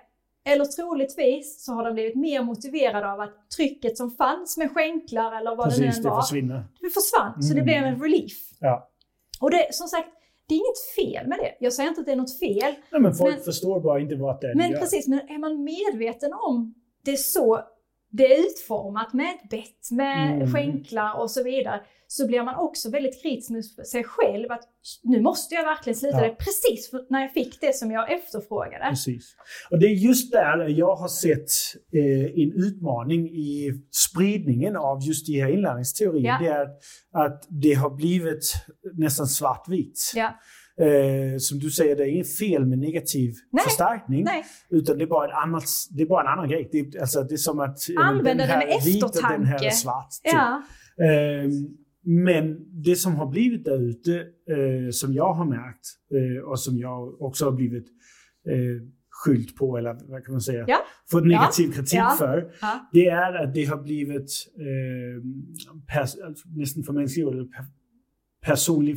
[0.53, 5.37] Eller troligtvis så har den blivit mer motiverad av att trycket som fanns med skänklar
[5.37, 6.65] eller vad det Precis, nu det än var, försvinner.
[6.81, 7.43] det försvann.
[7.43, 7.65] Så det Mm.
[7.65, 8.39] blev en relief.
[8.61, 8.89] Ja.
[9.41, 10.09] Och det, som sagt,
[10.49, 11.55] det är inget fel med det.
[11.61, 12.75] Jag säger inte att det är något fel.
[12.91, 14.79] Nej, men folk Men- förstår bara inte vad det är de Men gör.
[14.79, 16.75] precis, men är man medveten om
[17.05, 17.61] det är så
[18.11, 20.53] det är utformat med ett bett, med Mm.
[20.55, 21.81] skänklar och så vidare,
[22.11, 24.53] så blir man också väldigt kritisk med sig själv.
[24.53, 24.63] Att
[25.03, 26.23] nu måste jag verkligen sluta Ja.
[26.29, 28.85] det precis när jag fick det som jag efterfrågade.
[28.91, 29.35] Precis.
[29.71, 31.49] Och det är just där jag har sett
[31.93, 33.73] eh, en utmaning i
[34.11, 36.25] spridningen av just de här inlärningsteorier.
[36.27, 36.39] Ja.
[36.41, 36.67] Det är
[37.27, 38.53] att, det har blivit
[38.95, 40.13] nästan svartvitt.
[40.15, 40.35] Ja.
[40.85, 43.65] Eh, som du säger, det är inget fel med negativ Nej.
[43.65, 44.25] förstärkning.
[44.25, 46.69] Nej, Utan det är bara, ett annat, det är bara en annan grej.
[46.73, 49.11] Det är, alltså, det är som att eh, Använda den här med är vit och
[49.31, 50.11] den här är svart.
[50.25, 50.33] typ.
[50.33, 50.63] ja.
[51.05, 51.69] Ehm,
[52.05, 56.79] men det som har blivit där ute, eh, som jag har märkt eh, och som
[56.79, 57.87] jag också har blivit
[58.49, 58.83] eh,
[59.25, 60.79] skyllt på, eller vad kan man säga, Ja.
[61.11, 62.15] fått negativ kritik Ja.
[62.19, 62.89] för, ja.
[62.93, 65.25] det är att det har blivit eh,
[66.57, 67.65] nästan förmänskligat, eller per-
[68.43, 68.97] personlig,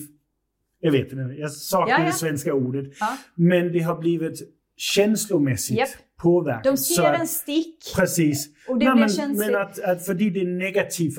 [0.80, 2.06] jag vet inte, jag saknar Ja, ja.
[2.06, 3.18] det svenska ordet, Ja.
[3.36, 4.40] men det har blivit
[4.78, 5.90] känslomässigt Japp.
[6.22, 6.64] Påverkat.
[6.64, 8.50] De ser att- en stick Precis.
[8.68, 9.52] och det Nej, blir men, känsligt.
[9.52, 11.12] men att, att för det är negativ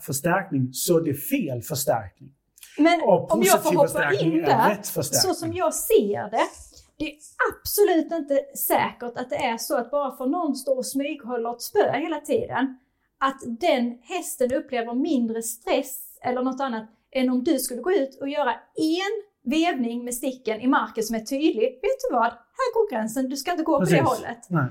[0.00, 2.30] förstärkning så är det fel förstärkning.
[2.78, 6.46] Men om jag får hoppa in är där, så som jag ser det,
[6.98, 7.16] det är
[7.52, 11.62] absolut inte säkert att det är så att bara för någon står och smyghåller ett
[11.62, 12.78] spö hela tiden,
[13.18, 18.18] att den hästen upplever mindre stress eller något annat än om du skulle gå ut
[18.20, 21.78] och göra en vevning med sticken i marken som är tydlig.
[21.82, 22.32] Vet du vad?
[22.58, 24.38] Här går gränsen, du ska inte gå på det hållet.
[24.50, 24.66] Nej.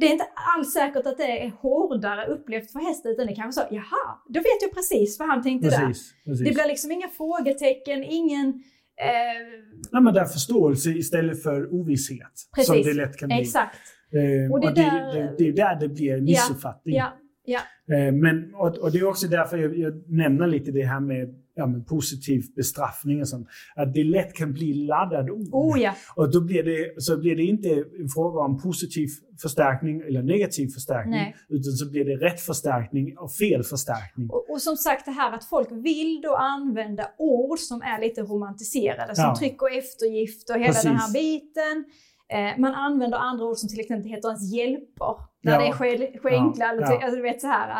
[0.00, 0.26] Det är inte
[0.56, 4.40] alls säkert att det är hårdare upplevt för hästen, utan det kanske så, jaha, då
[4.40, 5.86] vet jag precis vad han tänkte där.
[5.86, 6.46] Precis, precis.
[6.48, 8.48] Det blir liksom inga frågetecken, ingen...
[8.96, 12.32] Eh, Nej, men det är förståelse istället för ovisshet.
[12.54, 12.66] Precis.
[12.66, 13.40] Som det lätt kan bli.
[13.40, 13.76] exakt.
[14.12, 16.94] Eh, Och det och det, där- det, det är där det blir missuppfattning.
[16.96, 17.12] Ja,
[17.44, 17.60] ja,
[17.96, 21.34] Eh, men, och, och det är också därför jag, jag nämner lite det här med,
[21.54, 23.48] ja, med positiv bestraffning och sånt.
[23.76, 25.48] Att det lätt kan bli laddad ord.
[25.52, 25.94] oh ja.
[26.16, 27.68] Och då blir det, så blir det inte
[28.00, 29.08] en fråga om positiv
[29.42, 31.14] förstärkning eller negativ förstärkning.
[31.14, 31.36] Nej.
[31.48, 34.30] Utan så blir det rätt förstärkning och fel förstärkning.
[34.30, 38.20] Och, och som sagt det här att folk vill då använda ord som är lite
[38.22, 39.36] romantiserade, som Ja.
[39.38, 41.12] tryck och eftergift och hela den här Precis.
[41.12, 41.84] biten.
[42.32, 45.14] Eh, man använder andra ord som till exempel heter ens hjälper.
[45.42, 45.58] När Ja.
[45.60, 45.72] det är
[46.18, 46.88] skänklar, Ja, eller ja.
[46.88, 47.70] ty- alltså, du vet så här.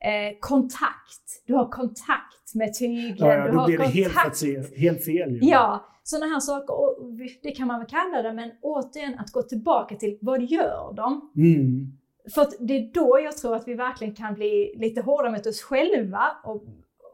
[0.00, 1.42] Eh, kontakt.
[1.46, 3.16] Du har kontakt med tygeln.
[3.18, 5.30] Ja, ja, du då har blir det helt, kontakt fel- helt fel.
[5.32, 5.38] ju.
[5.42, 6.74] Ja, sådana här saker.
[6.80, 6.96] Och
[7.42, 11.30] det kan man väl kalla det, men återigen att gå tillbaka till vad gör de?
[11.36, 11.92] Mm.
[12.34, 15.62] För det är då jag tror att vi verkligen kan bli lite hårdare mot oss
[15.62, 16.62] själva och,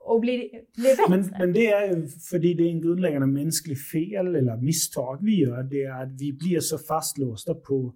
[0.06, 1.04] och bli, bli bättre.
[1.08, 5.62] Men, men det är för det är en grundläggande mänsklig fel eller misstag vi gör.
[5.62, 7.94] Det är att vi blir så fastlåsta på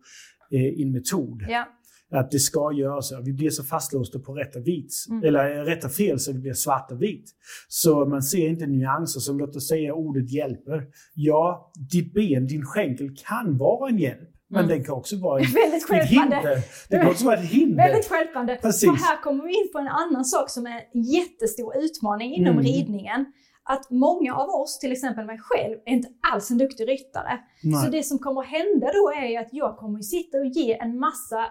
[0.51, 1.43] eh, en metod.
[1.49, 1.69] ja,
[2.11, 3.13] Att det ska göras.
[3.25, 4.93] Vi blir så fastlåsta på rätt och vit.
[5.11, 5.25] Mm.
[5.25, 7.31] Eller eh, rätt och fel så det blir svart och vitt.
[7.69, 10.87] Så man ser inte nyanser som låt oss säga ordet hjälper.
[11.15, 14.31] Ja, ditt ben, din skänkel kan vara en hjälp.
[14.51, 14.69] Men Mm.
[14.77, 16.59] den kan också vara ett, väldigt ett hinder.
[16.89, 17.77] Det kan också vara ett hinder.
[17.89, 18.57] Väldigt stjälpande.
[18.63, 18.91] Precis.
[18.91, 22.53] För här kommer vi in på en annan sak som är en jättestor utmaning inom
[22.53, 22.65] Mm.
[22.65, 23.27] ridningen.
[23.63, 27.39] Att många av oss, till exempel mig själv, är inte alls en duktig ryttare.
[27.63, 27.85] Nej.
[27.85, 30.99] Så det som kommer hända då är ju att jag kommer sitta och ge en
[30.99, 31.47] massa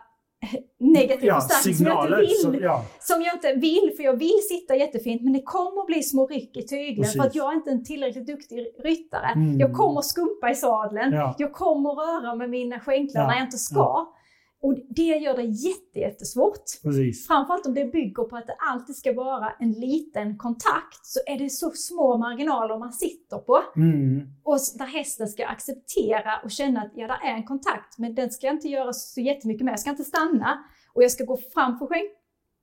[0.79, 2.41] negativ ja, förstärkning som jag inte vill.
[2.41, 5.87] Som, ja, Som jag inte vill, för jag vill sitta jättefint, men det kommer att
[5.87, 7.21] bli små ryck i tygeln Precis.
[7.21, 9.31] för att jag är inte en tillräckligt duktig ryttare.
[9.35, 9.59] Mm.
[9.59, 11.35] Jag kommer skumpa i sadeln, Ja.
[11.37, 14.07] jag kommer röra med mina skänklar när jag inte ska.
[14.61, 16.63] Och det gör det jätte, jättesvårt.
[16.83, 17.27] Precis.
[17.27, 21.39] Framförallt om det bygger på att det alltid ska vara en liten kontakt så är
[21.39, 23.63] det så små marginaler man sitter på.
[23.75, 24.21] Mm.
[24.43, 28.31] Och där hästen ska acceptera och känna att ja, där är en kontakt men den
[28.31, 29.71] ska inte göra så jättemycket mer.
[29.71, 31.85] Jag ska inte stanna och jag ska gå fram för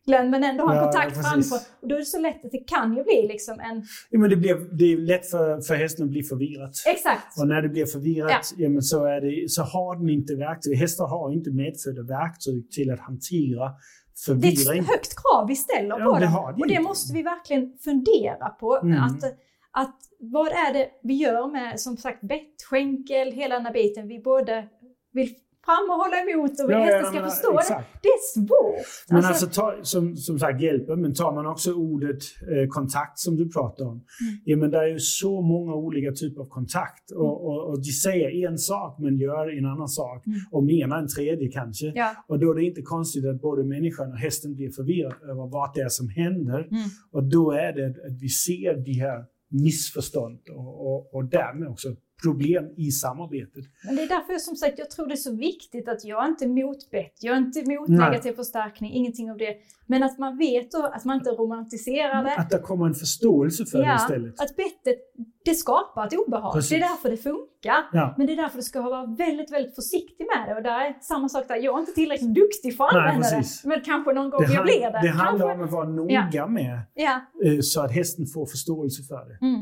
[0.07, 1.31] skänkeln men ändå ha en Ja, kontakt precis.
[1.33, 1.57] framför.
[1.83, 3.83] Och då är det så lätt att det kan ju bli liksom en...
[4.11, 6.73] Ja, men det, blir, det är lätt för, för hästen att bli förvirrad.
[6.87, 7.41] Exakt!
[7.41, 8.69] Och när det blir förvirrat, ja.
[8.69, 10.77] men så, är det, så har den inte verktyg.
[10.77, 14.81] Hästar har inte medfödda verktyg till att hantera Det är förvirring.
[14.83, 16.33] ett högt krav vi ställer Ja, på det dem.
[16.33, 18.77] har de Och det måste vi verkligen fundera på.
[18.83, 19.03] Mm.
[19.03, 19.25] Att,
[19.73, 24.09] att vad är det vi gör med som sagt bett, skänkel, hela den här biten.
[24.09, 24.69] Vi både
[25.13, 25.35] vill
[25.67, 27.59] fram och hålla emot och Ja, hästen ska men, förstå det.
[27.59, 27.89] exakt.
[28.03, 28.87] Det är svårt.
[29.11, 33.37] Men alltså, ta, som, som sagt hjälper, men tar man också ordet eh, kontakt som
[33.37, 33.91] du pratar om.
[33.91, 34.05] Mm.
[34.45, 37.11] Ja, men det är ju så många olika typer av kontakt.
[37.11, 40.27] Och, och, och de säger en sak men gör en annan sak.
[40.27, 40.39] Mm.
[40.51, 41.93] Och menar en tredje kanske.
[41.95, 42.11] Ja.
[42.29, 45.75] Och då är det inte konstigt att både människan och hästen blir förvirrad över vad
[45.75, 46.61] det är som händer.
[46.71, 46.89] Mm.
[47.13, 51.69] Och då är det att, att vi ser de här missförstånd och, och, och därmed
[51.69, 51.89] också
[52.23, 53.65] problem i samarbetet.
[53.85, 56.29] Men det är därför som sagt jag tror det är så viktigt att jag är
[56.29, 57.99] inte emot bett, jag är inte emot Nej.
[57.99, 59.57] negativ förstärkning, ingenting av det.
[59.87, 62.37] Men att man vet då att man inte romantiserar det.
[62.37, 64.41] Att det kommer en förståelse för det istället.
[64.41, 64.99] att bettet,
[65.47, 66.53] det skapar ett obehag.
[66.55, 66.71] Precis.
[66.71, 67.79] Det är därför det funkar.
[67.93, 68.15] Ja.
[68.19, 70.55] Men det är därför du ska vara väldigt, väldigt försiktig med det.
[70.55, 73.45] Och där är samma sak där, jag är inte tillräckligt duktig för att använda det.
[73.65, 74.99] Men kanske någon gång Det, jag blir det.
[75.03, 77.21] det handlar kanske, om att vara noga med Ja.
[77.45, 79.39] eh, så att hästen får förståelse för det.
[79.47, 79.61] Mm.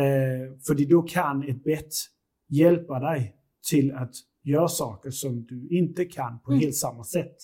[0.00, 1.92] Eh, för då kan ett bett
[2.48, 3.34] hjälpa dig
[3.70, 4.12] till att
[4.44, 6.60] göra saker som du inte kan på Mm.
[6.60, 7.36] helt samma sätt.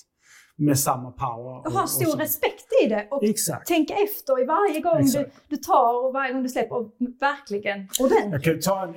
[0.57, 1.67] Med samma power.
[1.67, 2.17] Och ha och stor så.
[2.19, 3.09] respekt i det.
[3.11, 3.67] Och Exakt.
[3.69, 6.77] tänka efter i varje gång du, du tar och varje gång du släpper.
[6.77, 8.33] Och verkligen ordentligt.
[8.33, 8.95] Jag kan ta en,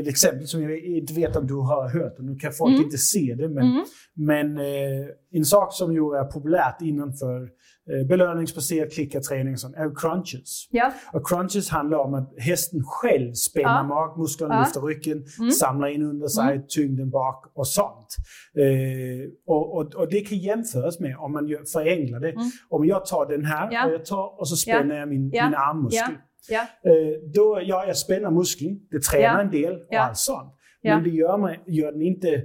[0.00, 2.18] ett exempel som jag inte vet om du har hört.
[2.18, 2.84] och Nu kan folk Mm.
[2.84, 3.48] inte se det.
[3.48, 3.84] Men, Mm.
[4.14, 5.06] men eh,
[5.38, 7.42] en sak som ju är populärt innanför
[7.90, 10.68] eh, belöningsbaserad klickarträning är crunches.
[10.70, 10.92] Ja.
[11.12, 13.82] Och crunches handlar om att hästen själv spänner Ja.
[13.82, 14.60] magmusklerna, Ja.
[14.60, 15.50] lyfter ryggen, Mm.
[15.50, 18.16] samlar in under sig, tyngden bak och sånt.
[18.58, 22.44] Eh, och, och, och det kan jämföras med, om man förenklar det, Mm.
[22.68, 23.86] om jag tar den här Ja.
[23.86, 26.14] och jag tar och så spänner jag min, min armmuskel.
[26.48, 26.60] Ja.
[26.60, 30.52] Eh, då, ja, jag spänner muskeln, det tränar en del och allt sånt.
[30.82, 32.42] Men det gör, man, gör den inte...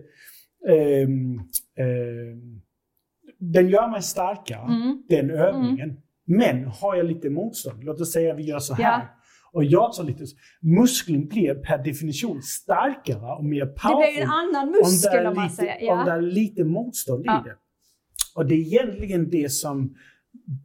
[0.70, 1.39] ehm,
[1.80, 2.61] ehm,
[3.42, 5.04] den gör mig starkare, Mm.
[5.10, 5.98] den övningen.
[6.26, 8.84] Men har jag lite motstånd, låt oss säga vi gör så här.
[8.84, 9.02] Ja.
[9.54, 10.24] Och jag tar lite...
[10.62, 13.98] Muskeln blir per definition starkare och mer Det powerful.
[13.98, 15.92] blir ju en annan det muskel om man lite, säger.
[15.92, 16.18] Om det Ja.
[16.18, 17.42] är lite motstånd Ja.
[17.46, 17.56] i det.
[18.36, 19.96] Och det är egentligen det som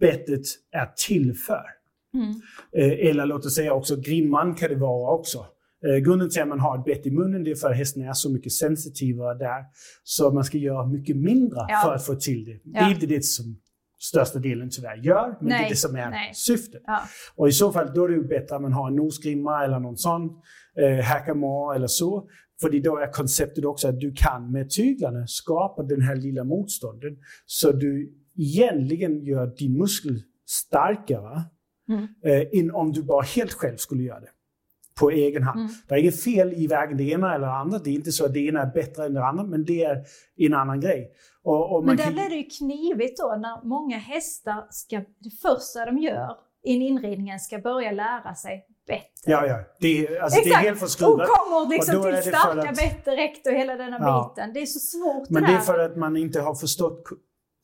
[0.00, 1.62] bettet är till för.
[2.14, 2.30] Mm.
[2.76, 5.46] Eh, eller låt oss säga också grimman kan det vara också.
[5.86, 8.02] Eh, grunden till att man har ett bett i munnen det är för att hästen
[8.02, 9.64] är så mycket sensitivare där.
[10.04, 11.80] Så man ska göra mycket mindre Ja.
[11.84, 12.52] för att få till det.
[12.52, 12.86] Det Ja.
[12.86, 13.56] är inte det som
[13.98, 16.30] största delen tyvärr gör, men det är Nej, det som är nej.
[16.34, 16.82] syftet.
[16.86, 17.00] Ja.
[17.36, 19.80] Och i så fall då är det ju bättre att man har en nosgrimma eller
[19.80, 20.22] någon sån,
[20.80, 22.28] eh, hackamore eller så.
[22.60, 27.16] För då är konceptet också att du kan med tyglarna skapa den här lilla motstånden.
[27.46, 31.42] Så du egentligen gör din muskel starkare
[31.88, 32.02] Mm.
[32.24, 34.28] eh, än om du bara helt själv skulle göra det.
[35.00, 35.60] På egen hand.
[35.60, 35.72] Mm.
[35.88, 37.78] Det är inget fel i varken det ena eller det andra.
[37.78, 40.04] Det är inte så att det ena är bättre än det andra, men det är
[40.36, 41.10] en annan grej.
[41.42, 45.30] Och, och Men där kan- blir det ju knivigt då när många hästar ska, det
[45.42, 46.30] första de gör
[46.64, 49.02] i en inridningen ska börja lära sig bättre.
[49.26, 49.58] Ja, ja.
[49.80, 51.28] Det är, alltså, det är helt förskruvat.
[51.28, 54.34] kommer liksom till starka att- bett direkt och hela denna Ja.
[54.36, 54.52] biten.
[54.54, 57.02] Det är så svårt Men det det är för att man inte har förstått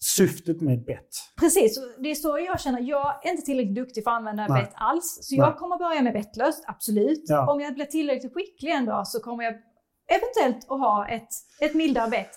[0.02, 1.08] syftet med ett bett.
[1.40, 2.80] Precis, det är så jag känner.
[2.80, 4.62] Jag är inte tillräckligt duktig för att använda Nej.
[4.62, 5.18] bett alls.
[5.22, 5.46] Så Nej.
[5.46, 7.24] jag kommer börja med bettlöst, absolut.
[7.26, 7.52] Ja.
[7.52, 9.54] Om jag blir tillräckligt skicklig en dag så kommer jag
[10.16, 11.28] eventuellt att ha ett,
[11.60, 12.30] ett mildare bett.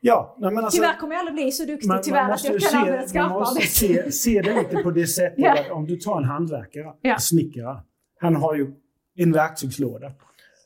[0.00, 2.60] Ja, men alltså, Tyvärr kommer jag aldrig bli så duktig man, tyvärr man att jag
[2.60, 5.60] kan se, använda ett man måste se, se det lite på det sättet Ja.
[5.60, 7.14] att om du tar en hantverkare, Ja.
[7.14, 7.80] en snickare.
[8.20, 8.72] Han har ju
[9.16, 10.12] en verktygslåda.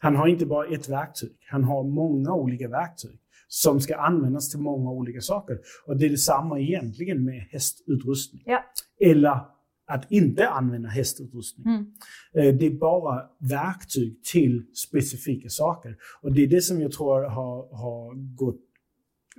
[0.01, 3.19] Han har inte bara ett verktyg, han har många olika verktyg
[3.49, 5.59] som ska användas till många olika saker.
[5.87, 8.43] Och det är detsamma egentligen med hästutrustning.
[8.47, 8.65] Ja.
[9.01, 9.41] Eller
[9.87, 11.67] att inte använda hästutrustning.
[11.67, 11.87] Mm.
[12.35, 15.97] Eh, Det är bara verktyg till specifika saker.
[16.23, 18.61] Och det är det som jag tror har, har gått,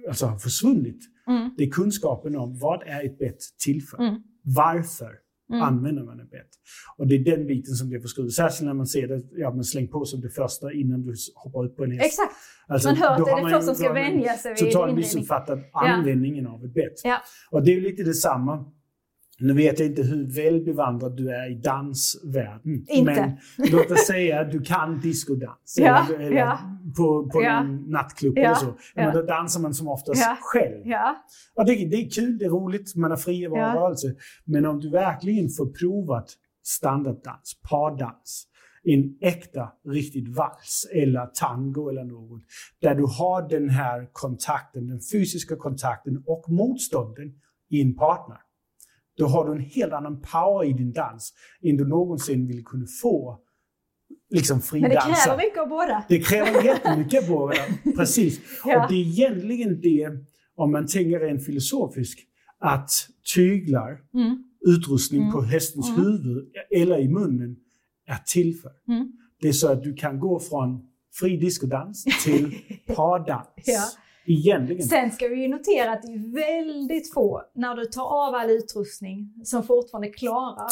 [0.08, 1.00] alltså har försvunnit.
[1.28, 1.50] Mm.
[1.58, 3.98] Det är kunskapen om vad är ett bett till för?
[3.98, 4.22] Mm.
[4.42, 5.12] Varför
[5.50, 5.62] Mm.
[5.62, 6.50] använder man ett bett?
[6.98, 8.34] Och det är den biten som blir förskruvad.
[8.34, 11.66] Särskilt när man ser det, ja men släng på som det första innan du hoppar
[11.66, 12.06] upp på en häst.
[12.06, 12.34] Exakt,
[12.68, 15.60] Alltså, man hör att det är det första som ska vänja sig vid Totalt missuppfattat
[15.74, 17.02] användningen av ett bett.
[17.04, 17.18] Ja.
[17.52, 18.66] Och det är lite detsamma.
[19.40, 22.86] Nu vet jag inte hur väl bevandrad du är i dansvärlden.
[22.88, 23.38] Inte.
[23.58, 25.76] Men låt oss säga att du kan diskodans.
[25.80, 26.75] Ja, eller, eller ja.
[26.98, 27.64] På, på Ja.
[27.64, 28.74] någon nattklubb eller så.
[28.96, 30.82] Men då dansar man som oftast själv.
[30.88, 31.16] Ja,
[31.56, 33.50] Ja, det, det är kul, det är roligt, man har fri Ja.
[33.76, 34.16] rörelse.
[34.46, 36.30] Men om du verkligen får provat
[36.64, 38.48] standarddans, pardans,
[38.84, 42.42] en äkta, riktigt vals eller tango eller något,
[42.82, 47.34] där du har den här kontakten, den fysiska kontakten och motstånden
[47.70, 48.38] i en partner.
[49.18, 51.34] Då har du en helt annan power i din dans
[51.64, 53.40] än du någonsin vill kunna få
[54.30, 55.16] liksom men det fridansa.
[55.26, 56.06] kräver mycket av båda.
[56.10, 57.52] Det kräver jättemycket på
[57.98, 58.40] Precis.
[58.66, 58.84] Ja.
[58.84, 60.10] Och det är egentligen det,
[60.56, 62.20] om man tänker rent filosofiskt,
[62.60, 62.90] att
[63.36, 64.44] tyglar, Mm.
[64.68, 65.34] utrustning Mm.
[65.34, 66.02] på hästens Mm.
[66.02, 67.56] huvud eller i munnen
[68.08, 68.72] är till för.
[68.94, 69.12] Mm.
[69.42, 70.88] Det är så att du kan gå från
[71.20, 72.56] fri discodans till
[72.96, 73.48] pardans.
[73.66, 73.84] Ja.
[74.28, 74.84] Egentligen.
[74.84, 78.50] Sen ska vi ju notera att det är väldigt få, när du tar av all
[78.50, 80.70] utrustning, som fortfarande klarar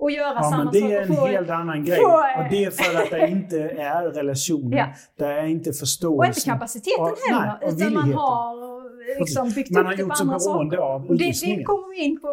[0.00, 1.96] att göra Ja, samma men det sak är och en få- helt annan grej.
[1.98, 2.06] få-
[2.38, 4.72] Och det är för att det inte är relationen.
[4.78, 4.86] Ja.
[5.18, 6.30] Det är inte Och förståelsen.
[6.40, 10.00] inte kapaciteten Och- heller, nej, och utan man har liksom byggt Man upp har det
[10.02, 10.76] gjort på sig andra saker.
[10.76, 12.28] av Och det, det kommer vi in på,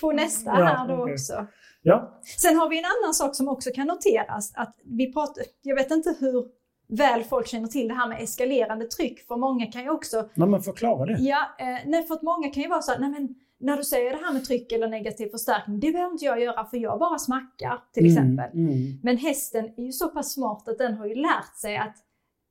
[0.00, 1.12] på nästa Ja, här då okej.
[1.14, 1.46] också.
[1.82, 2.20] Ja.
[2.42, 4.52] Sen har vi en annan sak som också kan noteras.
[4.54, 6.44] Att vi pratar, jag vet inte hur
[6.88, 9.26] väl folk känner till det här med eskalerande tryck.
[9.28, 11.16] För många kan ju också Men man förklarar det.
[11.20, 13.28] Ja, eh, nej, för att många kan ju vara så här, nej men
[13.64, 16.64] när du säger det här med tryck eller negativ förstärkning, det behöver inte jag göra
[16.64, 18.50] för jag bara smackar till exempel.
[18.54, 18.98] Mm, mm.
[19.02, 21.96] Men hästen är ju så pass smart att den har ju lärt sig att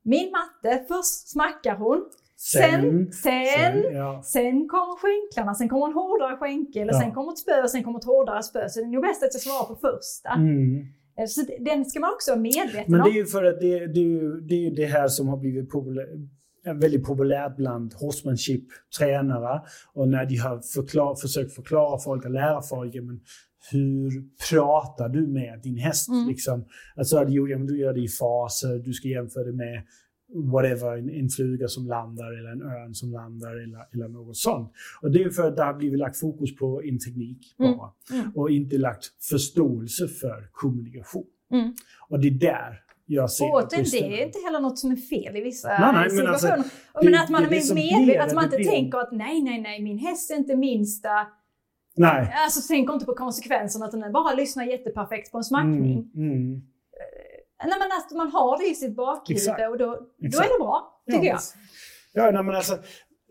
[0.04, 2.04] min matte, först smackar hon,
[2.36, 4.22] sen, sen, sen, ja.
[4.68, 7.00] kommer skänklarna, sen kommer en hårdare skänkel, eller Ja.
[7.00, 8.68] sen kommer ett spö och sen kommer ett hårdare spö.
[8.68, 10.28] Så det är nog bäst att jag svarar på första.
[10.30, 10.86] Mm.
[11.18, 13.16] Eh, Så den ska man också vara medveten Men det är om.
[13.16, 15.70] ju för att det, det, är ju, det är det här som har blivit
[16.64, 19.62] väldigt populärt bland horsemanship-tränare.
[19.92, 23.20] Och när de har förklar, försökt förklara folk och lära folk, men
[23.70, 26.08] hur pratar du med din häst?
[26.08, 26.28] Mm.
[26.28, 26.64] Liksom?
[26.96, 29.82] Alltså, jo, ja, men du gör det i faser, du ska jämföra det med
[30.34, 34.72] whatever, en, en fluga som landar eller en örn som landar eller, eller något sånt.
[35.02, 37.68] Och det är för att det har blivit lagt fokus på en teknik bara.
[38.10, 38.22] Mm.
[38.22, 38.32] Mm.
[38.34, 41.26] Och inte lagt förståelse för kommunikation.
[41.52, 41.74] Mm.
[42.08, 45.36] Och det är där jag ser återigen, det är inte heller något som är fel
[45.36, 46.52] i vissa Nej, nej, men situationer.
[46.52, 46.70] alltså,
[47.02, 49.12] men det- att man det är det medveten, att man det inte blir- tänker att
[49.12, 51.26] nej, nej, nej, min häst är inte minsta
[51.96, 52.34] Nej.
[52.44, 56.10] Alltså tänk inte på konsekvenserna utan bara lyssna jätteperfekt på en smackning.
[56.14, 56.62] Mm, mm.
[57.66, 59.86] Nej men att man har det i sitt bakhuvud och då,
[60.18, 61.38] då är det bra, tycker jag.
[62.12, 62.78] Ja, nej, men alltså,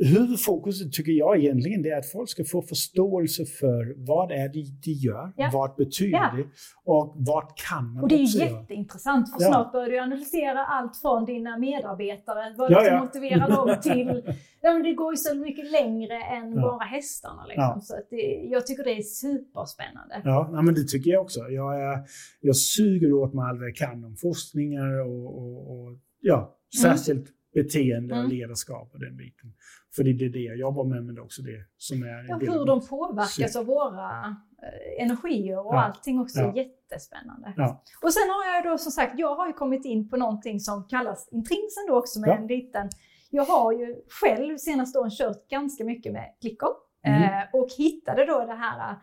[0.05, 4.91] huvudfokuset tycker jag egentligen är att folk ska få förståelse för vad är det de
[4.91, 5.49] gör, Ja.
[5.53, 6.31] vad betyder Ja.
[6.37, 6.43] det
[6.85, 9.47] och vad kan man Och det är ju jätteintressant för Ja.
[9.47, 12.99] snart börjar du analysera allt från dina medarbetare, vad Ja, ja.
[13.03, 14.33] motivera dem till.
[14.61, 17.45] Ja, men det går ju så mycket längre än bara hästarna.
[17.45, 17.63] Liksom.
[17.75, 17.79] Ja.
[17.81, 20.21] Så att det, jag tycker det är superspännande.
[20.23, 21.39] Ja, men det tycker jag också.
[21.39, 21.99] Jag, är,
[22.41, 27.25] jag suger åt mig allt vad jag kan om forskningar och, och, och ja, särskilt
[27.53, 28.31] beteende och Mm.
[28.31, 29.53] ledarskap och den biten.
[29.95, 32.25] För det är det jag jobbar med, men det är också det som är en
[32.27, 35.83] Ja, hur de påverkas av våra eh, energier och Ja.
[35.83, 36.53] allting också Ja.
[36.55, 37.53] jättespännande.
[37.57, 37.83] Ja.
[38.03, 40.87] Och sen har jag då som sagt, jag har ju kommit in på någonting som
[40.87, 42.37] kallas intrinsen då också med Ja.
[42.37, 42.89] en liten,
[43.29, 46.69] jag har ju själv senaste åren kört ganska mycket med klickor
[47.05, 47.23] Mm.
[47.23, 48.97] eh, och hittade då det här eh,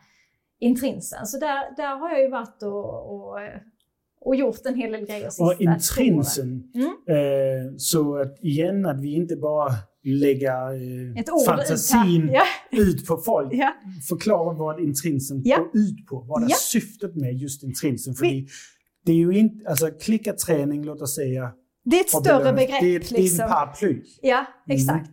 [0.58, 1.26] intrinsen.
[1.26, 3.38] Så där, där har jag ju varit och, och,
[4.20, 6.86] och gjort en hel del grejer sista Och intrinsen, Mm.
[6.86, 9.70] eh, så att igen att vi inte bara
[10.04, 12.30] lägger eh, fantasin ut.
[12.32, 13.48] Ja, ut på folk.
[13.52, 13.72] ja.
[14.08, 15.56] Förklara vad intrinsen Ja.
[15.56, 16.20] går ut på.
[16.28, 16.56] Vad är Ja.
[16.56, 18.14] syftet med just intrinsen?
[18.14, 18.48] För Vi-
[19.04, 21.52] det, är ju inte, alltså klickarträning, låt oss säga.
[21.84, 22.80] Det är ett större begrepp.
[22.80, 23.40] Det, är- det är liksom.
[23.44, 24.02] en paraply.
[24.22, 25.10] Ja, exakt.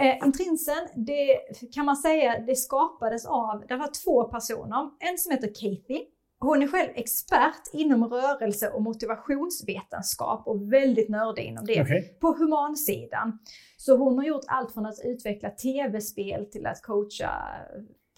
[0.00, 1.28] Eh, intrinsen, det
[1.74, 4.90] kan man säga, det skapades av, det var två personer.
[5.10, 6.00] En som heter Kathy.
[6.40, 11.82] Hon är själv expert inom rörelse och motivationsvetenskap och väldigt nördig inom det.
[11.82, 12.16] Okej.
[12.20, 13.38] På humansidan.
[13.76, 17.30] Så hon har gjort allt från att utveckla tv-spel till att coacha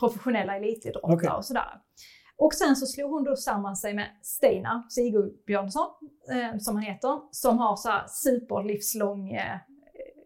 [0.00, 1.30] professionella elitidrottare Okej.
[1.30, 1.80] och sådär.
[2.36, 5.90] Och sen så slog hon då samman sig med Steinar Sigurdsson,
[6.32, 9.56] eh, som han heter, som har så här superlivslång eh,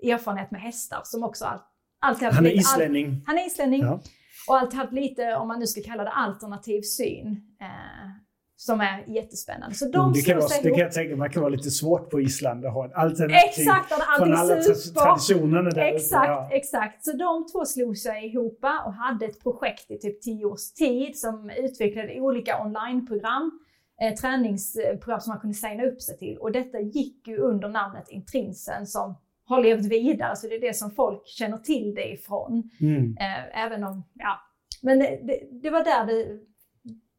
[0.02, 1.58] erfarenhet med hästar som också all,
[2.00, 3.22] alltid Han är lite- all- islänning.
[3.26, 4.00] han är islänning Ja.
[4.48, 8.10] Och alltid haft lite, om man nu ska kalla det alternativ syn, eh,
[8.56, 9.74] som är jättespännande.
[9.74, 12.10] Så de Mm, det, kan vara, det kan jag tänka mig kan vara lite svårt
[12.10, 13.88] på Island att ha ett alternativ Exakt,
[14.18, 15.00] från alla super.
[15.00, 15.82] traditionerna där.
[15.82, 16.48] Exakt, Ja.
[16.52, 17.04] exakt.
[17.04, 21.18] Så de två slog sig ihop och hade ett projekt i typ tio års tid
[21.18, 23.60] som utvecklade olika onlineprogram,
[24.02, 26.38] eh, träningsprogram som man kunde signa upp sig till.
[26.38, 29.14] Och detta gick ju under namnet Intrinsen som
[29.46, 32.70] har levt vidare, så det är det som folk känner till det ifrån.
[32.80, 33.16] Mm.
[33.20, 34.40] Eh, även om, ja.
[34.82, 36.38] Men det, det, det var där det,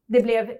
[0.07, 0.51] det blev,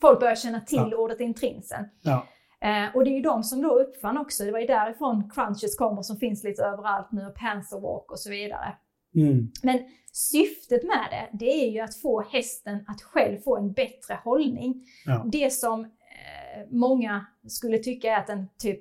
[0.00, 0.96] folk började känna till Ja.
[0.96, 1.84] ordet intrinsen.
[2.02, 2.26] Ja.
[2.62, 5.76] Eh, och det är ju de som då uppfann också, det var ju därifrån crunches
[5.76, 8.74] kommer som finns lite överallt nu, och Panther Walk och så vidare.
[9.14, 9.48] Mm.
[9.62, 9.78] Men
[10.12, 14.84] syftet med det, det är ju att få hästen att själv få en bättre hållning.
[15.06, 15.24] Ja.
[15.32, 18.80] Det som eh, många skulle tycka är att den typ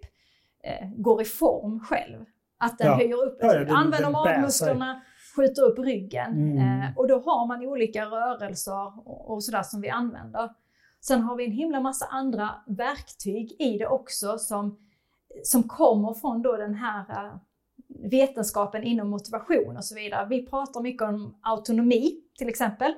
[0.64, 2.26] eh, går i form själv.
[2.57, 2.95] Att den Ja.
[2.95, 5.01] höjer upp, Ja, ja, den- använder magmusklerna,
[5.36, 6.32] skjuter upp ryggen.
[6.34, 6.82] Mm.
[6.82, 10.49] Eh, och då har man olika rörelser och, och sådär som vi använder.
[11.01, 14.78] Sen har vi en himla massa andra verktyg i det också som,
[15.43, 17.34] som kommer från då den här eh,
[18.12, 20.28] vetenskapen inom motivation och så vidare.
[20.30, 22.93] Vi pratar mycket om autonomi till exempel.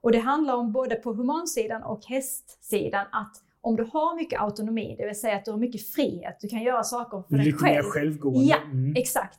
[0.00, 4.94] Och det handlar om både på humansidan och hästsidan att om du har mycket autonomi,
[4.98, 7.64] det vill säga att du har mycket frihet, du kan göra saker för dig Lite
[7.64, 7.84] mer själv.
[7.84, 8.44] självgående.
[8.44, 8.94] Ja, Mm.
[8.96, 9.38] Exakt.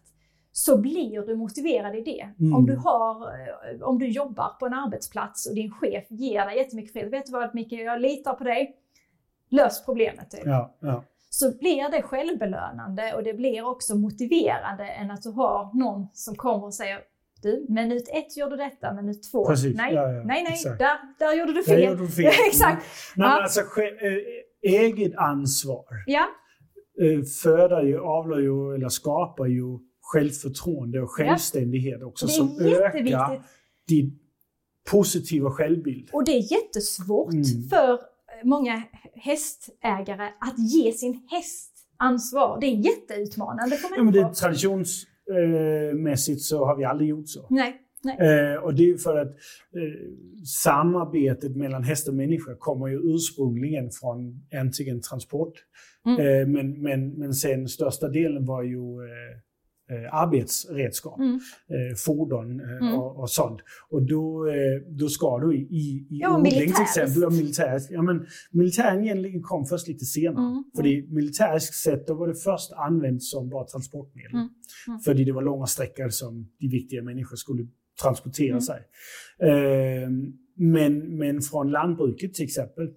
[0.52, 2.30] Så blir du motiverad i det.
[2.40, 2.56] Mm.
[2.56, 6.58] Om, du har, eh, om du jobbar på en arbetsplats och din chef ger dig
[6.58, 7.14] jättemycket frihet.
[7.14, 8.76] Vet du vad Micke, jag litar på dig.
[9.50, 10.32] Lös problemet.
[10.32, 10.42] Typ.
[10.46, 11.04] Ja, ja.
[11.30, 16.36] Så blir det självbelönande och det blir också motiverande än att du har någon som
[16.36, 17.00] kommer och säger
[17.46, 19.76] du, minut ett gör du detta, minut två, Precis.
[19.78, 20.80] nej, Ja, ja, nej, nej, exakt.
[20.80, 21.84] där, där gjorde du fel.
[21.84, 22.26] gjorde du fel.
[22.48, 22.84] Exakt.
[23.16, 23.34] Nej, Ja.
[23.34, 26.26] men alltså, eh, eget ansvar Ja,
[27.02, 33.44] eh, föder ju, avlar ju, eller skapar ju självförtroende och självständighet också som är ökar
[33.88, 34.20] din
[34.92, 36.10] positiva självbild.
[36.14, 37.44] Och det är jättesvårt Mm.
[37.70, 38.00] för
[38.44, 38.84] många
[39.16, 42.58] hästägare att ge sin häst ansvar.
[42.62, 44.36] Det är jätteutmanande Ja, men det,
[45.28, 47.48] traditionsmässigt så har vi aldrig gjort så.
[48.04, 48.18] Nej.
[48.54, 50.10] Eh, och det är för att eh,
[50.46, 55.54] samarbetet mellan häst och människa kommer ju ursprungligen från antingen transport,
[56.08, 56.20] Mm.
[56.20, 59.38] eh, men, men, men sen största delen var ju eh,
[59.90, 61.34] eh, arbetsredskap, Mm.
[61.36, 62.94] eh, fordon eh, Mm.
[63.00, 63.62] och, och sånt.
[63.90, 67.92] Och då, eh, då ska du i, i, i Ja, odling till exempel, ja, militäriskt.
[67.92, 70.46] Ja, men militären egentligen kom först lite senare.
[70.46, 70.64] Mm.
[70.76, 74.32] För militäriskt sett, då var det först använt som bara transportmedel.
[74.34, 74.50] Mm.
[74.88, 75.00] Mm.
[75.00, 77.68] För det var långa sträckor som de viktiga människor skulle
[78.02, 78.62] transportera Mm.
[78.62, 78.82] sig.
[79.40, 80.10] Eh,
[80.58, 82.90] men, men från lantbruket till exempel,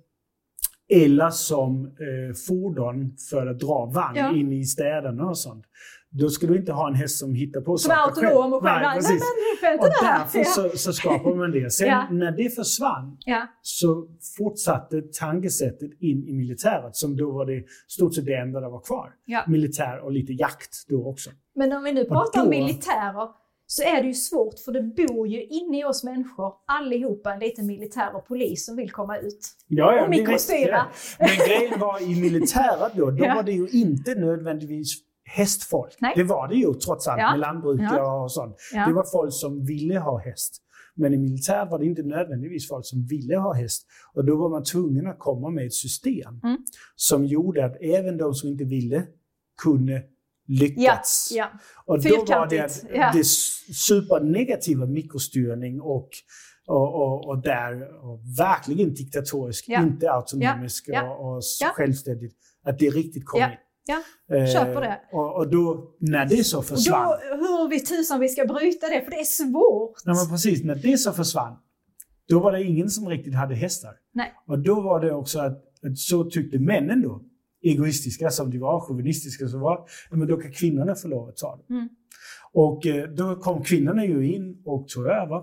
[0.91, 4.37] eller som eh, fordon för att dra vagn Ja.
[4.37, 5.65] in i städerna och sånt.
[6.11, 8.63] Då ska du inte ha en häst som hittar på Som är saker autonom och
[8.63, 8.75] själv.
[8.83, 9.23] Nej, Nej, precis.
[9.63, 10.19] men vänta Och där.
[10.19, 10.45] därför Ja.
[10.45, 11.73] så, så skapar man det.
[11.73, 12.09] Sen Ja.
[12.11, 13.47] när det försvann Ja.
[13.63, 18.69] så fortsatte tankesättet in i militäret som då var det stort sett det enda det
[18.69, 19.11] var kvar.
[19.25, 19.45] Ja.
[19.47, 21.31] Militär och lite jakt då också.
[21.55, 23.29] Men om vi nu pratar om då- militärer
[23.71, 27.41] så är det ju svårt för det bor ju inne i oss människor allihopa en
[27.41, 29.39] liten militär och polis som vill komma ut.
[29.67, 30.71] Ja, Och det är mikrostyra.
[30.71, 30.87] ja.
[31.19, 33.35] Men grejen var i militäret då, då Ja.
[33.35, 34.95] var det ju inte nödvändigtvis
[35.29, 35.97] hästfolk.
[36.01, 36.13] Nej.
[36.17, 37.31] Det var det ju trots allt Ja.
[37.31, 38.23] med lantbrukare Ja.
[38.25, 38.57] och sånt.
[38.73, 38.87] Ja.
[38.87, 40.63] Det var folk som ville ha häst.
[40.95, 43.87] Men i militäret var det inte nödvändigtvis folk som ville ha häst.
[44.15, 46.57] Och då var man tvungen att komma med ett system Mm.
[46.97, 49.07] som gjorde att även de som inte ville
[49.63, 51.29] kunde Ja, lyckas.
[51.35, 51.47] ja.
[51.85, 53.11] Och då var det ja.
[53.15, 53.25] det
[53.75, 56.09] supernegativa mikrostyrning och,
[56.67, 59.83] och, och, och där och verkligen diktatorisk, Ja.
[59.83, 61.11] inte autonomisk Ja.
[61.17, 61.69] Och, och Ja.
[61.75, 62.35] självständigt.
[62.65, 63.51] Att det riktigt kom Ja.
[63.51, 63.57] in.
[63.89, 64.37] Ja.
[64.37, 65.01] Eh, Köper det.
[65.13, 68.89] Och, och då, när det så Och försvann, då, hur vi tusan vi ska bryta
[68.89, 69.97] det, för det är svårt.
[70.05, 71.57] Nej, men precis, när det så försvann,
[72.29, 73.95] då var det ingen som riktigt hade hästar.
[74.15, 74.33] Nej.
[74.47, 77.23] Och då var det också att, att så tyckte männen då,
[77.63, 79.79] egoistiska som de var, chauvinistiska som var,
[80.11, 81.75] ja, men då kan kvinnorna få lov att ta det.
[81.75, 81.89] Mm.
[82.53, 85.37] Och eh, då kom kvinnorna ju in och tog över.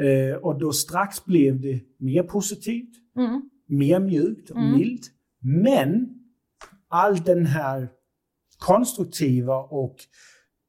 [0.00, 3.42] Eh, och då strax blev det mer positivt, Mm.
[3.66, 4.72] mer mjukt och Mm.
[4.78, 5.02] milt.
[5.42, 6.08] Men
[6.90, 7.88] all den här
[8.58, 9.96] konstruktiva och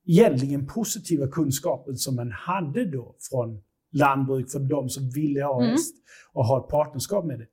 [0.07, 3.61] egentligen positiva kunskapen som man hade då från
[3.91, 5.71] lantbruk för de som ville ha Mm.
[5.71, 5.95] häst
[6.33, 7.47] och ha ett partnerskap med det.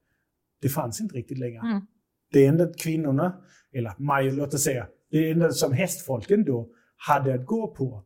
[0.63, 1.61] Det fanns inte riktigt längre.
[1.61, 1.81] Mm.
[2.33, 3.37] Det enda kvinnorna,
[3.73, 8.05] eller maj, låt oss säga, det enda som hästfolken då hade att gå på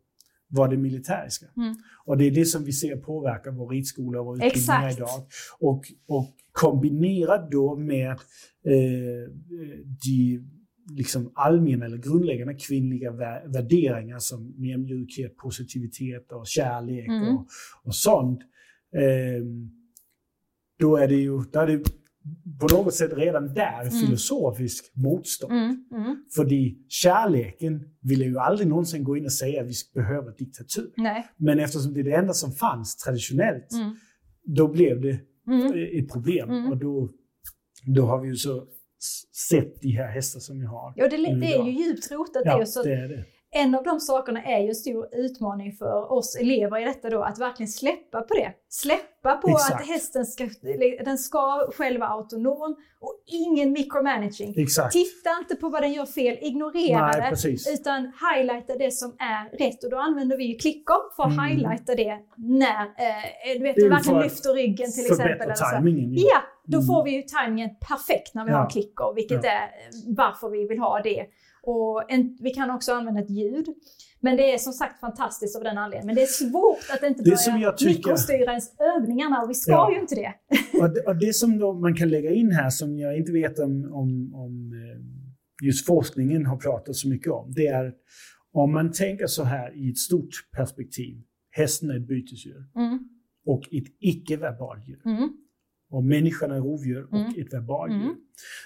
[0.53, 1.47] var det militäriska.
[1.57, 1.75] Mm.
[2.05, 5.27] Och det är det som vi ser påverka vår ridskola och vår utbildningar idag.
[5.61, 8.17] Och, och kombinerat då med eh,
[10.05, 10.41] de
[10.97, 17.37] liksom allmänna eller grundläggande kvinnliga vä- värderingar som mer mjukhet, positivitet och kärlek Mm.
[17.37, 17.47] och,
[17.85, 18.41] och sånt.
[18.97, 19.45] Eh,
[20.79, 21.83] då är det ju då är det
[22.61, 25.53] på något sätt redan där filosofisk motstånd.
[25.53, 25.85] Mm.
[25.95, 26.17] Mm.
[26.35, 26.47] För
[26.89, 30.91] kärleken ville ju aldrig någonsin gå in och säga att vi behöver diktatur.
[30.97, 31.27] Nej.
[31.37, 33.97] Men eftersom det är det enda som fanns traditionellt, Mm.
[34.45, 35.99] då blev det Mm.
[35.99, 36.51] ett problem.
[36.51, 36.71] Mm.
[36.73, 37.11] Och då,
[37.87, 38.67] då har vi ju så
[39.49, 40.93] sett de här hästar som vi har.
[40.97, 42.67] Ja, det, det är ju djupt rotat Ja, det.
[42.67, 43.25] Så det är det.
[43.55, 47.23] En av de sakerna är ju en stor utmaning för oss elever i detta då,
[47.23, 48.53] att verkligen släppa på det.
[48.69, 49.75] Släppa på Exakt.
[49.81, 50.49] att hästen ska,
[51.05, 54.55] den ska själv vara autonom och ingen micromanaging.
[54.57, 54.93] Exakt.
[54.93, 57.29] Titta inte på vad den gör fel, ignorera Nej, det.
[57.29, 57.69] precis.
[57.81, 61.45] Utan highlighta det som är rätt och då använder vi ju klickor för att Mm.
[61.45, 65.41] highlighta det när eh, du vet, du verkligen lyfter ryggen till exempel.
[65.41, 65.65] Eller så.
[65.65, 66.15] tajmingen.
[66.17, 66.87] Ja, då Mm.
[66.87, 68.57] får vi ju tajmingen perfekt när vi Ja.
[68.57, 69.51] har klickor, vilket Ja.
[69.51, 69.71] är
[70.17, 71.27] varför vi vill ha det.
[71.63, 73.67] Och en, vi kan också använda ett ljud.
[74.21, 76.07] Men det är som sagt fantastiskt av den anledningen.
[76.07, 79.93] Men det är svårt att inte börja mikrostyra ens övningarna och vi ska Ja.
[79.93, 80.35] ju inte det.
[80.81, 83.85] Och det, och det som man kan lägga in här som jag inte vet om,
[83.93, 87.53] om, om eh, just forskningen har pratat så mycket om.
[87.55, 87.93] Det är
[88.53, 91.17] om man tänker så här i ett stort perspektiv.
[91.51, 92.99] Hästen är ett bytesdjur Mm,
[93.47, 95.01] och ett icke-verbalt djur.
[95.05, 95.33] mm,
[95.93, 97.33] Och människan är rovdjur och Mm.
[97.37, 98.15] ett verbalt Mm.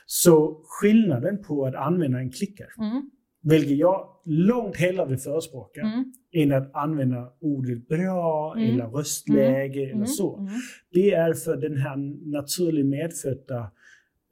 [0.07, 3.11] Så skillnaden på att använda en klicker mm,
[3.43, 8.71] väljer jag långt hellre vill förespråka mm, än att använda ordet bra Mm.
[8.75, 10.37] eller röstläge eller mm, så.
[10.39, 10.53] mm.
[10.93, 11.97] Det är för den här
[12.33, 13.59] naturligt medfödda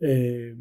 [0.02, 0.56] eh,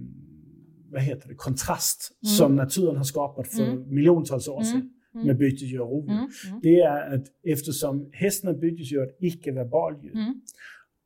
[0.91, 2.35] vad heter det, kontrast Mm.
[2.35, 3.93] som naturen har skapat för Mm.
[3.95, 6.13] miljontals år sedan Mm, med bytesdjur och rovdjur.
[6.17, 10.41] mm, mm, Det är att eftersom hästen är bytesdjur ett icke-verbalt djur mm,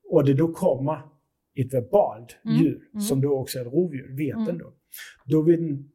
[0.10, 1.00] och det då kommer
[1.58, 2.58] ett verbalt Mm.
[2.58, 3.02] djur Mm.
[3.02, 4.46] som då också är ett rovdjur, vet Mm.
[4.46, 4.74] den då.
[5.26, 5.90] Då vill den,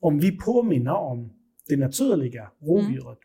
[0.00, 1.32] om vi påminner om
[1.68, 3.18] det naturliga rovdjuret,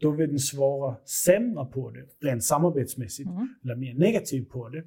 [0.00, 3.48] då vill den svara sämre på det rent samarbetsmässigt, Mm.
[3.64, 4.84] eller mer negativt på det,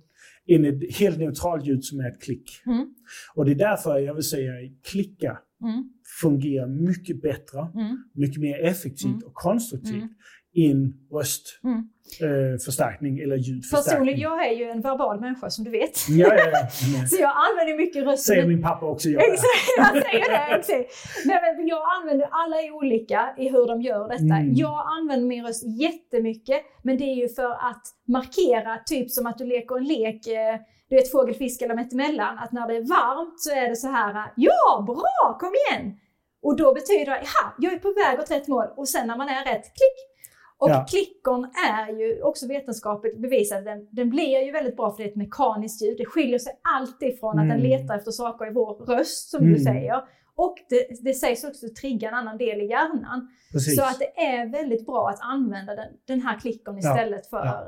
[0.55, 2.49] än ett helt neutralt ljud som är ett klick.
[2.65, 2.95] Mm.
[3.35, 5.89] Och det är därför jag vill säga att klicka mm,
[6.21, 9.23] fungerar mycket bättre, mm, mycket mer effektivt Mm.
[9.25, 10.11] och konstruktivt
[10.55, 11.89] Än röstförstärkning
[12.21, 12.53] mm.
[12.53, 13.93] eh, förstärkning eller ljudförstärkning.
[13.93, 16.09] Personligen, jag är ju en verbal människa som du vet.
[16.09, 17.07] Ja, ja, ja.
[17.09, 18.35] Så jag använder mycket rösten.
[18.35, 19.09] Säger min pappa också.
[19.09, 19.23] Jag.
[19.23, 20.55] Exakt, jag säger det.
[20.55, 20.89] Exakt.
[21.25, 24.23] Nej, men jag använder, alla är olika i hur de gör detta.
[24.23, 24.53] Mm.
[24.53, 29.37] Jag använder min röst jättemycket, men det är ju för att markera, typ som att
[29.37, 30.55] du leker en lek, eh,
[30.89, 33.87] du vet fågel, fisk eller mittemellan, att när det är varmt så är det så
[33.87, 35.97] här, ja bra, kom igen!
[36.41, 38.67] Och då betyder det, ja, jag är på väg åt rätt mål.
[38.77, 40.14] Och sen när man är rätt, klick!
[40.57, 40.85] Och Ja.
[40.89, 43.63] klickern är ju också vetenskapligt bevisad.
[43.65, 45.97] Den, den blir ju väldigt bra för det är ett mekaniskt ljud.
[45.97, 47.61] Det skiljer sig alltid från att den Mm.
[47.61, 49.53] letar efter saker i vår röst, som Mm.
[49.53, 50.03] du säger.
[50.37, 53.27] Och det, det sägs också trigga en annan del i hjärnan.
[53.51, 53.75] Precis.
[53.75, 57.67] Så att det är väldigt bra att använda den, den här klickern istället för ja.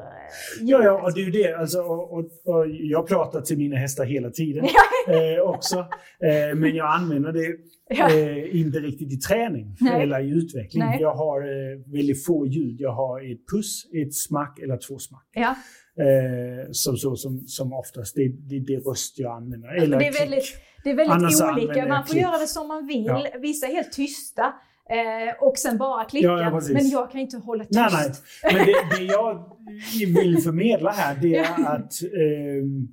[0.59, 1.53] eh, Ja, ja, och det är ju det.
[1.53, 4.65] Alltså, och, och, och jag pratar till mina hästar hela tiden
[5.07, 5.79] eh, också.
[6.23, 7.57] Eh, men jag använder det
[7.89, 8.09] Ja.
[8.11, 10.03] eh, inte riktigt i träning Nej.
[10.03, 10.83] eller i utveckling.
[10.83, 11.01] Nej.
[11.01, 12.81] Jag har eh, väldigt få ljud.
[12.81, 15.27] Jag har ett puss, ett smack eller två smack.
[15.33, 15.55] Ja.
[16.03, 19.83] Eh, som, så, som, som oftast, det, det, det röst jag använder.
[19.83, 20.55] Eller det är väldigt,
[20.87, 21.85] det är väldigt Annars olika.
[21.87, 23.05] Man får göra det som man vill.
[23.05, 23.25] Ja.
[23.41, 24.43] Vissa är helt tysta
[24.89, 26.27] eh, och sen bara klicka.
[26.27, 27.75] Ja, ja, men jag kan inte hålla tyst.
[27.75, 28.11] Nej, nej.
[28.43, 29.57] Men det, det jag
[30.07, 31.43] vill förmedla här det är
[31.75, 32.87] att ehm,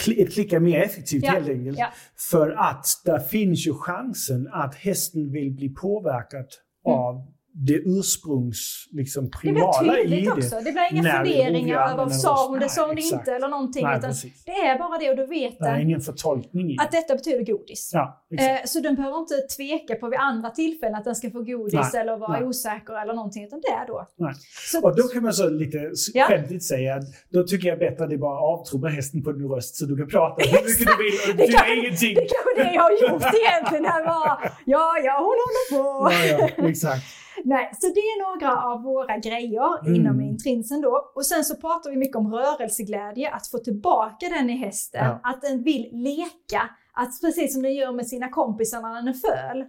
[0.00, 1.78] kli- ett klick är mer effektivt Ja, helt enkelt.
[1.78, 1.86] ja.
[2.30, 6.46] För att där finns ju chansen att hästen vill bli påverkad
[6.84, 10.30] av det ursprungs, liksom Det blir primala i det.
[10.32, 10.56] också.
[10.56, 13.84] Det blir inga funderingar över sa hon det, sa hon det inte eller någonting.
[13.84, 14.00] Nej,
[14.46, 16.96] det är bara det och då vet Det är ingen förtolkning i att det.
[16.96, 17.90] detta betyder godis.
[17.92, 18.24] Ja.
[18.38, 21.74] Eh, så den behöver inte tveka på vid andra tillfällen att den ska få godis
[21.92, 22.44] Nej, eller vara nej.
[22.48, 23.44] osäker eller någonting.
[23.44, 24.06] Utan det är då.
[24.18, 24.34] Nej.
[24.70, 25.78] Så, Och då kan man så lite
[26.14, 26.24] Ja.
[26.24, 29.76] skämtigt säga att då tycker jag bättre att det bara avtrubba hästen på din röst
[29.76, 32.14] så du kan prata hur mycket du vill och det kan- ingenting.
[32.14, 33.84] det är kanske det jag har gjort egentligen.
[33.84, 36.12] Här var, ja, ja, hon håller på.
[36.12, 37.02] Ja, ja, exakt.
[37.44, 39.94] Nej, så det är några av våra grejer Mm.
[39.94, 41.12] inom intrinsen då.
[41.14, 45.04] Och sen så pratar vi mycket om rörelseglädje, att få tillbaka den i hästen.
[45.04, 45.20] Ja.
[45.22, 46.62] Att den vill leka,
[46.92, 49.64] att precis som den gör med sina kompisar när den är föl.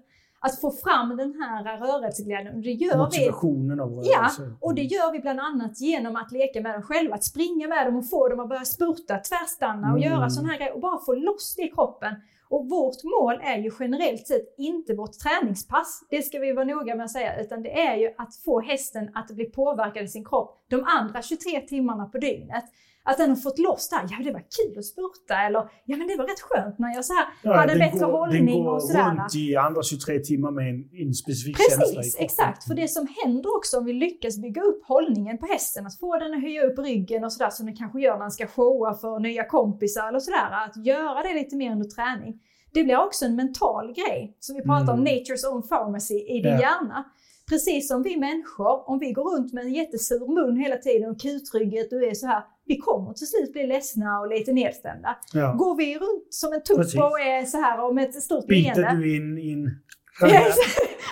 [0.45, 2.61] Att få fram den här rörelseglädjen.
[2.61, 4.53] Det gör vi Motivationen av Ja, rörelse.
[4.61, 7.88] och det gör vi bland annat genom att leka med dem själva, att springa med
[7.88, 10.11] dem och få dem att börja spurta, tvärstanna och Mm.
[10.11, 12.15] göra sådana här grejer och bara få loss det i kroppen.
[12.54, 16.95] Och vårt mål är ju generellt sett inte vårt träningspass, det ska vi vara noga
[16.95, 20.26] med att säga, utan det är ju att få hästen att bli påverkad i sin
[20.26, 22.64] kropp de andra 23 timmarna på dygnet.
[23.06, 25.97] Att den har fått loss det här, ja det var kul att spurta eller ja
[25.97, 28.45] men det var rätt skönt när jag så här Ja, hade den bättre går, hållning
[28.45, 29.10] den går och sådär.
[29.10, 32.68] runt i andra 23 timmar med en, en specifik känsla i Precis, exakt.
[32.68, 36.18] För det som händer också om vi lyckas bygga upp hållningen på hästen, att få
[36.20, 38.93] den att höja upp ryggen och sådär som den kanske gör när den ska showa
[38.93, 42.39] för nya kompisar eller sådär, att göra det lite mer under träning.
[42.74, 44.38] Det blir också en mental grej.
[44.39, 45.14] Så vi pratar om Mm.
[45.14, 46.60] nature's own pharmacy i din Ja.
[46.60, 47.04] hjärna.
[47.50, 51.22] Precis som vi människor, om vi går runt med en jättesur mun hela tiden och
[51.22, 55.18] kutrygget och är så här, vi kommer till slut bli ledsna och lite nedstämda.
[55.34, 55.54] Ja.
[55.54, 58.82] Går vi runt som en tupp och är så här och med ett stort Biter
[58.82, 59.72] leende, du in, in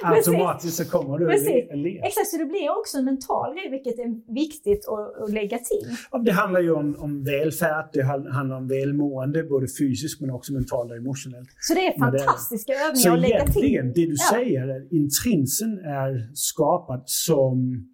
[0.03, 1.71] Automatiskt så kommer du Precis.
[1.71, 1.99] att le.
[1.99, 5.95] Exakt, så det blir också en mental grej, vilket är viktigt att, att lägga till.
[6.11, 10.29] Ja, Det handlar ju om, om välfärd, det hand- handlar om välmående, både fysiskt men
[10.31, 11.49] också mentalt och emotionellt.
[11.59, 13.63] Så det är Men det är- fantastiska övningar Så att lägga till.
[13.65, 14.35] egentligen, det du Ja.
[14.37, 17.87] säger är intrinsen är skapad som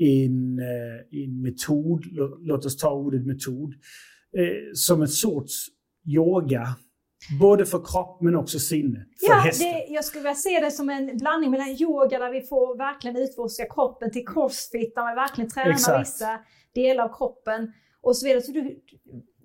[0.00, 3.72] en, eh, en metod, lå- låt oss ta ordet metod,
[4.38, 5.54] eh, som en sorts
[6.06, 6.68] yoga.
[7.40, 8.98] Både för kropp men också sinne.
[9.20, 9.66] För Ja, hästen.
[9.72, 13.16] det, jag skulle vilja se det som en blandning mellan yoga där vi får verkligen
[13.16, 16.00] utforska kroppen till crossfit där man verkligen tränar Exakt.
[16.08, 16.38] vissa
[16.74, 18.42] delar av kroppen och så vidare.
[18.42, 18.80] Så du,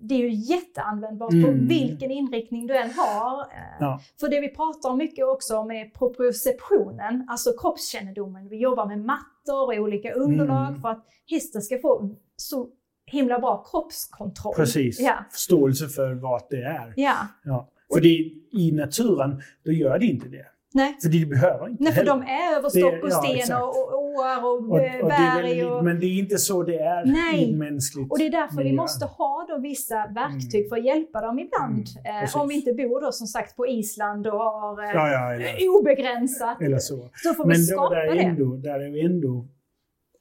[0.00, 1.66] det är ju jätteanvändbart på Mm.
[1.68, 3.40] vilken inriktning du än har.
[3.40, 3.46] Eh,
[3.80, 4.00] Ja.
[4.20, 8.48] För det vi pratar om mycket också om är proprioceptionen, alltså kroppskännedomen.
[8.48, 10.80] Vi jobbar med mattor och olika underlag Mm.
[10.80, 12.68] för att hästen ska få så
[13.06, 14.54] himla bra kroppskontroll.
[14.54, 15.00] Precis.
[15.00, 15.14] Ja.
[15.30, 16.92] Förståelse för vad det är.
[16.96, 17.14] ja.
[17.44, 17.68] Ja.
[17.92, 20.46] För det, i naturen, då gör det inte det.
[20.76, 20.96] Nej.
[21.02, 22.10] För det behöver inte Nej, för heller.
[22.12, 23.62] de är över stock och ja, sten exakt.
[23.62, 25.60] och, åar och, Och, och det berg.
[25.60, 27.50] väl, Och, Men det är inte så det är Nej.
[27.50, 28.76] i mänskligt och det är därför vi miljö.
[28.76, 30.68] måste ha då vissa verktyg Mm.
[30.68, 31.86] för att hjälpa dem ibland.
[32.04, 35.08] Mm, eh, om vi inte bor då som sagt på Island och har eh, Ja,
[35.10, 36.62] ja, eller, obegränsat.
[36.62, 37.10] eller så.
[37.14, 38.20] Så får vi Men då skapa där är det.
[38.20, 39.46] ändå, där är ändå,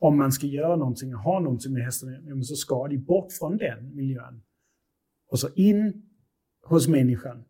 [0.03, 1.91] om man ska göra någonting och ha någonting med
[2.23, 4.43] men så ska de bort från den miljön.
[5.31, 6.03] Och så in
[6.65, 7.43] hos människan,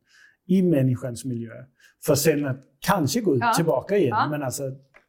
[0.47, 1.51] i människans miljö.
[2.05, 3.53] För sen att kanske gå ut Ja.
[3.55, 4.09] tillbaka igen.
[4.09, 4.27] Ja.
[4.29, 4.63] Men alltså,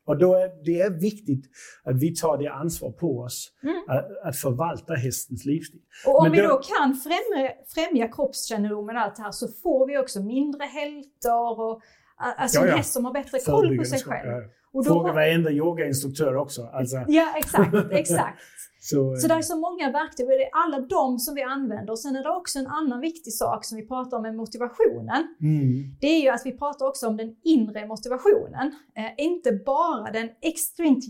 [0.07, 1.45] och då är det är viktigt
[1.84, 3.74] att vi tar det ansvar på oss Mm.
[3.88, 5.80] att, att förvalta hästens livsstil.
[6.07, 9.49] Och om Men vi då- då kan främja, främja kroppskännedomen och allt det här så
[9.49, 11.80] får vi också mindre hältor och
[12.16, 14.45] alltså Ja, en häst som har bättre koll på sig själv.
[14.75, 16.68] Och då, Fråga varenda yogainstruktör också.
[16.72, 18.41] Alltså, Ja, exakt, exakt.
[18.81, 21.93] så, Så det är så många verktyg och det är alla de som vi använder.
[21.93, 25.35] Och sen är det också en annan viktig sak som vi pratar om med motivationen.
[25.41, 28.66] mm, Det är ju att vi pratar också om den inre motivationen.
[28.97, 31.01] Eh, inte bara den extrin,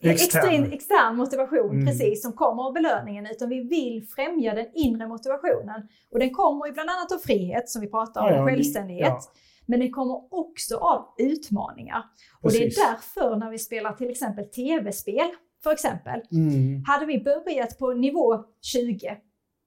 [0.00, 0.10] Extern.
[0.12, 1.86] extern, extern motivation Mm.
[1.86, 5.88] precis som kommer av belöningen utan vi vill främja den inre motivationen.
[6.12, 8.48] Och den kommer ju bland annat av frihet som vi pratar om, Ja, ja, och
[8.48, 9.06] självständighet.
[9.08, 9.20] ja.
[9.66, 12.04] Men det kommer också av utmaningar.
[12.40, 12.78] Och det Precis.
[12.78, 15.30] är därför när vi spelar till exempel tv-spel,
[15.62, 19.16] för exempel, mm, hade vi börjat på nivå 20,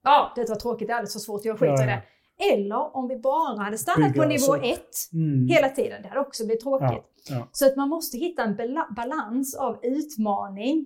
[0.04, 1.96] ja, det var tråkigt, det är alldeles för svårt, jag skiter Ja, i ja.
[1.96, 2.02] det.
[2.54, 4.56] Eller om vi bara hade stannat Bygga på nivå så.
[4.56, 4.80] 1
[5.14, 5.48] mm.
[5.48, 7.04] hela tiden, det hade också blivit tråkigt.
[7.30, 7.48] Ja.
[7.52, 10.86] Så att man måste hitta en bala- balans av utmaning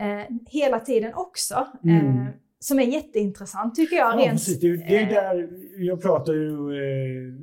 [0.00, 1.66] eh, hela tiden också.
[1.84, 2.06] Mm.
[2.06, 2.26] Eh,
[2.58, 4.14] som är jätteintressant tycker jag.
[4.14, 4.60] Ja, rent, precis.
[4.60, 5.48] Det, det är eh, där,
[5.78, 7.34] jag pratar ju, eh,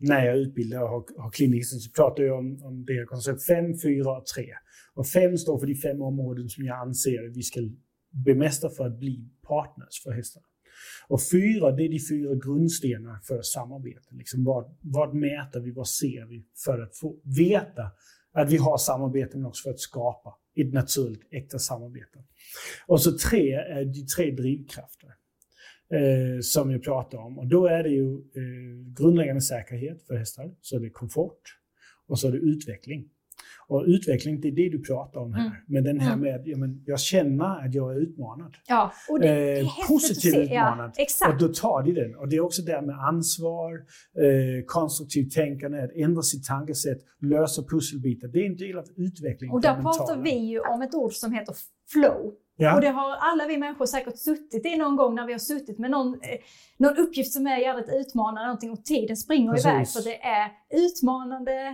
[0.00, 3.78] när jag utbildar och har, har kliniken så pratar jag om, om det koncept 5,
[3.78, 4.46] 4 och 3.
[4.94, 7.60] Och 5 står för de fem områden som jag anser att vi ska
[8.24, 10.46] bemästra för att bli partners för hästarna.
[11.08, 14.08] Och fyra, det är de fyra grundstenarna för samarbete.
[14.10, 17.90] Liksom vad, vad mäter vi, vad ser vi för att få veta
[18.32, 22.24] att vi har samarbete men också för att skapa ett naturligt, äkta samarbete.
[22.86, 25.14] Och så tre är de tre drivkrafter
[25.94, 27.38] eh, som jag pratar om.
[27.38, 31.56] Och då är det ju eh, grundläggande säkerhet för hästar, så är det komfort
[32.08, 33.08] och så är det utveckling.
[33.68, 35.46] Och utveckling, det är det du pratar om här.
[35.46, 35.56] Mm.
[35.66, 38.56] Men den här med, ja, men jag känner att jag är utmanad.
[38.66, 40.44] Ja, och det, det är Eh, positivt se.
[40.44, 40.94] Ja, utmanad.
[40.98, 41.32] exakt.
[41.32, 42.14] Och då tar de den.
[42.16, 43.72] Och det är också det här med ansvar,
[44.24, 48.28] eh, konstruktivt tänkande, att ändra sitt tankesätt, lösa pusselbitar.
[48.28, 49.54] Det är en del av utvecklingen.
[49.54, 51.54] Och där pratar vi ju om ett ord som heter
[51.92, 52.34] flow.
[52.60, 52.74] Ja.
[52.74, 55.78] Och det har alla vi människor säkert suttit i någon gång när vi har suttit
[55.78, 56.18] med någon, eh,
[56.76, 59.66] någon uppgift som är jävligt utmanande någonting och tiden springer Precis.
[59.66, 61.72] iväg för det är utmanande, eh,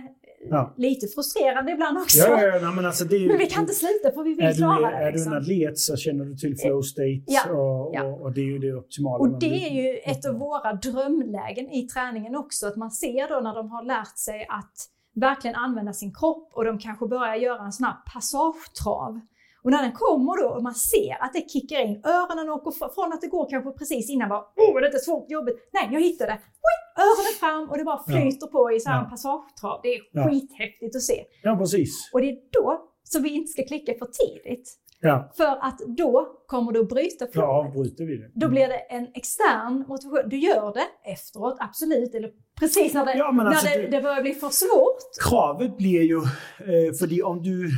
[0.49, 0.73] Ja.
[0.77, 2.17] lite frustrerande ibland också.
[2.17, 4.89] Ja, ja, ja, men alltså ju, Men vi kan inte sluta för vi vill klara
[4.89, 4.95] det.
[4.97, 5.33] är du Liksom.
[5.33, 8.03] en atlet så känner du till flow state Ja, och, ja.
[8.03, 9.17] och, och det är ju det optimala.
[9.17, 13.39] Och det är ju ett av våra drömlägen i träningen också, att man ser då
[13.39, 14.73] när de har lärt sig att
[15.15, 19.19] verkligen använda sin kropp och de kanske börjar göra en sån här passagetrav.
[19.67, 22.93] Och när den kommer då och man ser att det kickar in, öronen åker fr-
[22.95, 26.01] från att det går kanske precis innan bara åh detta är svårt, jobbigt, nej jag
[26.01, 26.33] hittade,
[26.69, 29.03] Oj, öronen fram och det bara flyter på i så här Ja.
[29.03, 29.79] en passagetrav.
[29.83, 30.29] Det är Ja.
[30.29, 31.23] skithäftigt att se.
[31.43, 32.09] Ja, precis.
[32.13, 34.67] Och det är då som vi inte ska klicka för tidigt.
[35.01, 37.49] Ja, För att då kommer du att bryta då flowet.
[37.49, 38.31] avbryter vi det.
[38.35, 40.29] Då blir det en extern motivation.
[40.29, 42.29] Du gör det efteråt, absolut, eller
[42.59, 45.29] precis när det, Ja, men alltså när det, det- det börjar bli för svårt.
[45.29, 47.69] Kravet blir ju, eh, för om du,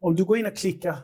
[0.00, 0.96] om du går in och klickar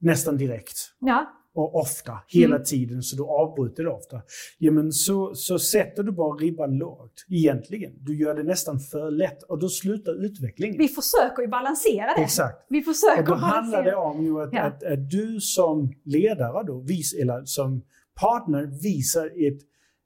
[0.00, 2.64] nästan direkt Ja, och ofta, hela Mm.
[2.64, 4.22] tiden, så du avbryter det ofta.
[4.58, 7.92] Ja, men så, så sätter du bara ribban lågt, egentligen.
[8.00, 10.78] Du gör det nästan för lätt och då slutar utvecklingen.
[10.78, 12.22] vi försöker ju balansera det.
[12.22, 12.66] Exakt.
[12.68, 14.62] Vi försöker Och då handlar det om ju att, Ja.
[14.62, 17.82] att, att du som ledare då, vis, eller som
[18.20, 19.58] partner visar ett,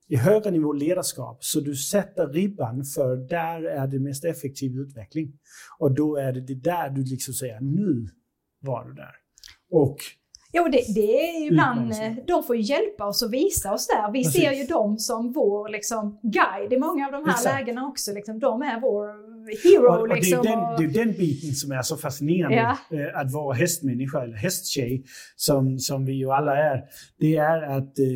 [0.08, 5.32] i högre nivå ledarskap så du sätter ribban för där är det mest effektiv utveckling.
[5.78, 8.08] Och då är det det där du liksom säger nu
[8.60, 9.14] var du där.
[9.70, 9.96] Och
[10.52, 13.86] Jo, det, det är ju ibland, eh, de får ju hjälpa oss och visa oss
[13.86, 14.12] där.
[14.12, 14.40] Vi Precis.
[14.42, 17.54] ser ju dem som vår liksom, guide i många av de här Exakt.
[17.60, 18.12] lägena också.
[18.12, 19.30] Liksom, de är vår
[19.64, 19.92] hero.
[19.94, 22.56] Och, och det, liksom, är den, och- det är den biten som är så fascinerande.
[22.90, 22.96] Ja.
[22.98, 25.04] eh, Att vara hästmänniska eller hästtjej,
[25.36, 26.82] som, som vi ju alla är.
[27.18, 28.06] Det är att eh,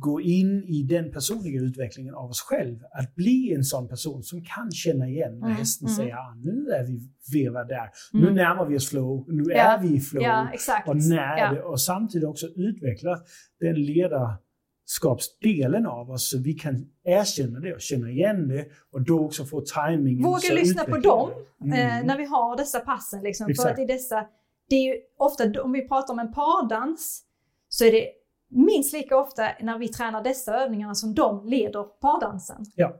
[0.00, 2.78] gå in i den personliga utvecklingen av oss själv.
[2.98, 5.96] Att bli en sån person som kan känna igen när Mm, hästen mm.
[5.96, 7.00] säger ah, nu är vi
[7.32, 7.90] vevar där.
[8.12, 8.34] Nu Mm.
[8.34, 9.24] närmar vi oss flow.
[9.28, 10.22] Nu Ja, är vi i flow.
[10.22, 10.48] Ja.
[10.86, 13.18] Och när det, och samtidigt också utveckla
[13.60, 19.24] den ledarskapsdelen av oss så vi kan erkänna det och känna igen det och då
[19.24, 20.22] också få timingen.
[20.22, 21.30] Våga lyssna på dem
[21.74, 22.06] eh, Mm.
[22.06, 23.22] när vi har dessa passen.
[23.22, 24.26] Liksom, för att i dessa,
[24.68, 27.22] det är ju ofta, om vi pratar om en pardans,
[27.68, 28.08] så är det
[28.50, 32.64] minst lika ofta när vi tränar dessa övningarna som de leder pardansen.
[32.74, 32.96] Ja,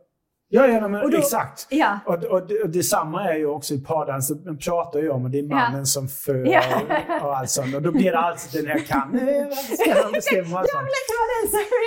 [0.53, 1.67] ja, ja men Och då- exakt.
[1.71, 5.27] Ja, Och, och, det- och detsamma är ju också i pardans, man pratar ju om
[5.27, 6.63] att det är mannen som för Ja.
[7.23, 7.75] och allt sånt.
[7.75, 9.53] Och då blir det alltid den här kampen.
[9.79, 10.89] Ska han bestämma allt sånt?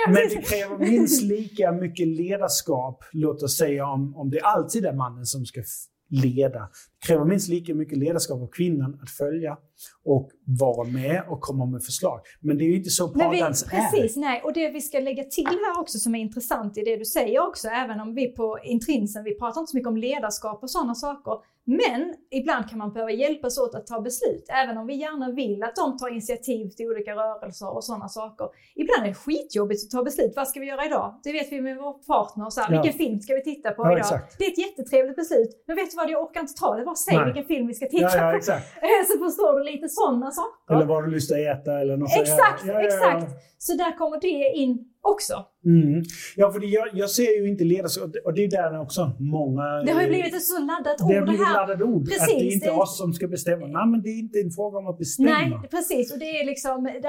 [0.08, 4.92] Men det kräver minst lika mycket ledarskap, låt oss säga om, om det alltid är
[4.92, 5.60] mannen som ska
[6.08, 6.58] leda.
[6.58, 9.56] Det kräver minst lika mycket ledarskap av kvinnan att följa
[10.04, 12.20] och vara med och komma med förslag.
[12.40, 13.68] Men det är ju inte så pardans är.
[13.68, 14.42] precis, nej.
[14.44, 17.48] Och det vi ska lägga till här också som är intressant i det du säger
[17.48, 20.94] också, även om vi på intrinsen, vi pratar inte så mycket om ledarskap och sådana
[20.94, 21.32] saker,
[21.68, 25.62] men ibland kan man behöva hjälpas åt att ta beslut, även om vi gärna vill
[25.62, 28.48] att de tar initiativ till olika rörelser och sådana saker.
[28.74, 30.32] Ibland är det skitjobbigt att ta beslut.
[30.36, 31.20] Vad ska vi göra idag?
[31.24, 32.50] Det vet vi med vår partner.
[32.50, 32.82] Så här, Ja.
[32.82, 33.98] Vilken film ska vi titta på Ja, idag?
[33.98, 34.38] exakt.
[34.38, 35.64] Det är ett jättetrevligt beslut.
[35.66, 36.84] Men vet du vad, jag orkar inte ta det.
[36.84, 38.42] Bara säg vilken film vi ska titta Ja, på.
[39.10, 40.74] Så förstår du lite sådana saker.
[40.74, 41.30] Eller vad du att
[41.60, 42.10] äta eller något.
[42.20, 43.26] Exakt, exakt.
[43.66, 44.72] Så där kommer det in
[45.02, 45.34] också.
[45.64, 46.02] Mm.
[46.36, 49.62] Ja, för det, jag, jag ser ju inte ledarskap, och det är där också många...
[49.86, 51.54] Det har ju eh, blivit ett så laddat det har ord det blivit här.
[51.54, 52.02] laddat ord.
[52.02, 53.66] att det Precis, är inte det- oss som ska bestämma.
[53.66, 55.30] Nej, men det är inte en fråga om att bestämma.
[55.30, 56.12] Nej, precis.
[56.12, 57.00] Och det är, liksom, det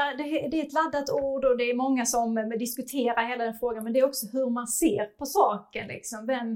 [0.51, 3.84] det är ett laddat ord och det är många som eh, diskuterar hela den frågan.
[3.84, 5.88] Men det är också hur man ser på saken.
[5.88, 6.19] Liksom.
[6.27, 6.47] Vem,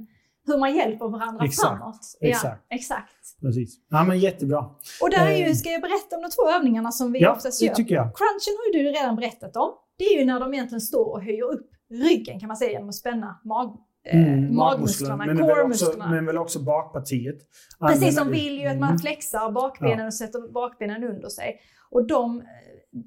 [0.48, 2.00] hur man hjälper varandra Exakt, framåt.
[2.22, 2.64] exakt.
[2.70, 3.12] Ja, exakt.
[3.42, 3.70] Precis.
[3.90, 4.60] Ja, men jättebra.
[5.02, 5.54] Och där är ju, Eh.
[5.54, 7.74] ska jag berätta om de två övningarna som vi Ja, oftast det gör.
[7.76, 8.06] tycker jag.
[8.18, 9.72] Crunchen har ju du redan berättat om.
[10.02, 12.90] Det är ju när de egentligen står och höjer upp ryggen kan man säga genom
[12.90, 16.10] att spänna mag, eh, Mm, magmusklerna, men, väl också, core-musklerna.
[16.10, 17.36] men väl också bakpartiet.
[17.80, 19.00] Precis, Använder de vill ju att man Mm.
[19.00, 21.60] flexar bakbenen och sätter bakbenen under sig.
[21.92, 22.46] Och de, eh,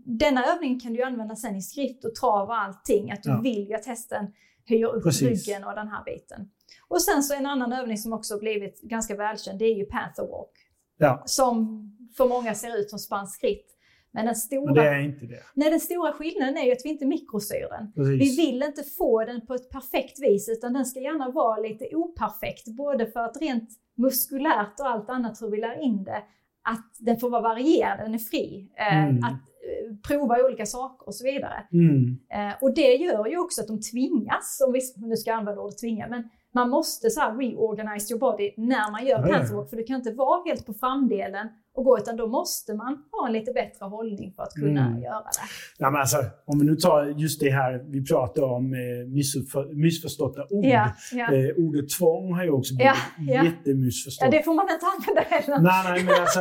[0.06, 3.10] denna övning kan du använda sen i skritt och trav och allting.
[3.12, 3.40] Att du Ja.
[3.40, 4.26] vill ju att hästen
[4.68, 5.46] höjer upp Precis.
[5.48, 6.50] ryggen och den här biten.
[6.88, 10.22] Och sen så en annan övning som också blivit ganska välkänd, det är ju Panther
[10.22, 10.50] Walk.
[10.98, 11.82] Ja, Som
[12.16, 13.66] för många ser ut som spansk skritt.
[14.14, 15.40] Men den stora, men det är inte det.
[15.54, 17.92] nej, den stora skillnaden är ju att vi inte mikrostyr den.
[17.92, 18.38] Precis.
[18.38, 21.96] Vi vill inte få den på ett perfekt vis utan den ska gärna vara lite
[21.96, 22.66] operfekt.
[22.68, 26.22] Både för att rent muskulärt och allt annat hur vi lär in det,
[26.62, 28.68] att den får vara varierad, den är fri.
[28.74, 29.24] Eh, Mm.
[29.24, 31.66] Att eh, prova olika saker och så vidare.
[31.72, 32.18] Mm.
[32.34, 35.78] Eh, och det gör ju också att de tvingas, om vi nu ska använda ordet
[35.78, 39.34] tvinga, men man måste så här reorganize your body när man gör Ja, ja.
[39.38, 42.74] panther walk, för du kan inte vara helt på framdelen och gå, utan då måste
[42.74, 45.02] man ha en lite bättre hållning för att kunna Mm.
[45.02, 45.30] göra det.
[45.78, 49.74] Ja, men alltså, om vi nu tar just det här vi pratar om, eh, missför,
[49.74, 50.64] missförstådda ord.
[50.64, 51.32] Ja, ja.
[51.34, 53.44] Eh, ordet tvång har ju också blivit Ja, ja.
[53.44, 54.24] jättemissförstått.
[54.32, 55.58] ja, det får man inte använda heller.
[55.62, 56.40] Nej, nej, men alltså,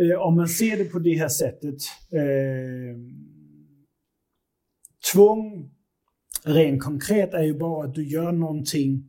[0.00, 1.76] eh, om man ser det på det här sättet.
[2.12, 2.96] Eh,
[5.12, 5.70] tvång,
[6.44, 9.04] rent konkret, är ju bara att du gör någonting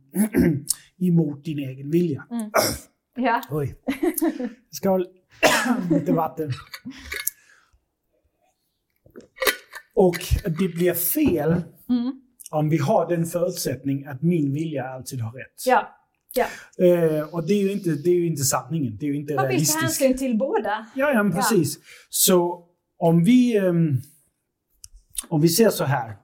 [1.00, 2.24] emot din egen vilja.
[3.16, 3.42] Ja.
[3.50, 3.74] Oj.
[4.70, 5.06] Skål.
[5.90, 6.52] Lite vatten.
[9.94, 12.12] Och det blir fel Mm.
[12.50, 15.66] om vi har den förutsättning att min vilja alltid har rätt.
[15.66, 15.96] Ja.
[16.34, 16.46] ja.
[16.86, 18.96] Eh, och det är, ju inte, det är ju inte sanningen.
[19.00, 19.82] Det är ju inte Man vill ta realistiskt.
[20.00, 20.86] hänsyn till båda.
[20.94, 21.78] Ja, ja, precis.
[22.08, 22.66] Så
[22.98, 23.96] om vi, ehm,
[25.28, 26.16] om vi ser så här.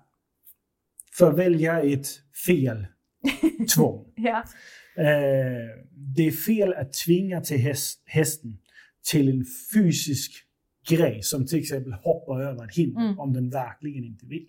[1.19, 2.07] För att välja ett
[2.47, 2.87] fel
[3.75, 4.13] tvång.
[4.17, 4.45] Ja.
[4.97, 5.85] Eh,
[6.17, 8.59] det är fel att tvinga till häst, hästen
[9.11, 9.45] till en
[9.75, 10.33] fysisk
[10.89, 13.19] grej som till exempel hoppar över ett hinder Mm.
[13.19, 14.47] om den verkligen inte vill.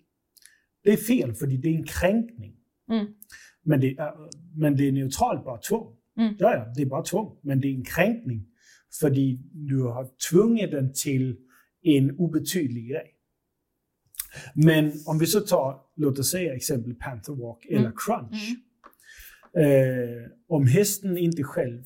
[0.84, 2.56] Det är fel för det är en kränkning.
[2.90, 3.06] Mm.
[3.62, 4.12] Men, det är,
[4.58, 5.96] men det är neutralt bara tvång.
[6.18, 6.34] Mm.
[6.38, 7.38] Ja, ja, det är bara tvång.
[7.42, 8.46] Men det är en kränkning.
[9.00, 9.10] För
[9.52, 11.36] du har tvungit den till
[11.82, 13.12] en obetydlig grej.
[14.54, 17.92] Men om vi så tar, låt oss säga exempel Panther Walk eller Mm.
[17.96, 18.56] Crunch.
[19.64, 21.84] Eh, om hästen inte själv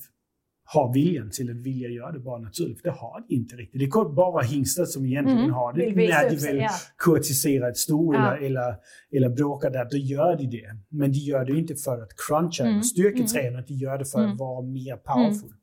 [0.73, 2.81] har viljan till att vilja göra det bara naturligt.
[2.81, 3.79] För det har de inte riktigt.
[3.79, 5.53] Det är bara hingstar som egentligen Mm.
[5.53, 5.85] har det.
[5.85, 6.69] Vill När de vill ja.
[6.97, 8.37] kurtisera ett sto Ja.
[8.37, 8.75] eller, eller,
[9.15, 10.75] eller bråka där, då gör de det.
[10.89, 12.83] Men de gör det inte för att cruncha Mm.
[12.83, 14.31] styrketräna, de gör det för Mm.
[14.31, 15.53] att vara mer powerful.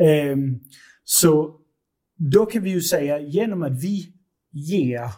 [0.00, 0.60] Ehm,
[1.04, 1.56] så
[2.32, 4.12] då kan vi ju säga, genom att vi
[4.52, 5.10] ger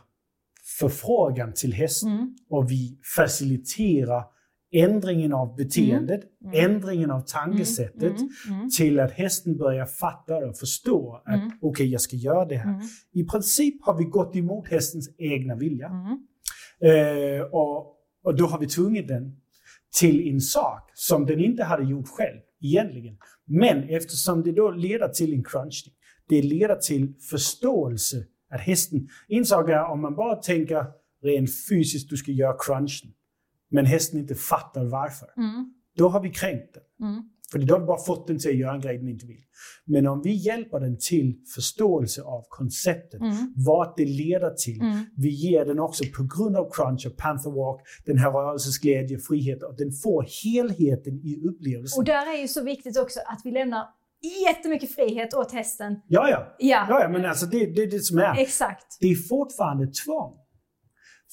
[0.78, 2.34] förfrågan till hästen Mm.
[2.50, 4.22] och vi faciliterar
[4.72, 6.70] ändringen av beteendet, Mm.
[6.70, 8.28] ändringen av tankesättet Mm.
[8.58, 8.70] Mm.
[8.70, 11.50] till att hästen börjar fatta och förstå att Mm.
[11.60, 12.70] okej, jag ska göra det här.
[12.74, 12.86] Mm.
[13.12, 15.86] I princip har vi gått emot hästens egna vilja.
[15.88, 16.18] Mm.
[16.80, 19.36] Eh, och, och då har vi tvungit den
[19.98, 23.16] till en sak som den inte hade gjort själv egentligen.
[23.46, 25.94] Men eftersom det då leder till en crunchning,
[26.28, 28.16] det leder till förståelse
[28.50, 30.84] att hästen, en sak är om man bara tänker
[31.22, 33.12] rent fysiskt du ska göra crunchen,
[33.70, 35.28] men hästen inte fattar varför.
[35.36, 35.74] Mm.
[35.96, 37.08] Då har vi kränkt den.
[37.08, 37.22] Mm.
[37.52, 39.42] För då har vi bara fått den till att göra en grej den inte vill.
[39.86, 43.36] Men om vi hjälper den till förståelse av konceptet, Mm.
[43.66, 44.80] vad det leder till.
[44.80, 44.98] Mm.
[45.16, 49.62] Vi ger den också på grund av crunch och panther walk, den här rörelsesglädje, frihet
[49.62, 51.98] och den får helheten i upplevelsen.
[51.98, 53.84] Och där är ju så viktigt också att vi lämnar
[54.46, 55.96] jättemycket frihet åt hästen.
[56.08, 56.56] Ja, ja.
[56.58, 58.38] Ja, ja, ja men alltså det, det är det som är.
[58.38, 58.96] exakt.
[59.00, 60.34] Det är fortfarande tvång.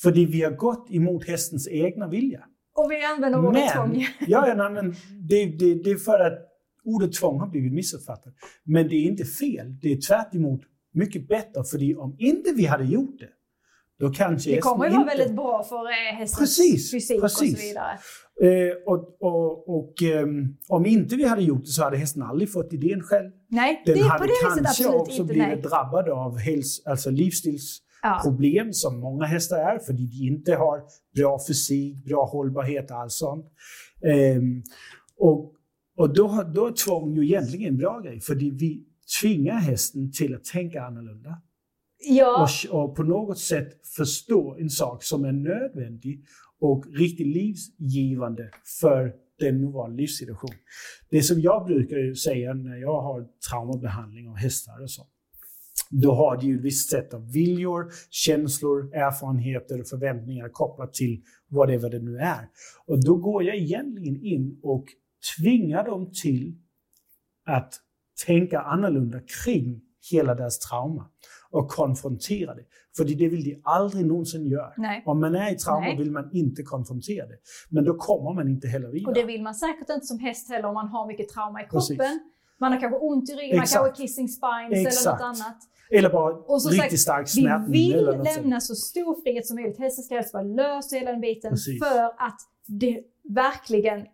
[0.02, 2.46] För vi har gått emot hästens egna vilja.
[2.76, 3.96] Och vi använder ordet tvång.
[4.28, 4.96] ja, ja, nej, men
[5.30, 6.40] det, det, det är för att
[6.84, 8.34] ordet tvång har blivit missuppfattat.
[8.64, 9.80] Men det är inte fel.
[9.82, 10.62] Det är tvärt emot
[10.94, 11.64] mycket bättre.
[11.64, 13.30] För om inte vi hade gjort det,
[14.00, 15.18] då kanske Det kommer ju vara inte...
[15.18, 17.60] väldigt bra för eh, hästens Precis, fysik och precis.
[17.60, 17.92] så vidare.
[18.42, 22.52] Eh, och och, och ehm, om inte vi hade gjort det så hade hästen aldrig
[22.52, 23.32] fått idén själv.
[23.50, 25.34] Nej, Den det är på hade det viset kanske absolut också inte.
[25.34, 25.62] blivit Nej.
[25.62, 28.72] drabbad av häls, alltså livsstilsproblem Ja.
[28.72, 30.84] som många hästar är, för de inte har
[31.16, 33.46] bra fysik, bra hållbarhet och allt sånt.
[34.04, 34.64] Ehm,
[35.18, 35.56] och
[35.98, 38.84] och då, då är tvång ju egentligen en bra grej, för vi
[39.22, 41.42] tvingar hästen till att tänka annorlunda.
[42.08, 46.26] Ja, Och, och på något sätt förstå en sak som är nödvändig
[46.60, 48.50] och riktigt livsgivande
[48.80, 50.60] för den nuvarande livssituationen.
[51.10, 55.08] Det som jag brukar säga när jag har traumabehandling av hästar och så.
[55.90, 61.22] Då har de ju ett visst sätt av viljor, känslor, erfarenheter och förväntningar kopplat till
[61.50, 62.50] whatever det nu är.
[62.86, 64.86] Och då går jag egentligen in och
[65.38, 66.56] tvingar dem till
[67.46, 67.74] att
[68.26, 69.82] tänka annorlunda kring
[70.12, 71.10] hela deras trauma
[71.52, 72.64] och konfrontera det.
[72.98, 74.74] För det vill de aldrig någonsin göra.
[74.78, 75.04] nej.
[75.06, 75.98] Om man är i trauma Nej.
[75.98, 77.38] vill man inte konfrontera det.
[77.70, 79.10] Men då kommer man inte heller vidare.
[79.10, 81.66] Och det vill man säkert inte som häst heller om man har mycket trauma i
[81.66, 81.98] Precis.
[81.98, 82.20] kroppen.
[82.60, 83.84] Man har kanske ont i ryggen, man Exakt.
[83.84, 85.06] kanske har kissing spines Exakt.
[85.06, 85.58] eller något annat.
[85.92, 87.72] Eller bara Och som riktigt sagt, stark Vi smärtning.
[87.72, 89.80] vill eller något lämna så stor frihet som möjligt.
[89.80, 91.84] Hästen ska helst vara lös hela den biten Precis.
[91.84, 92.38] för att
[92.68, 93.00] det
[93.30, 94.06] verkligen eh,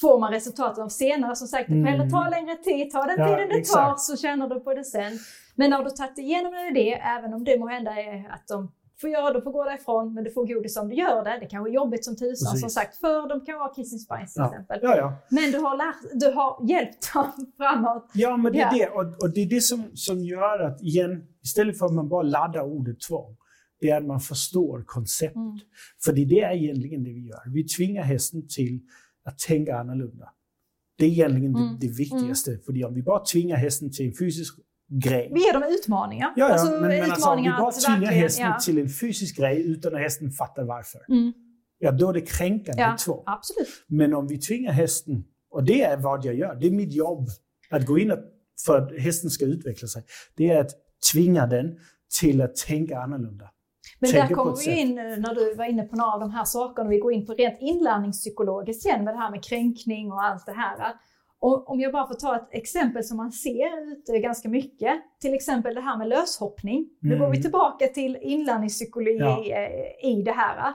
[0.00, 1.36] får man resultat av senare.
[1.36, 1.86] Som sagt, det Mm.
[1.86, 2.90] hellre ta längre tid.
[2.90, 4.00] Ta den Ja, tiden det tar exakt.
[4.00, 5.12] så känner du på det sen.
[5.54, 8.72] Men när du tagit igenom det, även om det må hända är att de
[9.02, 11.36] får göra det, får gå därifrån, men du får godis om du gör det.
[11.40, 12.60] Det kanske är jobbigt som tusan Precis.
[12.60, 14.48] som sagt, för de kan ha kissing spines till Ja.
[14.50, 14.78] exempel.
[14.82, 15.08] Ja, ja.
[15.36, 18.10] Men du har, lärt, du har hjälpt dem framåt.
[18.14, 18.88] ja, men det är det.
[18.88, 22.22] Och, och det är det som, som gör att, igen, istället för att man bara
[22.22, 23.36] laddar ordet tvång,
[23.80, 25.36] det är att man förstår konceptet.
[25.36, 25.58] Mm.
[26.04, 27.42] För det är egentligen det vi gör.
[27.54, 28.80] Vi tvingar hästen till
[29.24, 30.28] att tänka annorlunda.
[30.98, 31.76] Det är egentligen Mm.
[31.80, 32.58] det, det viktigaste.
[32.66, 34.54] För om vi bara tvingar hästen till en fysisk
[35.00, 36.32] grej, Vi ger dem utmaningar.
[36.36, 38.58] Ja, ja, Alltså, men, men alltså, om utmaningar bara tvingar hästen ja.
[38.58, 41.32] till en fysisk grej utan att hästen fattar varför, Mm.
[41.78, 43.22] ja då är det kränkande Ja, tvång.
[43.26, 43.68] absolut.
[43.88, 47.28] Men om vi tvingar hästen, och det är vad jag gör, det är mitt jobb
[47.70, 48.18] att gå in och,
[48.66, 50.02] för att hästen ska utveckla sig,
[50.36, 50.70] det är att
[51.12, 51.78] tvinga den
[52.20, 53.48] till att tänka annorlunda.
[54.00, 54.76] Men Tänker där kommer vi sätt.
[54.78, 57.32] in, när du var inne på några av de här sakerna, vi går in på
[57.34, 60.76] rent inlärningspsykologiskt igen med det här med kränkning och allt det här.
[61.42, 65.34] Och om jag bara får ta ett exempel som man ser ute ganska mycket, till
[65.34, 66.88] exempel det här med löshoppning.
[67.00, 67.20] Nu Mm.
[67.20, 69.18] går vi tillbaka till inlärningspsykologi
[69.50, 69.56] Ja.
[69.56, 70.72] eh, i det här.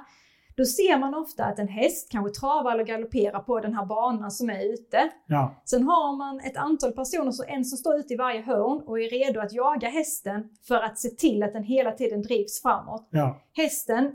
[0.58, 4.32] Då ser man ofta att en häst kanske travar eller galopperar på den här banan
[4.32, 5.10] som är ute.
[5.28, 8.82] Ja, Sen har man ett antal personer, så en som står ute i varje hörn
[8.86, 12.62] och är redo att jaga hästen för att se till att den hela tiden drivs
[12.62, 13.08] framåt.
[13.12, 13.42] ja.
[13.54, 14.12] Hästen,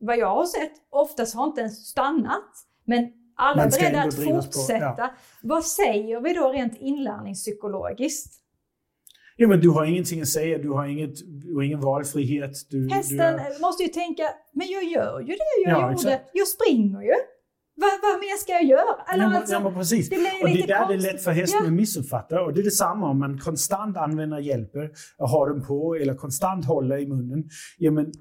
[0.00, 2.50] vad jag har sett, oftast har inte ens stannat.
[2.84, 4.94] Men alla är beredda att på, fortsätta.
[4.98, 5.14] ja.
[5.42, 8.40] Vad säger vi då rent inlärningspsykologiskt?
[9.36, 12.50] ja, men du har ingenting att säga, du har, inget, du har ingen valfrihet.
[12.70, 15.92] Du, Hästen du är, måste ju tänka, men jag gör ju det jag Ja, gjorde.
[15.94, 16.30] exakt.
[16.32, 17.14] Jag springer ju.
[17.76, 19.02] Vad, vad mer ska jag göra?
[19.12, 20.08] Eller ja, alltså, ja, precis.
[20.08, 21.12] det blir Och det där det är konstigt.
[21.12, 21.66] lätt för hästen Ja.
[21.66, 22.40] att missuppfatta.
[22.42, 26.64] Och det är detsamma om man konstant använder hjälper och har dem på eller konstant
[26.64, 27.44] håller i munnen.
[27.78, 28.12] Ja, men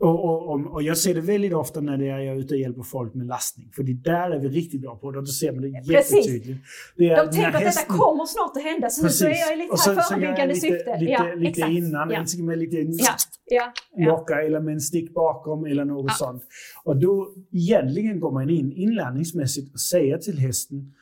[0.00, 2.82] Och, och, och, och, jag ser det väldigt ofta när jag är ute och hjälper
[2.82, 3.70] folk med lastning.
[3.76, 5.10] För det där är vi riktigt bra på.
[5.10, 6.60] Då ser man det jättetydligt.
[6.96, 7.84] Det är, De tänker att hästen...
[7.88, 10.96] detta kommer snart att hända, så, så är jag lite här så, förebyggande så syfte.
[11.00, 11.70] Lite, ja, lite exakt.
[11.72, 12.44] innan, ja.
[12.44, 13.72] med lite ja.
[13.96, 14.06] Ja.
[14.06, 16.14] locka eller med en stick bakom eller något ja.
[16.14, 16.42] sånt.
[16.84, 20.92] Och då egentligen går man in inlärningsmässigt och säger till hästen,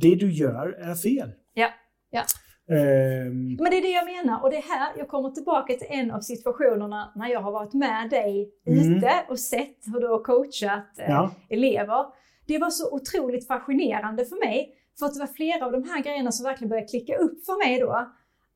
[0.00, 1.30] det du gör är fel.
[1.54, 1.68] Ja.
[2.10, 2.22] Ja.
[2.68, 5.86] Um, Men det är det jag menar och det är här jag kommer tillbaka till
[5.90, 8.96] en av situationerna när jag har varit med dig mm.
[8.96, 11.30] ute och sett hur du har coachat eh, ja.
[11.48, 12.04] elever.
[12.46, 16.02] Det var så otroligt fascinerande för mig för att det var flera av de här
[16.02, 17.92] grejerna som verkligen började klicka upp för mig då.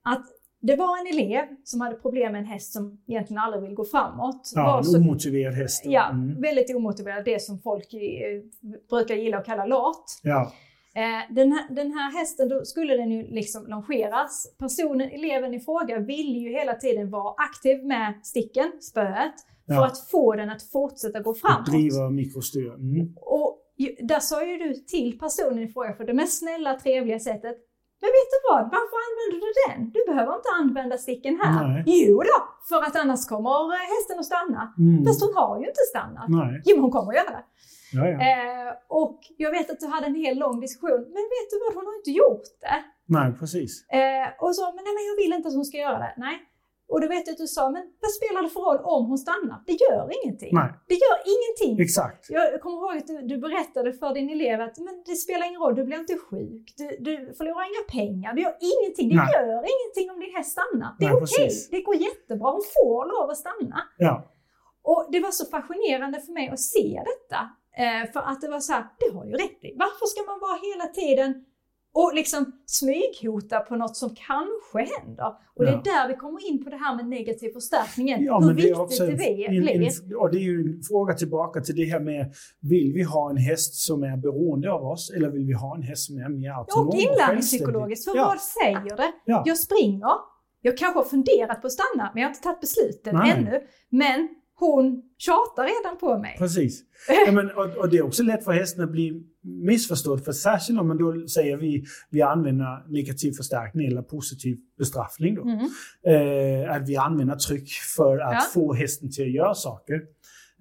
[0.04, 0.26] Att
[0.62, 3.84] det var en elev som hade problem med en häst som egentligen aldrig vill gå
[3.84, 4.52] framåt.
[4.54, 5.82] Ja, en så, omotiverad häst.
[5.86, 6.40] Ja, mm.
[6.40, 7.24] väldigt omotiverad.
[7.24, 8.00] Det som folk eh,
[8.90, 10.04] brukar gilla att kalla lat.
[10.22, 10.52] Ja.
[10.94, 14.54] Eh, den, här, den här hästen, då skulle den ju liksom longeras.
[14.58, 19.34] Personen, eleven i fråga, ville ju hela tiden vara aktiv med sticken, spöet,
[19.66, 19.86] för ja.
[19.86, 21.60] att få den att fortsätta gå framåt.
[21.60, 22.74] Att driva mikrostyr.
[22.74, 23.16] Mm.
[23.16, 23.58] Och
[24.02, 27.56] där sa ju du till personen i fråga för det mest snälla, trevliga sättet.
[28.02, 28.62] Men vet du vad?
[28.76, 29.90] Varför använder du den?
[29.94, 31.68] Du behöver inte använda sticken här.
[31.68, 31.82] Nej.
[31.86, 32.38] Jo då,
[32.68, 33.50] för att annars kommer
[33.94, 34.74] hästen att stanna.
[34.78, 35.04] Mm.
[35.04, 36.28] Fast hon har ju inte stannat.
[36.28, 36.62] Nej.
[36.64, 37.44] Jo, men hon kommer att göra det.
[37.92, 38.18] Ja, ja.
[38.28, 41.74] Eh, och jag vet att du hade en hel lång diskussion, men vet du vad,
[41.74, 42.78] hon har inte gjort det.
[43.06, 43.88] Nej, precis.
[43.88, 46.14] Eh, och så, men nej men jag vill inte att hon ska göra det.
[46.16, 46.36] Nej.
[46.92, 49.18] Och då vet jag att du sa, men vad spelar det för roll om hon
[49.18, 49.58] stannar?
[49.66, 50.52] Det gör ingenting.
[50.60, 50.70] Nej.
[50.90, 51.84] Det gör ingenting.
[51.84, 52.22] Exakt.
[52.30, 55.60] Jag kommer ihåg att du, du, berättade för din elev att men det spelar ingen
[55.60, 59.08] roll, du blir inte sjuk, du, du förlorar inga pengar, det gör ingenting.
[59.08, 59.32] Det Nej.
[59.34, 60.90] gör ingenting om din häst stannar.
[60.98, 61.68] Det är okej, okay.
[61.70, 63.78] det går jättebra, hon får lov att stanna.
[63.98, 64.14] Ja.
[64.82, 67.40] Och det var så fascinerande för mig att se detta.
[67.82, 69.74] Eh, för att det var så här, det har ju rätt i.
[69.84, 71.44] Varför ska man vara hela tiden
[71.92, 75.34] och liksom smyghota på något som kanske händer.
[75.54, 78.54] Och det är där vi kommer in på det här med negativ förstärkning Ja, Hur
[78.54, 80.16] viktigt det, också det blir.
[80.20, 83.36] och det är ju en fråga tillbaka till det här med, vill vi ha en
[83.36, 86.50] häst som är beroende av oss eller vill vi ha en häst som är mer
[86.50, 88.24] autonom och inlärningspsykologiskt, för ja.
[88.24, 89.12] vad säger det?
[89.24, 89.42] Ja.
[89.46, 90.14] Jag springer,
[90.62, 93.30] jag kanske har funderat på att stanna men jag har inte tagit beslutet Nej.
[93.30, 93.60] ännu.
[93.88, 94.28] Men
[94.60, 96.36] hon tjatar redan på mig.
[96.38, 96.82] Precis.
[97.26, 100.24] Ja, men, och, och, det är också lätt för hästen att bli missförstådd.
[100.24, 105.34] För särskilt om man då säger att vi, vi använder negativ förstärkning eller positiv bestraffning.
[105.34, 105.42] Då.
[105.42, 105.58] Mm.
[106.06, 108.40] Eh, att vi använder tryck för att ja.
[108.54, 110.00] få hästen till att göra saker.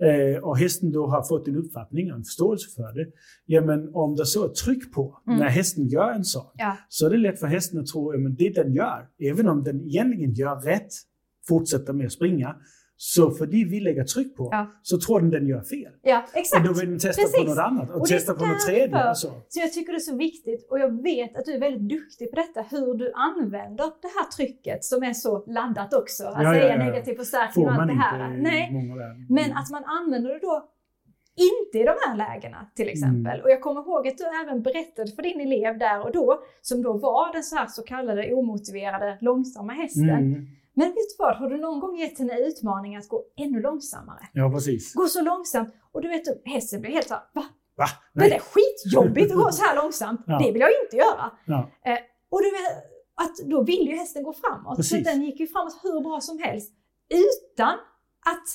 [0.02, 3.08] Eh, och hästen då har fått en uppfattning och en förståelse för det.
[3.46, 5.40] Ja men om det så är tryck på mm.
[5.40, 6.54] när hästen gör en sak.
[6.58, 6.78] Ja.
[6.90, 9.82] Så är det lätt för hästen att tro att det den gör, även om den
[9.82, 10.90] egentligen gör rätt,
[11.48, 12.56] fortsätter med att springa,
[13.02, 14.72] så för det vi lägger tryck på ja.
[14.82, 15.92] så tror den den gör fel.
[16.02, 16.62] Ja, exakt.
[16.62, 17.40] Och då vill den testa Precis.
[17.40, 19.10] på något annat och, och testa på något tredje.
[19.10, 19.28] Och så.
[19.50, 22.30] så jag tycker det är så viktigt och jag vet att du är väldigt duktig
[22.30, 26.24] på detta, hur du använder det här trycket som är så laddat också.
[26.24, 28.38] Att ja, säga ja, negativ förstärkning och allt det här.
[28.38, 28.72] Nej.
[29.30, 29.58] Men mm.
[29.58, 30.70] att man använder det då
[31.36, 33.34] inte i de här lägena till exempel.
[33.34, 33.44] Mm.
[33.44, 36.82] Och jag kommer ihåg att du även berättade för din elev där och då, som
[36.82, 40.48] då var den så, här så kallade omotiverade långsamma hästen, mm
[40.80, 44.28] men vet du vad, har du någon gång gett henne utmaning att gå ännu långsammare?
[44.34, 44.94] Ja, precis.
[44.94, 45.70] Gå så långsamt.
[45.92, 47.46] Och du vet, hästen blir helt såhär, va?
[47.76, 47.86] Va?
[48.14, 48.30] Nej.
[48.30, 50.22] Det är skitjobbigt att gå så här långsamt.
[50.28, 50.40] Ja.
[50.40, 51.32] Det vill jag inte göra.
[51.46, 51.70] Ja.
[51.86, 52.00] Eh,
[52.30, 52.84] och du vet,
[53.16, 54.78] att då vill ju hästen gå framåt.
[54.78, 54.98] Precis.
[54.98, 56.74] Så den gick ju framåt hur bra som helst.
[57.10, 57.74] Utan
[58.26, 58.48] att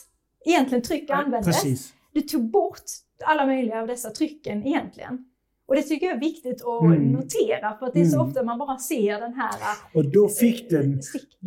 [0.45, 1.47] egentligen tryck användes.
[1.47, 1.93] Precis.
[2.13, 2.83] Du tog bort
[3.25, 5.25] alla möjliga av dessa trycken egentligen.
[5.67, 7.13] Och det tycker jag är viktigt att mm.
[7.13, 8.29] notera för att det är så mm.
[8.29, 9.55] ofta man bara ser den här...
[9.95, 11.01] Och då fick den,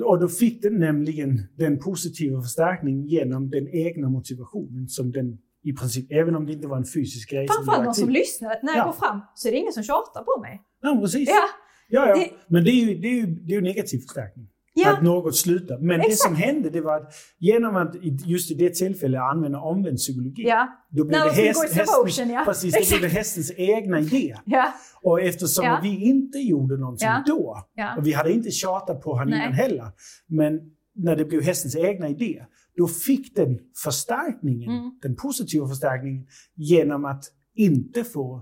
[0.06, 5.74] och då fick den nämligen den positiva förstärkningen genom den egna motivationen som den i
[5.74, 7.48] princip, även om det inte var en fysisk grej.
[7.48, 8.86] Framförallt någon som lyssnar, att när jag ja.
[8.86, 10.62] går fram så är det ingen som tjatar på mig.
[10.82, 11.30] Ja, precis.
[11.30, 11.44] Ja.
[11.90, 12.16] Ja, ja.
[12.16, 14.48] Det, Men det är ju, det är ju, det är ju negativ förstärkning.
[14.80, 14.94] Ja.
[14.94, 15.78] Att något slutar.
[15.78, 16.12] Men Exakt.
[16.12, 17.96] det som hände det var att genom att
[18.26, 20.44] just i det tillfället använda omvänd psykologi.
[20.44, 20.68] Ja.
[20.90, 22.44] Då blev det, häst, hästen, ja.
[22.46, 24.36] precis, det blev det hästens egna idé.
[24.46, 24.74] Ja.
[25.02, 25.80] Och eftersom ja.
[25.84, 27.58] vi inte gjorde någonting då,
[27.98, 29.92] och vi hade inte tjatat på honom innan heller,
[30.28, 30.60] men
[30.96, 32.46] när det blev hästens egna idé,
[32.78, 34.92] då fick den förstärkningen, mm.
[35.02, 37.24] den positiva förstärkningen, genom att
[37.56, 38.42] inte få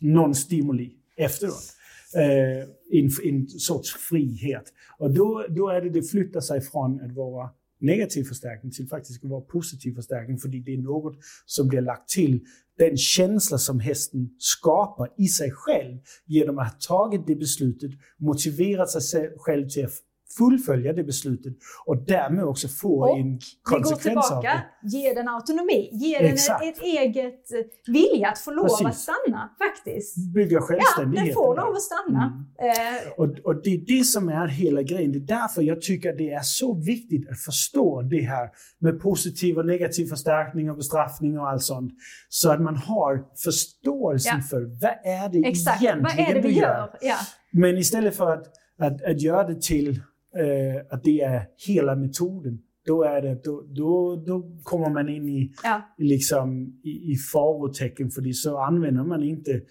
[0.00, 1.72] någon stimuli efteråt
[2.14, 4.72] eh, en, en sorts frihet.
[4.98, 7.50] Och då, då är det, det flyttar sig från att vara
[7.80, 12.08] negativ förstärkning till faktiskt att vara positiv förstärkning, för det är något som blir lagt
[12.08, 12.40] till
[12.78, 18.90] den känsla som hästen skapar i sig själv genom att ha tagit det beslutet, motiverat
[18.90, 19.92] sig själv till att
[20.38, 21.52] fullfölja det beslutet
[21.86, 24.88] och därmed också få Och en Vi går konsekvens av tillbaka, det.
[24.88, 28.86] ge den autonomi, ge den ett, ett eget eh, vilja att få lov Precis.
[28.86, 30.16] att stanna faktiskt.
[30.34, 31.26] Bygga Ja, självständigheten.
[31.26, 32.46] den får lov att stanna.
[32.58, 35.12] Eh, Och, och det är det som är hela grejen.
[35.12, 39.00] Det är därför jag tycker att det är så viktigt att förstå det här med
[39.00, 41.92] positiv och negativ förstärkning och bestraffning och allt sånt.
[42.28, 44.42] Så att man har förståelsen Ja.
[44.50, 46.90] för vad är det exakt, egentligen vad är det vi du gör?
[47.00, 47.16] Ja.
[47.52, 48.46] Men istället för att,
[48.78, 50.00] att, att göra det till
[50.38, 55.28] eh, att det är hela metoden, då, är det, då, då, då kommer man in
[55.28, 55.94] i, Ja.
[55.98, 59.62] liksom, i, i farotecken, för så använder man inte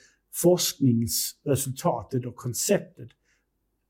[0.41, 3.09] forskningsresultatet och konceptet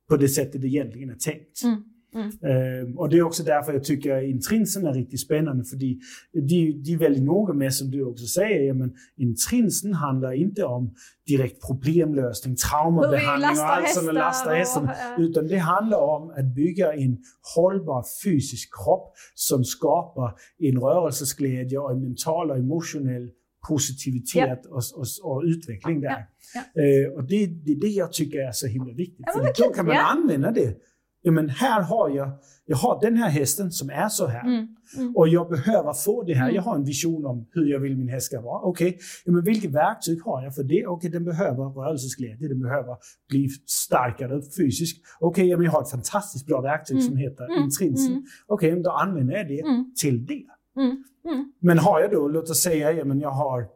[0.09, 1.63] på det sättet det egentligen är tänkt.
[1.63, 1.83] Mm,
[2.15, 2.27] mm.
[2.27, 5.99] Ehm, och det är också därför jag tycker intrinsen är riktigt spännande, för de,
[6.33, 10.93] de, är väldigt noga med, som du också säger, ja, men intrinsen handlar inte om
[11.27, 15.23] direkt problemlösning, traumabehandling och lastar allt sånt, och hästar lasta och- hästen, ja.
[15.23, 17.17] utan det handlar om att bygga en
[17.55, 23.29] hållbar fysisk kropp som skapar en rörelsesglädje och en mental och emotionell
[23.67, 26.09] positivitet och, och, och utveckling där.
[26.09, 26.25] Ja,
[26.55, 29.25] Eh, och det, det är det jag tycker är så himla viktigt.
[29.25, 30.01] Ja, För då kan man ja.
[30.01, 30.77] använda det.
[31.25, 32.29] Ja, men här har jag,
[32.65, 34.41] jag har den här hästen som är så här.
[34.45, 35.15] Mm, mm.
[35.15, 36.43] Och jag behöver få det här.
[36.45, 36.55] Mm.
[36.55, 38.61] Jag har en vision om hur jag vill min häst ska vara.
[38.61, 40.87] Okej, ja, men vilka verktyg har jag för det?
[40.87, 42.47] Okej, den behöver rörelsesglädje.
[42.47, 42.95] Den behöver
[43.29, 45.05] bli starkare fysiskt.
[45.19, 47.07] Okej, ja, men jag har ett fantastiskt bra verktyg Mm.
[47.07, 47.63] som heter Mm.
[47.63, 48.11] intrinsen.
[48.11, 48.23] Mm.
[48.47, 49.93] Okej, men då använder jag det Mm.
[50.01, 50.43] till det.
[50.81, 51.03] Mm.
[51.25, 51.51] Mm.
[51.59, 53.67] Men har jag då, låt oss säga, ja, men jag har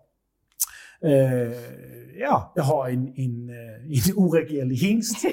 [2.20, 5.26] ja, jag har en, en, eh, en oregerlig hingst.
[5.26, 5.32] eh,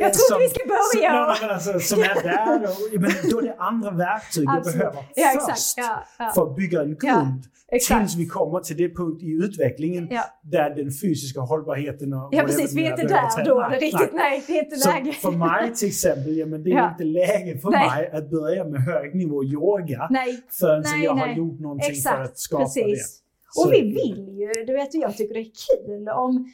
[0.00, 1.34] Jag trodde vi skulle börja.
[1.34, 2.62] Som, nej, alltså, som är där.
[2.62, 4.78] Och, men då är det andra verktyg jag Absolut.
[4.78, 5.74] behöver Ja, först.
[5.78, 6.32] Ja, ja.
[6.34, 7.42] för att bygga en grund.
[7.70, 10.08] Tills vi kommer till det punkt i utvecklingen
[10.42, 13.60] där den fysiska hållbarheten och Ja precis, vi är inte där då.
[13.70, 15.12] Det är riktigt, nej, det är inte läge.
[15.12, 17.88] för mig till exempel, ja, men det är inte läge för Nej.
[17.90, 21.36] mig att börja med hög nivå yoga Nej, förrän Nej, jag har nej.
[21.38, 22.30] gjort någonting för exakt.
[22.30, 22.84] att skapa Precis.
[22.84, 23.27] det.
[23.56, 25.50] Och Så- vi vill ju, du vet jag tycker det är
[25.86, 26.46] kul om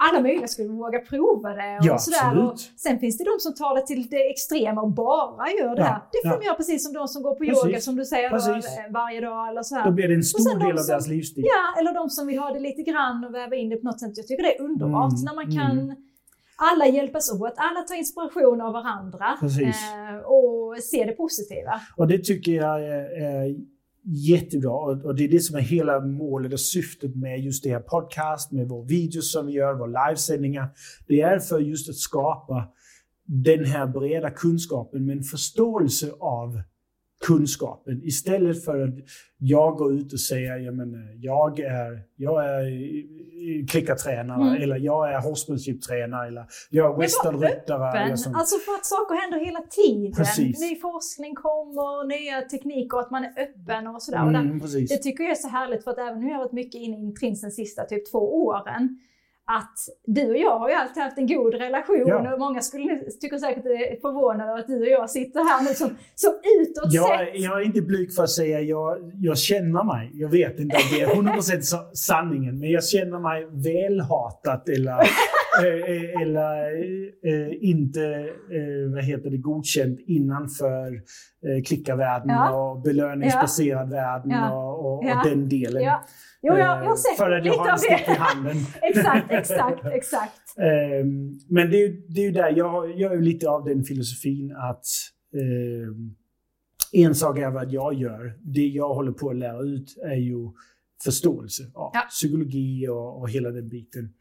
[0.00, 2.44] alla möjliga skulle våga prova det och Ja, sådär.
[2.52, 5.80] Och sen finns det de som tar det till det extrema och bara gör det
[5.82, 6.00] Ja, här.
[6.12, 6.54] Det får ja.
[6.56, 7.64] precis som de som går på Precis.
[7.64, 9.84] yoga som du säger då, eh, varje dag eller så här.
[9.84, 11.44] Då blir det en stor del av som- deras livsstil.
[11.46, 14.00] Ja, eller de som vill ha det lite grann och väva in det på något
[14.00, 14.12] sätt.
[14.16, 15.96] Jag tycker det är underbart Mm, när man kan
[16.56, 21.80] alla hjälpas åt, alla tar inspiration av varandra eh, och se det positiva.
[21.96, 23.56] Och det tycker jag är, är
[24.08, 24.72] jättebra.
[24.72, 28.52] Och, det är det som är hela målet och syftet med just det här podcast,
[28.52, 30.68] med våra videos som vi gör, våra livesändningar.
[31.06, 32.68] Det är för just att skapa
[33.26, 36.62] den här breda kunskapen, med en förståelse av
[37.26, 38.94] kunskapen istället för att
[39.38, 44.62] jag går ut och säger ja, men, eh, jag är, jag är eh, klickartränare Mm.
[44.62, 48.16] eller jag är horsemanship-tränare eller jag är westernryttare.
[48.16, 48.36] sånt.
[48.36, 50.12] Alltså för att saker händer hela tiden.
[50.12, 50.60] Precis.
[50.60, 54.24] Ny forskning kommer, nya tekniker och att man är öppen och sådär.
[54.26, 54.58] Och där, Mm,
[54.88, 56.96] det tycker jag är så härligt för att även nu har jag varit mycket inne
[56.96, 58.98] i Intrins de sista typ två åren.
[59.50, 59.74] Att
[60.06, 62.32] du och jag har ju alltid haft en god relation Ja.
[62.32, 65.62] och många skulle tycka säkert att det är förvånade att du och jag sitter här
[65.68, 67.28] nu som, som utåt Jag, sett.
[67.40, 70.10] jag är inte blyg för att säga jag, jag känner mig.
[70.14, 74.92] Jag vet inte om det är 100% sa- sanningen, men jag känner mig välhatat eller,
[75.64, 76.72] eh, eller
[77.26, 78.04] eh, inte
[78.56, 80.86] eh, vad heter det, godkänd innanför
[81.46, 82.56] eh, klickarvärlden Ja.
[82.70, 84.52] och belöningsbaserad världen Ja.
[84.56, 85.20] och, och, Ja.
[85.20, 85.82] och den delen.
[86.42, 88.12] Jo, jag, jag har Eh, sett För att lite har av stick i det.
[88.12, 88.56] handen.
[88.82, 90.32] exakt, exakt, exakt.
[90.58, 94.52] Ehm, men det, är ju- det är där, jag, jag är lite av den filosofin
[94.56, 94.84] att
[95.34, 96.14] ehm,
[96.92, 98.38] en sak är vad jag gör.
[98.40, 100.48] Det jag håller på att lära ut är ju
[101.04, 102.00] förståelse av Ja.
[102.00, 104.14] psykologi och, och hela den biten.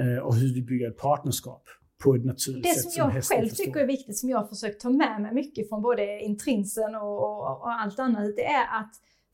[0.00, 1.62] Eh, och hur vi bygger ett partnerskap
[2.04, 3.64] på ett naturligt Det sätt som jag hästen själv förstår.
[3.64, 7.22] tycker är viktigt, som jag har försökt ta med mig mycket från både intrinsen och,
[7.22, 8.90] och, och allt annat, det är att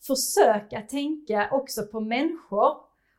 [0.06, 2.72] försöka tänka också på människor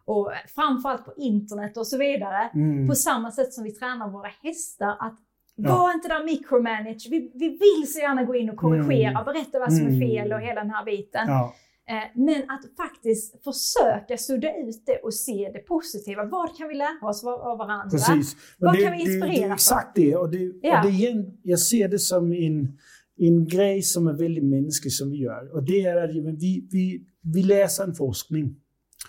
[0.06, 2.50] och framförallt på internet och så vidare.
[2.54, 2.88] Mm.
[2.88, 4.96] På samma sätt som vi tränar våra hästar.
[5.00, 5.18] Att
[5.56, 5.78] Ja.
[5.78, 7.08] var inte där micromanage.
[7.10, 9.26] Vi, vi vill så gärna gå in och korrigera, Mm.
[9.26, 10.00] berätta vad som är Mm.
[10.00, 11.28] fel och hela den här biten.
[11.28, 11.54] Ja.
[11.90, 16.26] Eh, Men att faktiskt försöka sudda ut det och se det positiva.
[16.26, 17.90] Vad kan vi lära oss av av varandra?
[17.90, 18.36] Precis.
[18.60, 19.54] Vad det, kan vi det, det inspirera är för?
[19.54, 20.16] exakt det.
[20.16, 20.78] Och det, Ja.
[20.80, 22.78] och det är igen, jag ser det som en,
[23.28, 25.56] en grej som är väldigt mänsklig som vi gör.
[25.56, 28.56] Och det är att vi, vi, vi läser en forskning.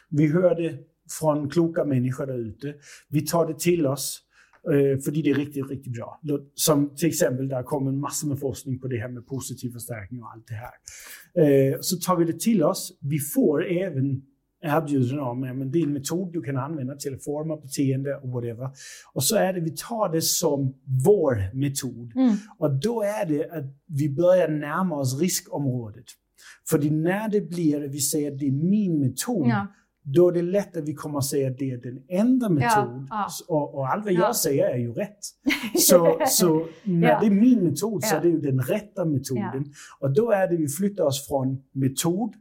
[0.08, 0.78] Vi hör det
[1.20, 2.74] från kloka människor där ute.
[3.08, 4.20] Vi tar det till oss.
[4.66, 6.20] Eh, för det är riktigt, riktigt bra.
[6.54, 10.30] Som till exempel, där kommer massor med forskning på det här med positiv förstärkning och
[10.32, 10.74] allt det här.
[11.44, 12.98] Eh, så tar vi det till oss.
[13.00, 14.22] Vi får även
[14.62, 18.16] erbjuden om ja, men det är en metod du kan använda till att forma beteende
[18.16, 18.70] och whatever.
[19.12, 20.74] Och så är det, vi tar det som
[21.06, 22.12] vår metod.
[22.16, 22.36] Mm.
[22.58, 26.04] Och då är det att vi börjar närma oss riskområdet.
[26.70, 29.66] För när det blir, vi säger att det är min metod, Ja.
[30.04, 33.06] då är det lätt att vi kommer att säga att det är den enda metod.
[33.10, 33.28] ja.
[33.48, 34.20] Och, och allt vad Ja.
[34.20, 35.18] jag säger är ju rätt.
[35.78, 39.64] Så, så när det är min metod så är det ju den rätta metoden.
[40.00, 42.34] Och då är det vi flyttar oss från metod,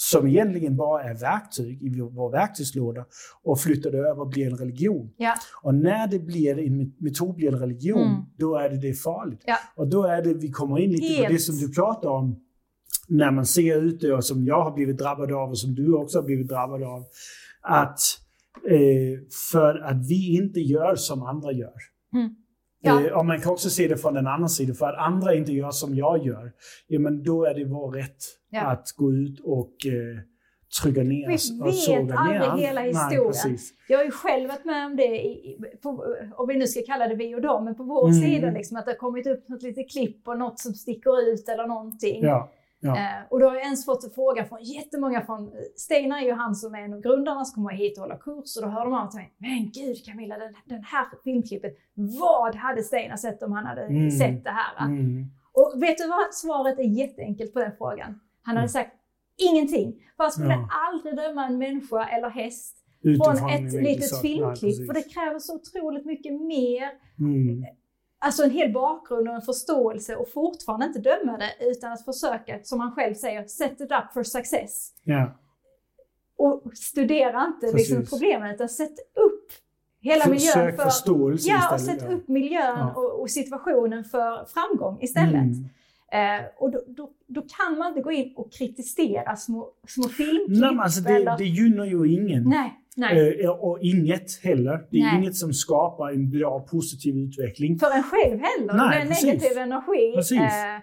[0.00, 3.04] som egentligen bara är verktyg i vår verktygslåda,
[3.42, 5.10] och flyttar det över och blir en religion.
[5.16, 5.34] Ja.
[5.62, 8.22] Och när det blir en met- metod blir en religion, Mm.
[8.36, 9.42] då är det, det farligt.
[9.46, 9.56] Ja.
[9.76, 11.28] Och då är det, vi kommer in lite på Helt.
[11.34, 12.40] det som du pratar om,
[13.08, 16.18] när man ser ute och som jag har blivit drabbad av och som du också
[16.18, 17.04] har blivit drabbad av.
[17.62, 17.98] Att
[18.70, 19.20] eh,
[19.52, 21.72] för att vi inte gör som andra gör.
[22.14, 22.34] Mm.
[22.80, 23.06] Ja.
[23.06, 24.74] Eh, och man kan också se det från den andra sidan.
[24.76, 26.52] För att andra inte gör som jag gör,
[26.86, 28.16] ja, men då är det vår rätt
[28.50, 28.60] Ja.
[28.66, 30.20] att gå ut och eh,
[30.82, 32.56] trycka ner Vi och vet såga ner aldrig andra.
[32.66, 33.26] hela Nej, historien.
[33.26, 33.72] precis.
[33.88, 36.04] Jag har ju själv varit med om det, i, i- på,
[36.36, 38.20] om vi nu ska kalla det vi och dem, men på vår Mm.
[38.20, 41.48] sida liksom att det har kommit upp något litet klipp och något som sticker ut
[41.48, 42.22] eller någonting.
[42.22, 42.50] Ja,
[42.80, 42.96] ja.
[42.96, 46.32] Eh, och då har jag ens fått en fråga från jättemånga från, Steinar är ju
[46.32, 48.84] han som är en av grundarna som kommer hit och hålla kurs och då hör
[48.84, 53.42] de av till mig, men gud Camilla, den, den här filmklippet, vad hade Steinar sett
[53.42, 54.10] om han hade Mm.
[54.10, 54.84] sett det här?
[54.86, 55.26] Mm.
[55.52, 56.34] Och vet du vad?
[56.34, 58.20] Svaret är jätteenkelt på den frågan.
[58.42, 58.68] Han hade Mm.
[58.68, 58.92] sagt
[59.52, 59.92] ingenting.
[60.16, 60.68] För han skulle Ja.
[60.88, 64.12] aldrig döma en människa eller häst Utifrån från ett litet.
[64.12, 64.60] Nej, filmklipp.
[64.60, 64.86] precis.
[64.86, 66.88] för det kräver så otroligt mycket mer.
[67.18, 67.64] Mm.
[68.20, 72.58] Alltså en hel bakgrund och en förståelse och fortfarande inte döma det utan att försöka,
[72.62, 74.92] som han själv säger, set it up for success.
[75.04, 75.38] Ja.
[76.36, 78.10] Och studera inte liksom, Precis.
[78.10, 79.52] problemet utan sätt upp
[80.00, 80.84] hela miljön Sök för...
[80.84, 82.00] förståelse Ja, och istället.
[82.00, 82.92] sätt upp miljön Ja.
[82.96, 85.34] och, och situationen för framgång istället.
[85.34, 85.64] Mm.
[86.12, 90.60] Eh, och då, då, då kan man inte gå in och kritisera små, små filmklipp.
[90.60, 91.38] Nej, alltså det, eller...
[91.38, 92.44] det gynnar ju ingen.
[92.48, 92.80] nej.
[93.02, 94.86] Eh, och inget heller.
[94.90, 95.16] Det är Nej.
[95.18, 97.78] inget som skapar en bra positiv utveckling.
[97.78, 98.74] för en själv heller.
[98.74, 99.24] Nej, det blir precis.
[99.26, 100.12] negativ energi.
[100.16, 100.40] Precis.
[100.40, 100.78] Eh,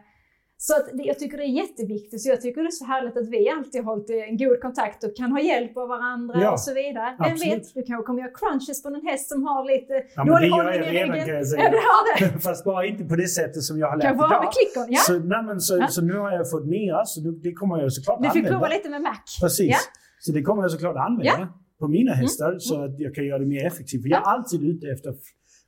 [0.58, 2.22] så att det, jag tycker det är jätteviktigt.
[2.22, 5.04] Så jag tycker det är så härligt att vi alltid har hållit en god kontakt
[5.04, 7.10] och kan ha hjälp av varandra Ja, och så vidare.
[7.20, 7.54] Vem absolut.
[7.54, 10.50] vet, du kanske kommer göra crunches på en häst som har lite Ja, det dålig
[10.50, 11.08] hållning i ryggen.
[11.08, 11.70] kan jag Ja, säga.
[11.76, 12.40] du har det.
[12.48, 14.30] Fast bara inte på det sättet som jag har lärt idag.
[14.44, 14.86] med klickon.
[14.96, 15.00] Ja.
[15.08, 15.88] Så, nej, men så, Ja.
[15.88, 18.50] så nu har jag fått mera, så det kommer jag såklart Du fick använda.
[18.60, 19.18] prova lite med Mac.
[19.42, 19.72] Precis.
[19.72, 19.78] Ja.
[20.20, 21.48] Så det kommer jag såklart använda
[21.80, 24.02] på mina hästar så att jag kan göra det mer effektivt.
[24.02, 25.14] För jag är alltid ute efter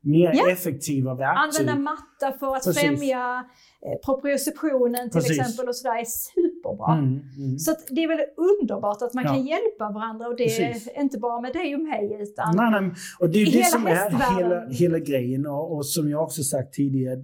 [0.02, 0.52] mer Ja.
[0.52, 1.62] effektiva verktyg.
[1.62, 2.82] Använda matta för att Precis.
[2.82, 3.46] främja
[3.86, 5.40] eh, proprioceptionen till Precis.
[5.40, 6.94] exempel och sådär är superbra.
[6.94, 7.60] Mm, mm.
[7.60, 9.30] Så det är väl underbart att man Ja.
[9.34, 10.88] kan hjälpa varandra och det Precis.
[10.96, 13.88] är inte bara med dig och mig utan Nej, nej, och det är det som
[13.88, 17.24] är hela, hela grejen och, och som jag också sagt tidigare,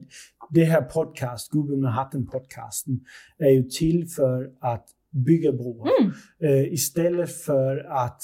[0.49, 2.99] det här podcast, Gubben med hatten-podcasten,
[3.37, 4.85] är ju till för att
[5.25, 6.11] bygga broar Mm.
[6.43, 8.21] eh, istället för att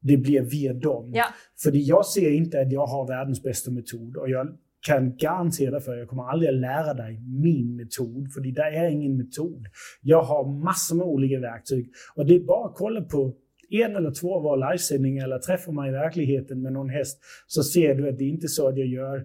[0.00, 1.10] det blir via dem.
[1.14, 1.24] Ja.
[1.62, 4.56] För jag ser inte att jag har världens bästa metod och jag
[4.86, 8.90] kan garantera för att jag kommer aldrig att lära dig min metod, för det är
[8.90, 9.66] ingen metod.
[10.02, 13.34] Jag har massor med olika verktyg och det är bara att kolla på
[13.70, 17.62] en eller två av våra livesändningar eller träffa mig i verkligheten med någon häst så
[17.62, 19.16] ser du att det inte är så att jag gör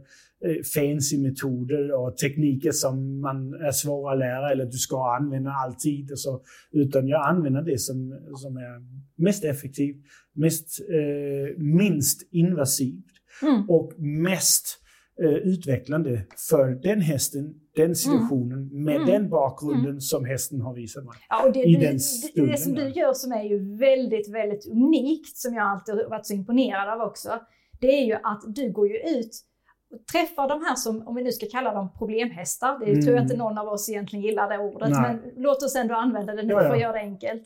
[0.45, 5.51] eh, fancy metoder och tekniker som man är svåra att lära eller du ska använda
[5.51, 6.11] alltid.
[6.11, 6.41] Och så,
[6.71, 8.81] utan jag använder det som, som är
[9.15, 9.97] mest effektivt,
[10.33, 13.05] mest, eh, minst invasivt
[13.41, 13.69] Mm.
[13.69, 14.79] och mest
[15.23, 19.07] eh, utvecklande för den hästen, den situationen, med Mm.
[19.07, 21.13] den bakgrunden som hästen har visat mig.
[21.29, 24.67] Ja, det, i du, den stunden det som du gör som är ju väldigt, väldigt
[24.71, 27.29] unikt, som jag alltid har varit så imponerad av också,
[27.81, 29.31] det är ju att du går ju ut
[30.11, 33.01] träffar de här som, om vi nu ska kalla dem problemhästar, det Mm.
[33.01, 35.01] tror jag inte någon av oss egentligen gillar det ordet, Nej.
[35.01, 36.67] men låt oss ändå använda det nu Ja, ja.
[36.67, 37.43] för att göra det enkelt.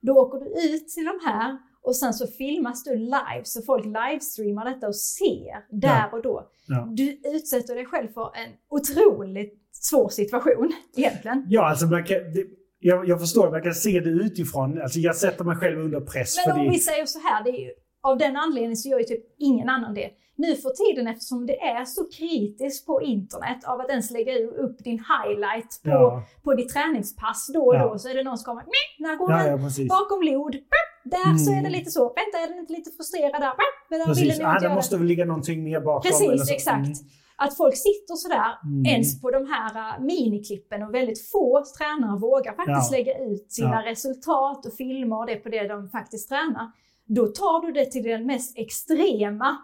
[0.00, 1.58] Då åker du ut till de här
[1.88, 6.16] och sen så filmas du live, så folk livestreamar detta och ser där Ja.
[6.16, 6.48] och då.
[6.68, 6.88] Ja.
[6.96, 11.46] Du utsätter dig själv för en otroligt svår situation egentligen.
[11.48, 12.44] Ja, alltså man kan, det,
[12.78, 14.82] jag, jag förstår, man kan se det utifrån.
[14.82, 16.70] Alltså jag sätter mig själv under press Men om det.
[16.70, 17.70] vi säger så här, det är ju,
[18.02, 20.10] av den anledningen så gör ju typ ingen annan det.
[20.40, 24.32] Nu för tiden eftersom det är så kritiskt på internet av att ens lägga
[24.64, 27.88] upp din highlight på, Ja, på ditt träningspass då och Ja.
[27.88, 30.56] då så är det någon som kommer "Meh, när går ja, den ja bakom lod?
[31.04, 31.72] Där så är det Mm.
[31.72, 32.02] lite så.
[32.02, 33.52] Vänta, är den inte lite frustrerad där?
[33.90, 34.40] Men där precis.
[34.44, 36.10] Ah, det måste väl ligga någonting mer bakom.
[36.10, 36.86] Precis, exakt.
[36.86, 36.92] Mm.
[37.36, 38.84] Att folk sitter sådär Mm.
[38.86, 42.96] ens på de här uh, miniklippen och väldigt få tränare vågar faktiskt Ja.
[42.98, 46.66] lägga ut sina resultat och filmer och det på det de faktiskt tränar.
[47.06, 49.56] Då tar du det till den mest extrema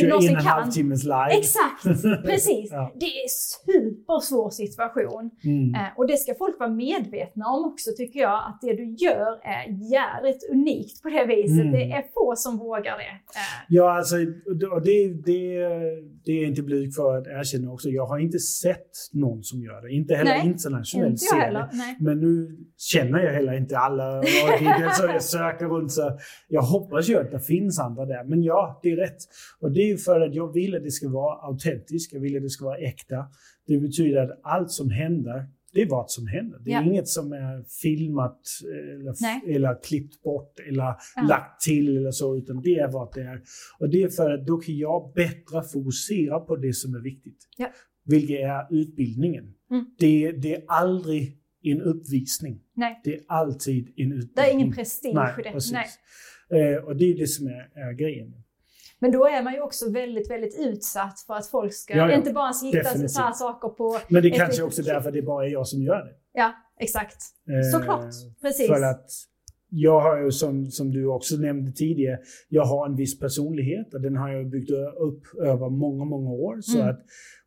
[0.00, 0.52] du någonsin 21 kan.
[0.52, 1.30] halvtimmes live.
[1.30, 1.82] Exakt,
[2.28, 2.68] precis.
[2.72, 2.92] Ja.
[3.00, 5.30] Det är supersvår situation.
[5.44, 5.74] Mm.
[5.74, 9.32] Eh, och det ska folk vara medvetna om också tycker jag, att det du gör
[9.56, 11.60] är jävligt unikt på det viset.
[11.60, 11.72] Mm.
[11.72, 13.12] Det är få som vågar det.
[13.12, 14.16] Eh, Ja, alltså,
[14.72, 15.66] och det, det,
[16.24, 17.88] det är inte blyg för att erkänna också.
[17.88, 19.90] Jag har inte sett någon som gör det.
[19.92, 21.68] Inte heller Nej, internationellt inte heller.
[22.00, 24.22] Men nu känner jag heller inte alla.
[24.96, 25.92] Så jag söker runt.
[25.92, 28.24] Så jag hoppas ju att det finns andra där.
[28.24, 29.18] Men ja, det är rätt.
[29.60, 32.12] Och det är ju för att jag vill att det ska vara autentiskt.
[32.12, 33.26] Jag vill att det ska vara äkta.
[33.66, 36.58] Det betyder att allt som händer, det är vad som händer.
[36.64, 36.82] Det är Ja.
[36.90, 38.40] inget som är filmat
[38.94, 39.56] eller, Nej.
[39.56, 40.82] eller klippt bort eller
[41.16, 41.22] Ja.
[41.28, 43.42] lagt till eller så, utan det är vad det är.
[43.78, 47.38] Och det är för att då kan jag bättre fokusera på det som är viktigt.
[47.58, 47.72] Ja.
[48.04, 49.54] Vilket är utbildningen.
[49.70, 49.84] Mm.
[49.98, 52.60] Det, det är aldrig en uppvisning.
[52.76, 54.30] Nej, Det är alltid en utbildning.
[54.34, 55.50] det är ingen prestige i det.
[55.52, 55.72] precis.
[55.72, 56.72] Nej.
[56.74, 58.34] Eh, och det är det som är, är grejen.
[59.02, 62.16] Men då är man ju också väldigt, väldigt utsatt för att folk ska Ja, ja.
[62.16, 63.10] inte bara hitta Definitivt.
[63.10, 63.98] så här saker på...
[64.08, 66.14] Men det är kanske också därför det bara är jag som gör det.
[66.32, 67.16] Ja, exakt.
[67.50, 68.10] Eh, Såklart.
[68.42, 68.66] Precis.
[68.66, 69.06] För att
[69.74, 72.18] jag har ju som, som du också nämnde tidigare,
[72.48, 74.70] jag har en viss personlighet och den har jag byggt
[75.06, 76.60] upp över många, många år.
[76.60, 76.90] Så Mm.
[76.90, 77.00] att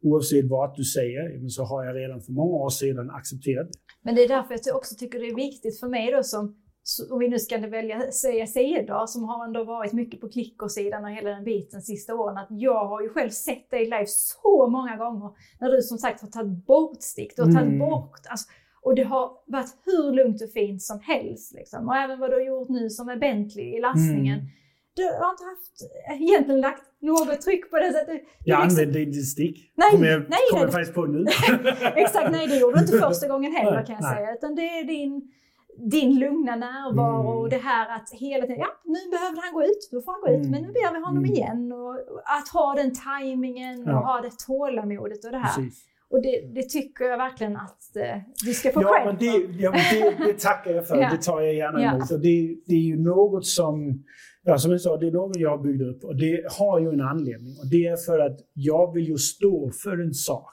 [0.03, 3.79] oavsett vad du säger så har jag redan för många år sedan accepterat det.
[4.03, 6.55] Men det är därför jag också tycker det är viktigt för mig då som,
[6.87, 11.03] så- om vi nu ska välja säga Cedar, som har ändå varit mycket på klickersidan
[11.05, 14.67] och hela den biten sista åren, att jag har ju själv sett dig live så
[14.67, 15.29] många gånger
[15.59, 17.79] när du som sagt har tagit bort stick, du har tagit Mm.
[17.79, 18.47] bort, alltså,
[18.81, 21.53] och det har varit hur lugnt och fint som helst.
[21.53, 21.87] Liksom.
[21.89, 24.39] Och även vad du har gjort nu som är Bentley i lastningen.
[24.39, 24.49] Mm.
[24.95, 25.73] Du har inte haft,
[26.21, 27.91] egentligen lagt något tryck på det.
[27.91, 29.71] Det Jag liksom- använde inte stick.
[29.75, 30.61] Nej, kommer jag, nej, nej.
[30.61, 31.25] jag faktiskt på nu.
[31.95, 34.15] Exakt, nej det gjorde du inte första gången heller kan jag nej.
[34.15, 34.33] säga.
[34.33, 35.31] Utan det är din,
[35.77, 37.37] din lugna närvaro Mm.
[37.37, 40.21] och det här att hela tiden, ja nu behövde han gå ut, då får han
[40.21, 40.51] gå ut, Mm.
[40.51, 41.31] men nu ber vi honom Mm.
[41.31, 41.71] igen.
[41.71, 41.95] Och
[42.39, 43.93] att ha den tajmingen och Ja.
[44.05, 45.55] ha det tålamodet och det här.
[45.55, 45.85] Precis.
[46.09, 49.61] Och det, det tycker jag verkligen att eh, du ska få Ja, cred men det,
[49.63, 50.95] ja, men det, det tackar jag för.
[51.01, 51.09] Ja.
[51.11, 51.91] Det tar jag gärna Ja.
[51.91, 52.11] emot.
[52.11, 54.03] Och det, det är ju något som,
[54.43, 56.03] ja, som jag sa, det är något jag har byggt upp.
[56.03, 57.55] Och det har ju en anledning.
[57.59, 60.51] Och det är för att jag vill ju stå för en sak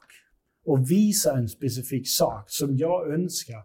[0.66, 3.62] och visa en specifik sak som jag önskar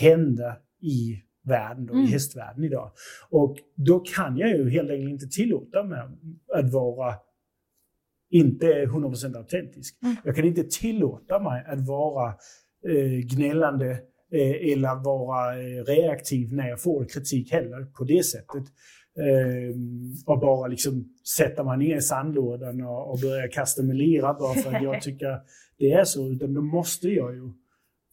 [0.00, 2.04] hända i världen, då, Mm.
[2.04, 2.90] i hästvärlden idag.
[3.30, 6.00] Och då kan jag ju helt enkelt inte tillåta mig
[6.54, 7.14] att vara
[8.30, 9.98] inte 100% autentisk.
[10.02, 10.16] Mm.
[10.24, 12.28] Jag kan inte tillåta mig att vara
[12.88, 13.90] eh, gnällande
[14.32, 18.64] eh, eller vara eh, reaktiv när jag får kritik heller på det sättet.
[19.18, 19.76] Eh,
[20.26, 24.54] och bara liksom sätta mig ner i sandlådan och, och börja kasta med lera bara
[24.54, 25.40] för att jag tycker
[25.78, 26.28] det är så.
[26.28, 27.52] Utan då måste jag ju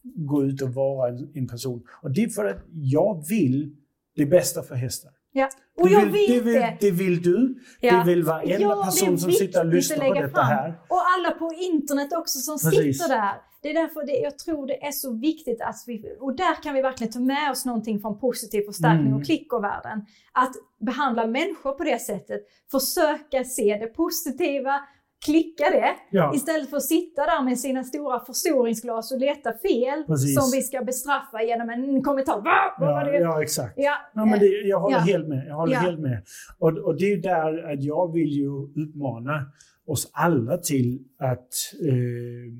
[0.02, 1.82] gå ut och vara en, en person.
[2.02, 3.76] Och det är för att jag vill
[4.16, 5.10] det bästa för hästar.
[5.32, 5.48] Ja.
[5.80, 7.04] Och jag vill, vet det, vill, det.
[7.04, 7.54] vill du.
[7.80, 7.96] Ja.
[7.98, 10.46] Det vill varenda Ja, person som sitter och lyssnar på detta fram.
[10.46, 10.68] här.
[10.88, 12.98] Och alla på internet också som Precis.
[12.98, 13.32] sitter där.
[13.62, 16.74] Det är därför det, jag tror det är så viktigt att vi, och där kan
[16.74, 19.18] vi verkligen ta med oss någonting från positiv förstärkning Mm.
[19.18, 20.04] och klickervärlden.
[20.32, 24.80] Att behandla människor på det sättet, försöka se det positiva,
[25.24, 26.34] klicka det, Ja.
[26.34, 30.34] istället för att sitta där med sina stora förstoringsglas och leta fel Precis.
[30.34, 32.36] som vi ska bestraffa genom en kommentar.
[32.42, 32.56] Va?
[32.78, 33.18] Vad var Ja, det?
[33.18, 33.74] ja, exakt.
[33.76, 35.00] Ja, Ja, men det, jag håller Ja.
[35.02, 35.44] helt med.
[35.48, 35.78] Jag håller Ja.
[35.80, 36.22] helt med.
[36.58, 38.48] Och, och det är där att jag vill ju
[38.86, 39.44] uppmana
[39.86, 41.48] oss alla till att
[41.88, 42.52] eh,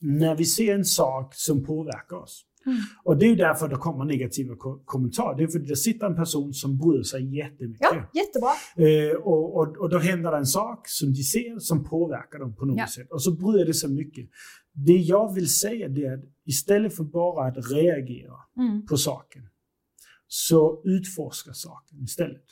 [0.00, 2.44] när vi ser en sak som påverkar oss.
[2.66, 2.78] Mm.
[3.04, 5.36] Och det är därför det kommer negativa ko- kommentarer.
[5.36, 7.80] Det är för att det sitter en person som bryr sig jättemycket.
[7.80, 8.50] ja, jättebra.
[8.88, 12.54] Eh, och, och, och då händer det en sak som de ser som påverkar dem
[12.56, 12.86] på något Ja.
[12.86, 13.10] sätt.
[13.10, 14.28] Och så bryr det sig mycket.
[14.72, 18.86] Det jag vill säga det är att istället för bara att reagera Mm.
[18.86, 19.42] på saken,
[20.26, 22.44] så utforska saken istället.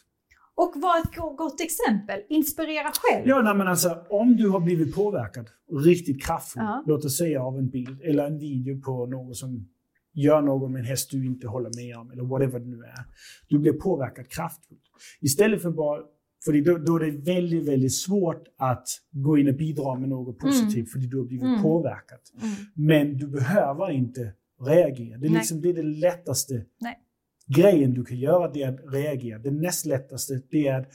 [0.55, 2.21] Och var ett go- gott exempel.
[2.29, 3.29] Inspirera själv.
[3.29, 5.47] Ja, nej, men alltså om du har blivit påverkad
[5.85, 6.85] riktigt kraftfullt, Ja.
[6.87, 9.69] låt oss säga av en bild eller en video på något som
[10.15, 13.05] gör något med en häst du inte håller med om eller whatever det nu är.
[13.49, 14.81] Du blir påverkad kraftfullt.
[15.21, 16.01] Istället för bara,
[16.45, 20.39] för då, då är det väldigt, väldigt svårt att gå in och bidra med något
[20.39, 21.63] positivt för du har blivit Mm.
[21.63, 22.19] påverkad.
[22.43, 22.55] Mm.
[22.75, 25.19] Men du behöver inte reagera.
[25.19, 25.39] Det är, Nej.
[25.39, 26.99] liksom, det, är det lättaste Nej.
[27.47, 29.39] grejen du kan göra, det är att reagera.
[29.39, 30.93] Det näst lättaste det är att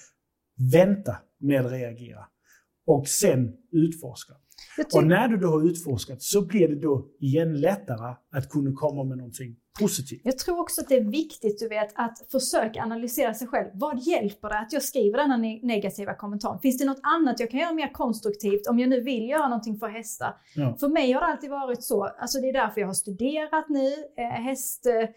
[0.74, 2.26] vänta med att reagera
[2.88, 4.34] och sen utforska.
[4.86, 8.72] Och tycker- när du då har utforskat så blir det då igen lättare att kunna
[8.76, 10.22] komma med någonting positivt.
[10.24, 13.68] Jag tror också att det är viktigt, du vet, att försöka analysera sig själv.
[13.74, 16.60] Vad hjälper det att jag skriver denna ne- negativa kommentar?
[16.62, 19.78] Finns det något annat jag kan göra mer konstruktivt om jag nu vill göra någonting
[19.80, 20.34] för hästar?
[20.56, 20.78] Ja.
[20.80, 23.88] För mig har det alltid varit så, alltså det är därför jag har studerat nu,
[24.18, 25.10] eh, häst, eh,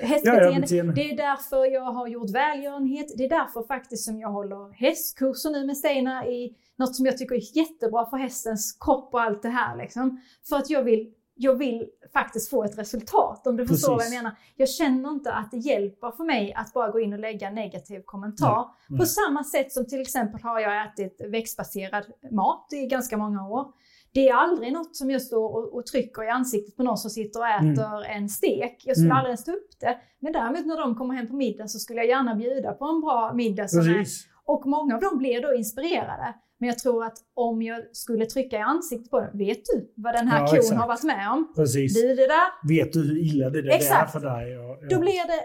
[0.00, 0.76] hästbeteende.
[0.76, 3.06] Ja, ja, det är därför jag har gjort välgörenhet.
[3.16, 7.18] Det är därför faktiskt som jag håller hästkurser nu med Steinar i något som jag
[7.18, 9.76] tycker är jättebra för hästens kropp och allt det här.
[9.76, 10.20] Liksom.
[10.48, 13.80] För att jag vill, jag vill faktiskt få ett resultat, om du Precis.
[13.80, 14.32] förstår vad jag menar.
[14.56, 17.54] Jag känner inte att det hjälper för mig att bara gå in och lägga en
[17.54, 18.56] negativ kommentar.
[18.56, 18.98] Nej, nej.
[18.98, 23.66] På samma sätt som till exempel har jag ätit växtbaserad mat i ganska många år.
[24.14, 27.10] Det är aldrig något som jag står och, och trycker i ansiktet på någon som
[27.10, 27.72] sitter och mm.
[27.72, 28.22] äter mm.
[28.22, 28.82] en stek.
[28.84, 29.16] Jag skulle mm.
[29.16, 29.98] aldrig ens ta upp det.
[30.20, 33.00] Men däremot när de kommer hem på middag så skulle jag gärna bjuda på en
[33.00, 33.68] bra middag.
[33.68, 34.06] Som är,
[34.44, 36.34] och många av dem blir då inspirerade.
[36.62, 40.14] Men jag tror att om jag skulle trycka i ansiktet på den, vet du vad
[40.14, 40.80] den här ja, kon exakt.
[40.80, 41.52] har varit med om?
[41.56, 41.94] Precis.
[41.94, 42.68] Du, det där.
[42.68, 44.52] Vet du hur illa det, det är för dig?
[44.52, 44.88] Ja, ja.
[44.90, 45.44] Då blir det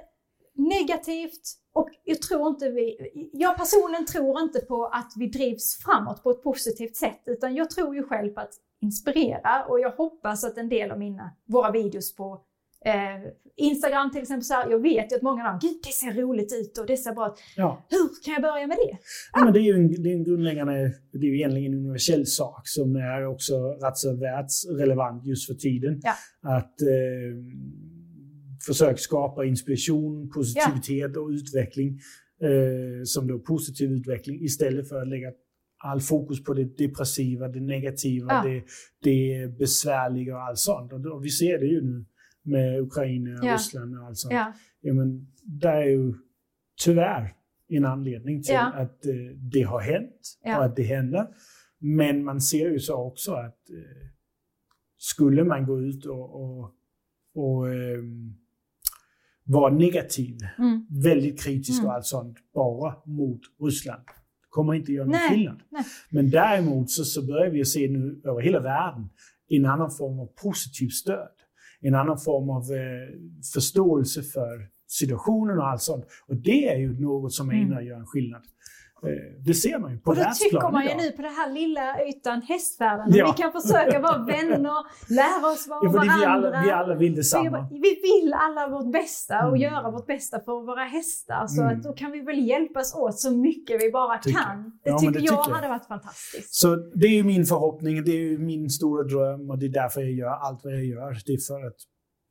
[0.57, 1.41] negativt
[1.73, 2.97] och jag tror inte vi,
[3.33, 7.69] jag personligen tror inte på att vi drivs framåt på ett positivt sätt utan jag
[7.69, 11.71] tror ju själv på att inspirera och jag hoppas att en del av mina, våra
[11.71, 12.41] videos på
[12.85, 16.21] Eh, Instagram till exempel, så här, jag vet ju att många av gud det ser
[16.21, 17.39] roligt ut och det ser bra ut.
[17.55, 17.85] Ja.
[17.89, 18.97] Hur kan jag börja med det?
[19.33, 21.79] Ja, men det är ju en, det är en grundläggande, det är ju egentligen en
[21.79, 26.01] universell sak som är också rätt så världsrelevant just för tiden.
[26.03, 26.13] Ja.
[26.41, 27.33] Att eh,
[28.67, 31.21] försöka skapa inspiration, positivitet ja.
[31.21, 31.99] och utveckling
[32.41, 35.31] eh, som då positiv utveckling istället för att lägga
[35.83, 38.43] all fokus på det depressiva, det negativa, ja.
[38.49, 38.63] det,
[39.03, 40.93] det besvärliga och allt sånt.
[40.93, 42.05] Och, och vi ser det ju nu
[42.43, 43.53] med Ukraina, ja.
[43.53, 44.33] Ryssland och allt sånt.
[44.33, 44.53] Ja.
[44.81, 46.13] Ja, men det är ju
[46.83, 47.33] tyvärr
[47.69, 48.73] en anledning till ja.
[48.73, 49.13] att eh,
[49.51, 51.27] det har hänt och att det händer.
[51.79, 54.07] Men man ser ju så också att eh,
[54.97, 56.71] skulle man gå ut och, och,
[57.35, 58.03] och eh,
[59.47, 60.85] vara negativ, mm.
[60.89, 61.85] väldigt kritisk mm.
[61.85, 64.03] och allt sånt, bara mot Ryssland,
[64.49, 65.61] kommer inte göra någon skillnad.
[66.09, 69.09] Men däremot så, så börjar vi se nu över hela världen
[69.49, 71.29] en annan form av positiv stöd
[71.81, 73.19] en annan form av eh,
[73.53, 76.05] förståelse för situationen och allt sånt.
[76.27, 78.41] Och det är ju något som är inne och gör en skillnad.
[79.03, 81.01] Eh, det ser man ju på Och då tycker man ju idag.
[81.01, 83.05] nu på den här lilla ytan hästvärlden.
[83.15, 83.25] Ja.
[83.31, 84.75] Vi kan försöka vara vänner,
[85.09, 86.17] lära oss vara ja, varandra.
[86.17, 87.67] Vi alla, vi alla vill detsamma.
[87.71, 89.61] Vi, vi vill alla vårt bästa och mm.
[89.61, 91.47] göra vårt bästa för våra hästar.
[91.47, 91.77] Så mm.
[91.77, 94.39] att då kan vi väl hjälpas åt så mycket vi bara tycker.
[94.39, 94.79] kan.
[94.83, 96.55] Det ja, tycker det jag tycker hade varit fantastiskt.
[96.55, 99.69] Så det är ju min förhoppning, det är ju min stora dröm och det är
[99.69, 101.17] därför jag gör allt vad jag gör.
[101.25, 101.77] Det är för att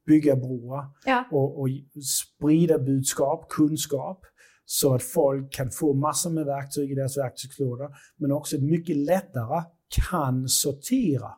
[0.06, 1.24] bygga broar ja.
[1.30, 1.68] och, och
[2.02, 4.20] sprida budskap, kunskap
[4.66, 9.62] så att folk kan få massor med verktyg i deras verktygslåda, men också mycket lättare
[10.06, 11.30] kan sortera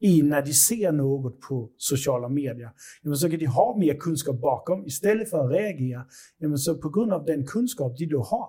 [0.00, 2.70] i när de ser något på sociala medier.
[3.02, 6.06] Ja, så kan de ha mer kunskap bakom istället för att reagera.
[6.38, 8.48] Ja, så på grund av den kunskap de då har,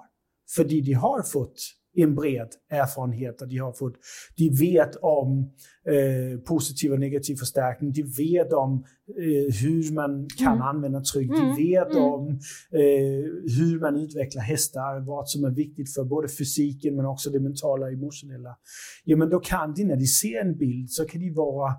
[0.56, 1.60] för de har fått
[1.96, 3.42] en bred erfarenhet.
[3.50, 3.96] De, har fått,
[4.38, 5.52] de vet om
[5.86, 7.92] eh, positiv och negativ förstärkning.
[7.92, 10.62] De vet om eh, hur man kan mm.
[10.62, 11.30] använda tryck.
[11.30, 11.56] De mm.
[11.56, 12.04] vet mm.
[12.04, 12.30] om
[12.72, 17.40] eh, hur man utvecklar hästar, vad som är viktigt för både fysiken men också det
[17.40, 18.58] mentala och emotionella.
[19.04, 21.74] Ja, men då kan de, när de ser en bild, så kan de vara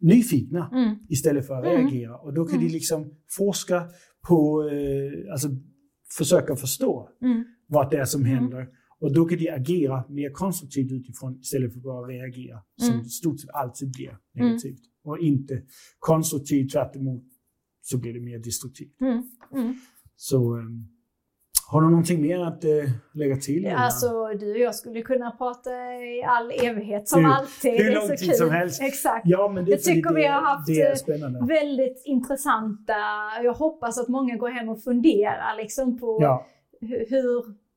[0.00, 0.96] nyfikna mm.
[1.08, 1.76] istället för att mm.
[1.76, 2.16] reagera.
[2.16, 3.88] Och då kan de liksom forska
[4.28, 5.48] på, eh, alltså
[6.18, 7.08] försöka förstå
[7.68, 8.68] vad det är som händer.
[9.00, 13.04] Och då kan de agera mer konstruktivt utifrån istället för att bara reagera, som mm.
[13.04, 14.18] stort sett alltid blir mm.
[14.32, 14.80] negativt.
[14.80, 15.12] Mm.
[15.12, 15.62] Och inte
[15.98, 17.24] konstruktivt, tvärt emot,
[17.80, 19.00] så blir det mer destruktivt.
[19.00, 19.22] Mm.
[19.52, 19.74] mm.
[20.16, 20.88] Så um,
[21.70, 23.62] har du någonting mer att uh, lägga till?
[23.62, 27.72] Ja, alltså, du och jag skulle kunna prata i all evighet som du, alltid.
[27.72, 28.82] Hur lång tid som helst.
[28.82, 29.22] Exakt.
[29.24, 32.94] Ja, men det, jag tycker det, vi har haft eh, väldigt intressanta,
[33.42, 36.46] jag hoppas att många går hem och funderar liksom på ja.
[36.80, 37.67] hur.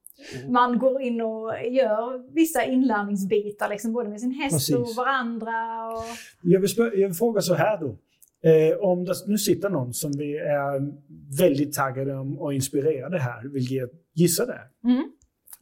[0.49, 4.75] Man går in och gör vissa inlärningsbitar, liksom, både med sin häst Precis.
[4.75, 5.87] och varandra.
[5.87, 6.03] Och...
[6.41, 7.97] Jag, vill jag vill fråga så här då.
[8.43, 10.93] Eh, om det nu sitter någon som vi är
[11.37, 14.61] väldigt taggade och inspirerade här, vill jag gissa det.
[14.83, 15.11] Mm.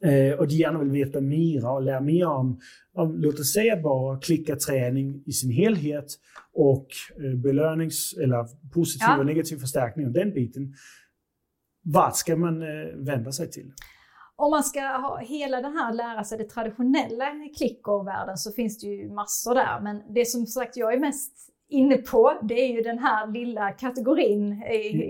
[0.02, 2.60] Eh, och de gärna vill veta mer och lära mer om,
[2.94, 6.06] om låt oss säga bara klickarträning i sin helhet
[6.52, 6.86] och
[7.24, 9.18] eh, belönings eller positiv ja.
[9.18, 10.74] och negativ förstärkning och den biten.
[11.82, 13.72] Vart ska man eh, vända sig till?
[14.40, 17.26] Om man ska ha hela den här lära sig det traditionella
[17.56, 19.80] klickervärlden så finns det ju massor där.
[19.80, 21.32] Men det som sagt jag är mest
[21.68, 24.62] inne på, det är ju den här lilla kategorin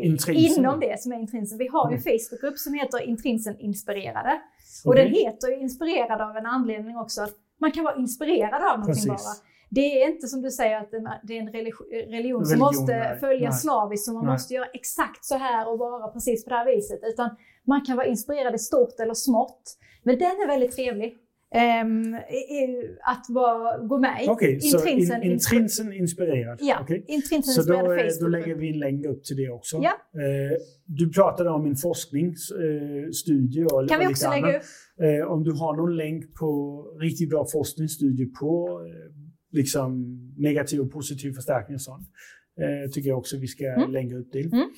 [0.05, 0.63] Intrinsen.
[0.65, 1.59] inom det som är intrinsen.
[1.59, 2.19] Vi har ju en mm.
[2.19, 4.41] Facebookgrupp som heter Intrinsen inspirerade.
[4.85, 8.79] Och den heter ju inspirerad av en anledning också, att man kan vara inspirerad av
[8.79, 9.09] någonting Precis.
[9.09, 9.51] bara.
[9.69, 10.91] Det är inte som du säger att
[11.23, 14.33] det är en religion, religion som måste nej, följa slaviskt, som man nej.
[14.33, 17.01] måste göra exakt så här och vara precis på det här viset.
[17.03, 17.31] Utan
[17.71, 19.63] man kan vara inspirerad i stort eller smått.
[20.03, 21.17] Men den är väldigt trevlig.
[21.55, 22.15] ehm,
[23.13, 24.29] att bara gå med i.
[24.29, 26.59] Okay, så Intrinsen, in, Intrinsen inspirerad?
[26.61, 27.03] Ja, okay.
[27.09, 28.21] Intrinsen så inspirerad då, eh, Facebook.
[28.21, 29.77] då lägger vi en länk upp till det också.
[29.77, 29.93] Ja.
[30.21, 33.65] Eh, du pratade om en forskningsstudie.
[33.65, 34.41] och kan vi också annat.
[34.41, 34.65] lägga upp.
[35.03, 38.81] Eh, om du har någon länk på riktigt bra forskningsstudie på
[39.53, 42.09] liksom negativ och positiv förstärkning och sånt.
[42.93, 43.91] tycker jag också vi ska mm.
[43.91, 44.41] lägga upp det.
[44.41, 44.69] Mm.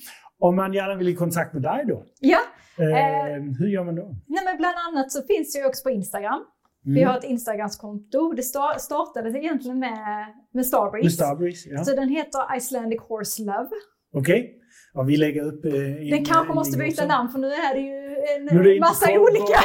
[0.47, 2.03] Om man gärna vill i kontakt med dig då?
[2.19, 2.39] Ja.
[2.77, 4.15] Eh, hur gör man då?
[4.27, 6.41] Nej, men bland annat så finns jag också på Instagram.
[6.85, 6.95] Mm.
[6.95, 8.33] Vi har ett Instagramskonto.
[8.33, 8.43] Det
[8.79, 11.05] startade egentligen med, med Starbreeze.
[11.05, 11.83] Med Starbreeze ja.
[11.83, 13.69] Så den heter Icelandic Horse Love.
[14.13, 14.39] Okej.
[14.41, 14.51] Okay.
[14.93, 15.65] Ja, vi lägger upp...
[15.65, 15.71] Eh,
[16.11, 17.05] den kanske måste byta också.
[17.05, 19.59] namn för nu är det ju en det massa två, olika.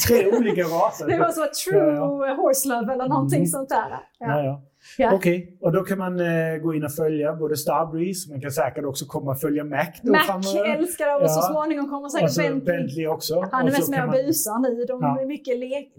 [0.06, 1.06] tre olika raser.
[1.10, 2.34] Det var så True ja, ja.
[2.34, 3.46] Horse Love eller någonting mm.
[3.46, 3.90] sånt där.
[4.18, 4.44] Ja.
[4.44, 4.62] ja
[4.98, 5.14] Ja.
[5.14, 5.56] Okej, okay.
[5.60, 9.06] och då kan man eh, gå in och följa både Starbreeze, man kan säkert också
[9.06, 9.86] komma och följa Mac.
[10.02, 10.78] Då Mac framöver.
[10.78, 12.76] älskar det och så småningom kommer säkert och Bentley.
[12.78, 13.48] Bentley också.
[13.52, 14.84] Han är mest med och busar nu.
[14.84, 15.20] De ja.
[15.20, 15.92] är mycket lek,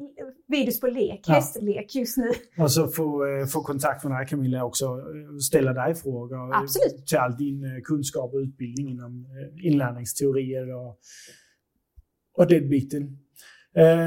[0.48, 1.34] videos på lek, ja.
[1.34, 2.32] hästlek just nu.
[2.58, 6.56] Och så få, eh, få kontakt med dig Camilla också, eh, ställa dig frågor.
[6.56, 7.08] Absolut.
[7.08, 11.00] Till all din eh, kunskap och utbildning inom eh, inlärningsteorier och,
[12.38, 13.18] och den biten.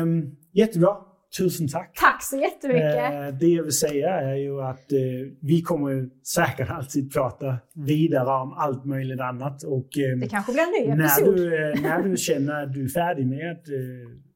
[0.03, 0.97] Um, jättebra.
[1.39, 1.99] Tusen tack!
[2.01, 3.13] Tack så jättemycket!
[3.13, 4.99] Eh, det jag vill säga är ju att eh,
[5.41, 9.63] vi kommer säkert alltid prata vidare om allt möjligt annat.
[9.63, 11.37] Och, eh, det kanske blir en ny när episod.
[11.37, 13.65] Du, eh, när du känner att du är färdig med att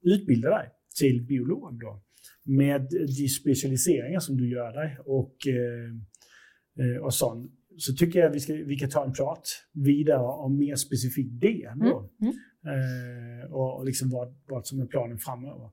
[0.02, 0.68] utbilda dig
[0.98, 2.02] till biolog då,
[2.44, 5.36] med de specialiseringar som du gör dig och,
[7.02, 10.76] och sånt, så tycker jag vi, ska, vi kan ta en prat vidare om mer
[10.76, 11.72] specifikt det.
[11.76, 12.10] Då.
[12.22, 12.34] Mm.
[12.66, 13.52] Mm.
[13.52, 15.70] och liksom vad, vad som är planen framöver.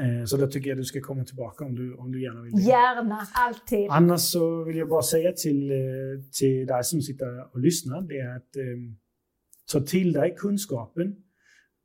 [0.00, 2.52] Eh, så då tycker jag du ska komma tillbaka om du, om du gärna vill.
[2.66, 3.86] Gärna, alltid.
[3.90, 5.76] Annars så vill jag bara säga till, eh,
[6.32, 8.62] till dig som sitter och lyssnar, det är att eh,
[9.72, 11.16] ta till dig kunskapen,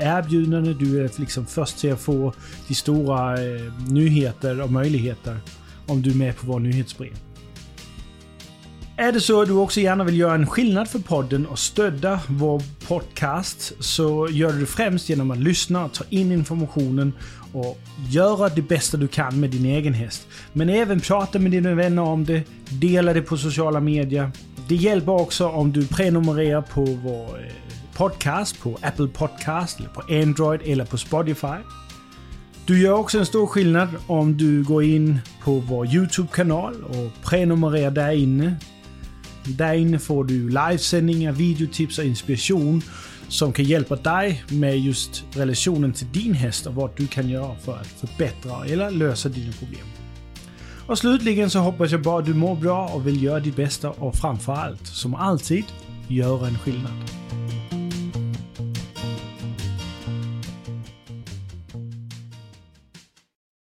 [0.00, 2.32] erbjudanden, du är liksom först till att få
[2.68, 5.40] de stora eh, nyheter och möjligheter
[5.88, 7.12] om du är med på vår nyhetsbrev.
[8.96, 12.20] Är det så att du också gärna vill göra en skillnad för podden och stödja
[12.26, 17.12] vår podcast så gör du det främst genom att lyssna, och ta in informationen
[17.52, 17.78] och
[18.08, 20.26] göra det bästa du kan med din egen häst.
[20.52, 24.30] Men även prata med dina vänner om det, dela det på sociala medier.
[24.68, 27.52] Det hjälper också om du prenumererar på vår eh,
[27.96, 31.56] podcast på Apple Podcast, eller på Android eller på Spotify.
[32.68, 37.90] Du gör också en stor skillnad om du går in på vår YouTube-kanal och prenumererar
[37.90, 38.56] där inne.
[39.44, 42.82] Där inne får du livesändningar, videotips och inspiration
[43.28, 47.54] som kan hjälpa dig med just relationen till din häst och vad du kan göra
[47.64, 49.86] för att förbättra eller lösa dina problem.
[50.86, 53.90] Och slutligen så hoppas jag bara att du mår bra och vill göra ditt bästa
[53.90, 55.64] och framförallt, som alltid,
[56.08, 57.27] göra en skillnad.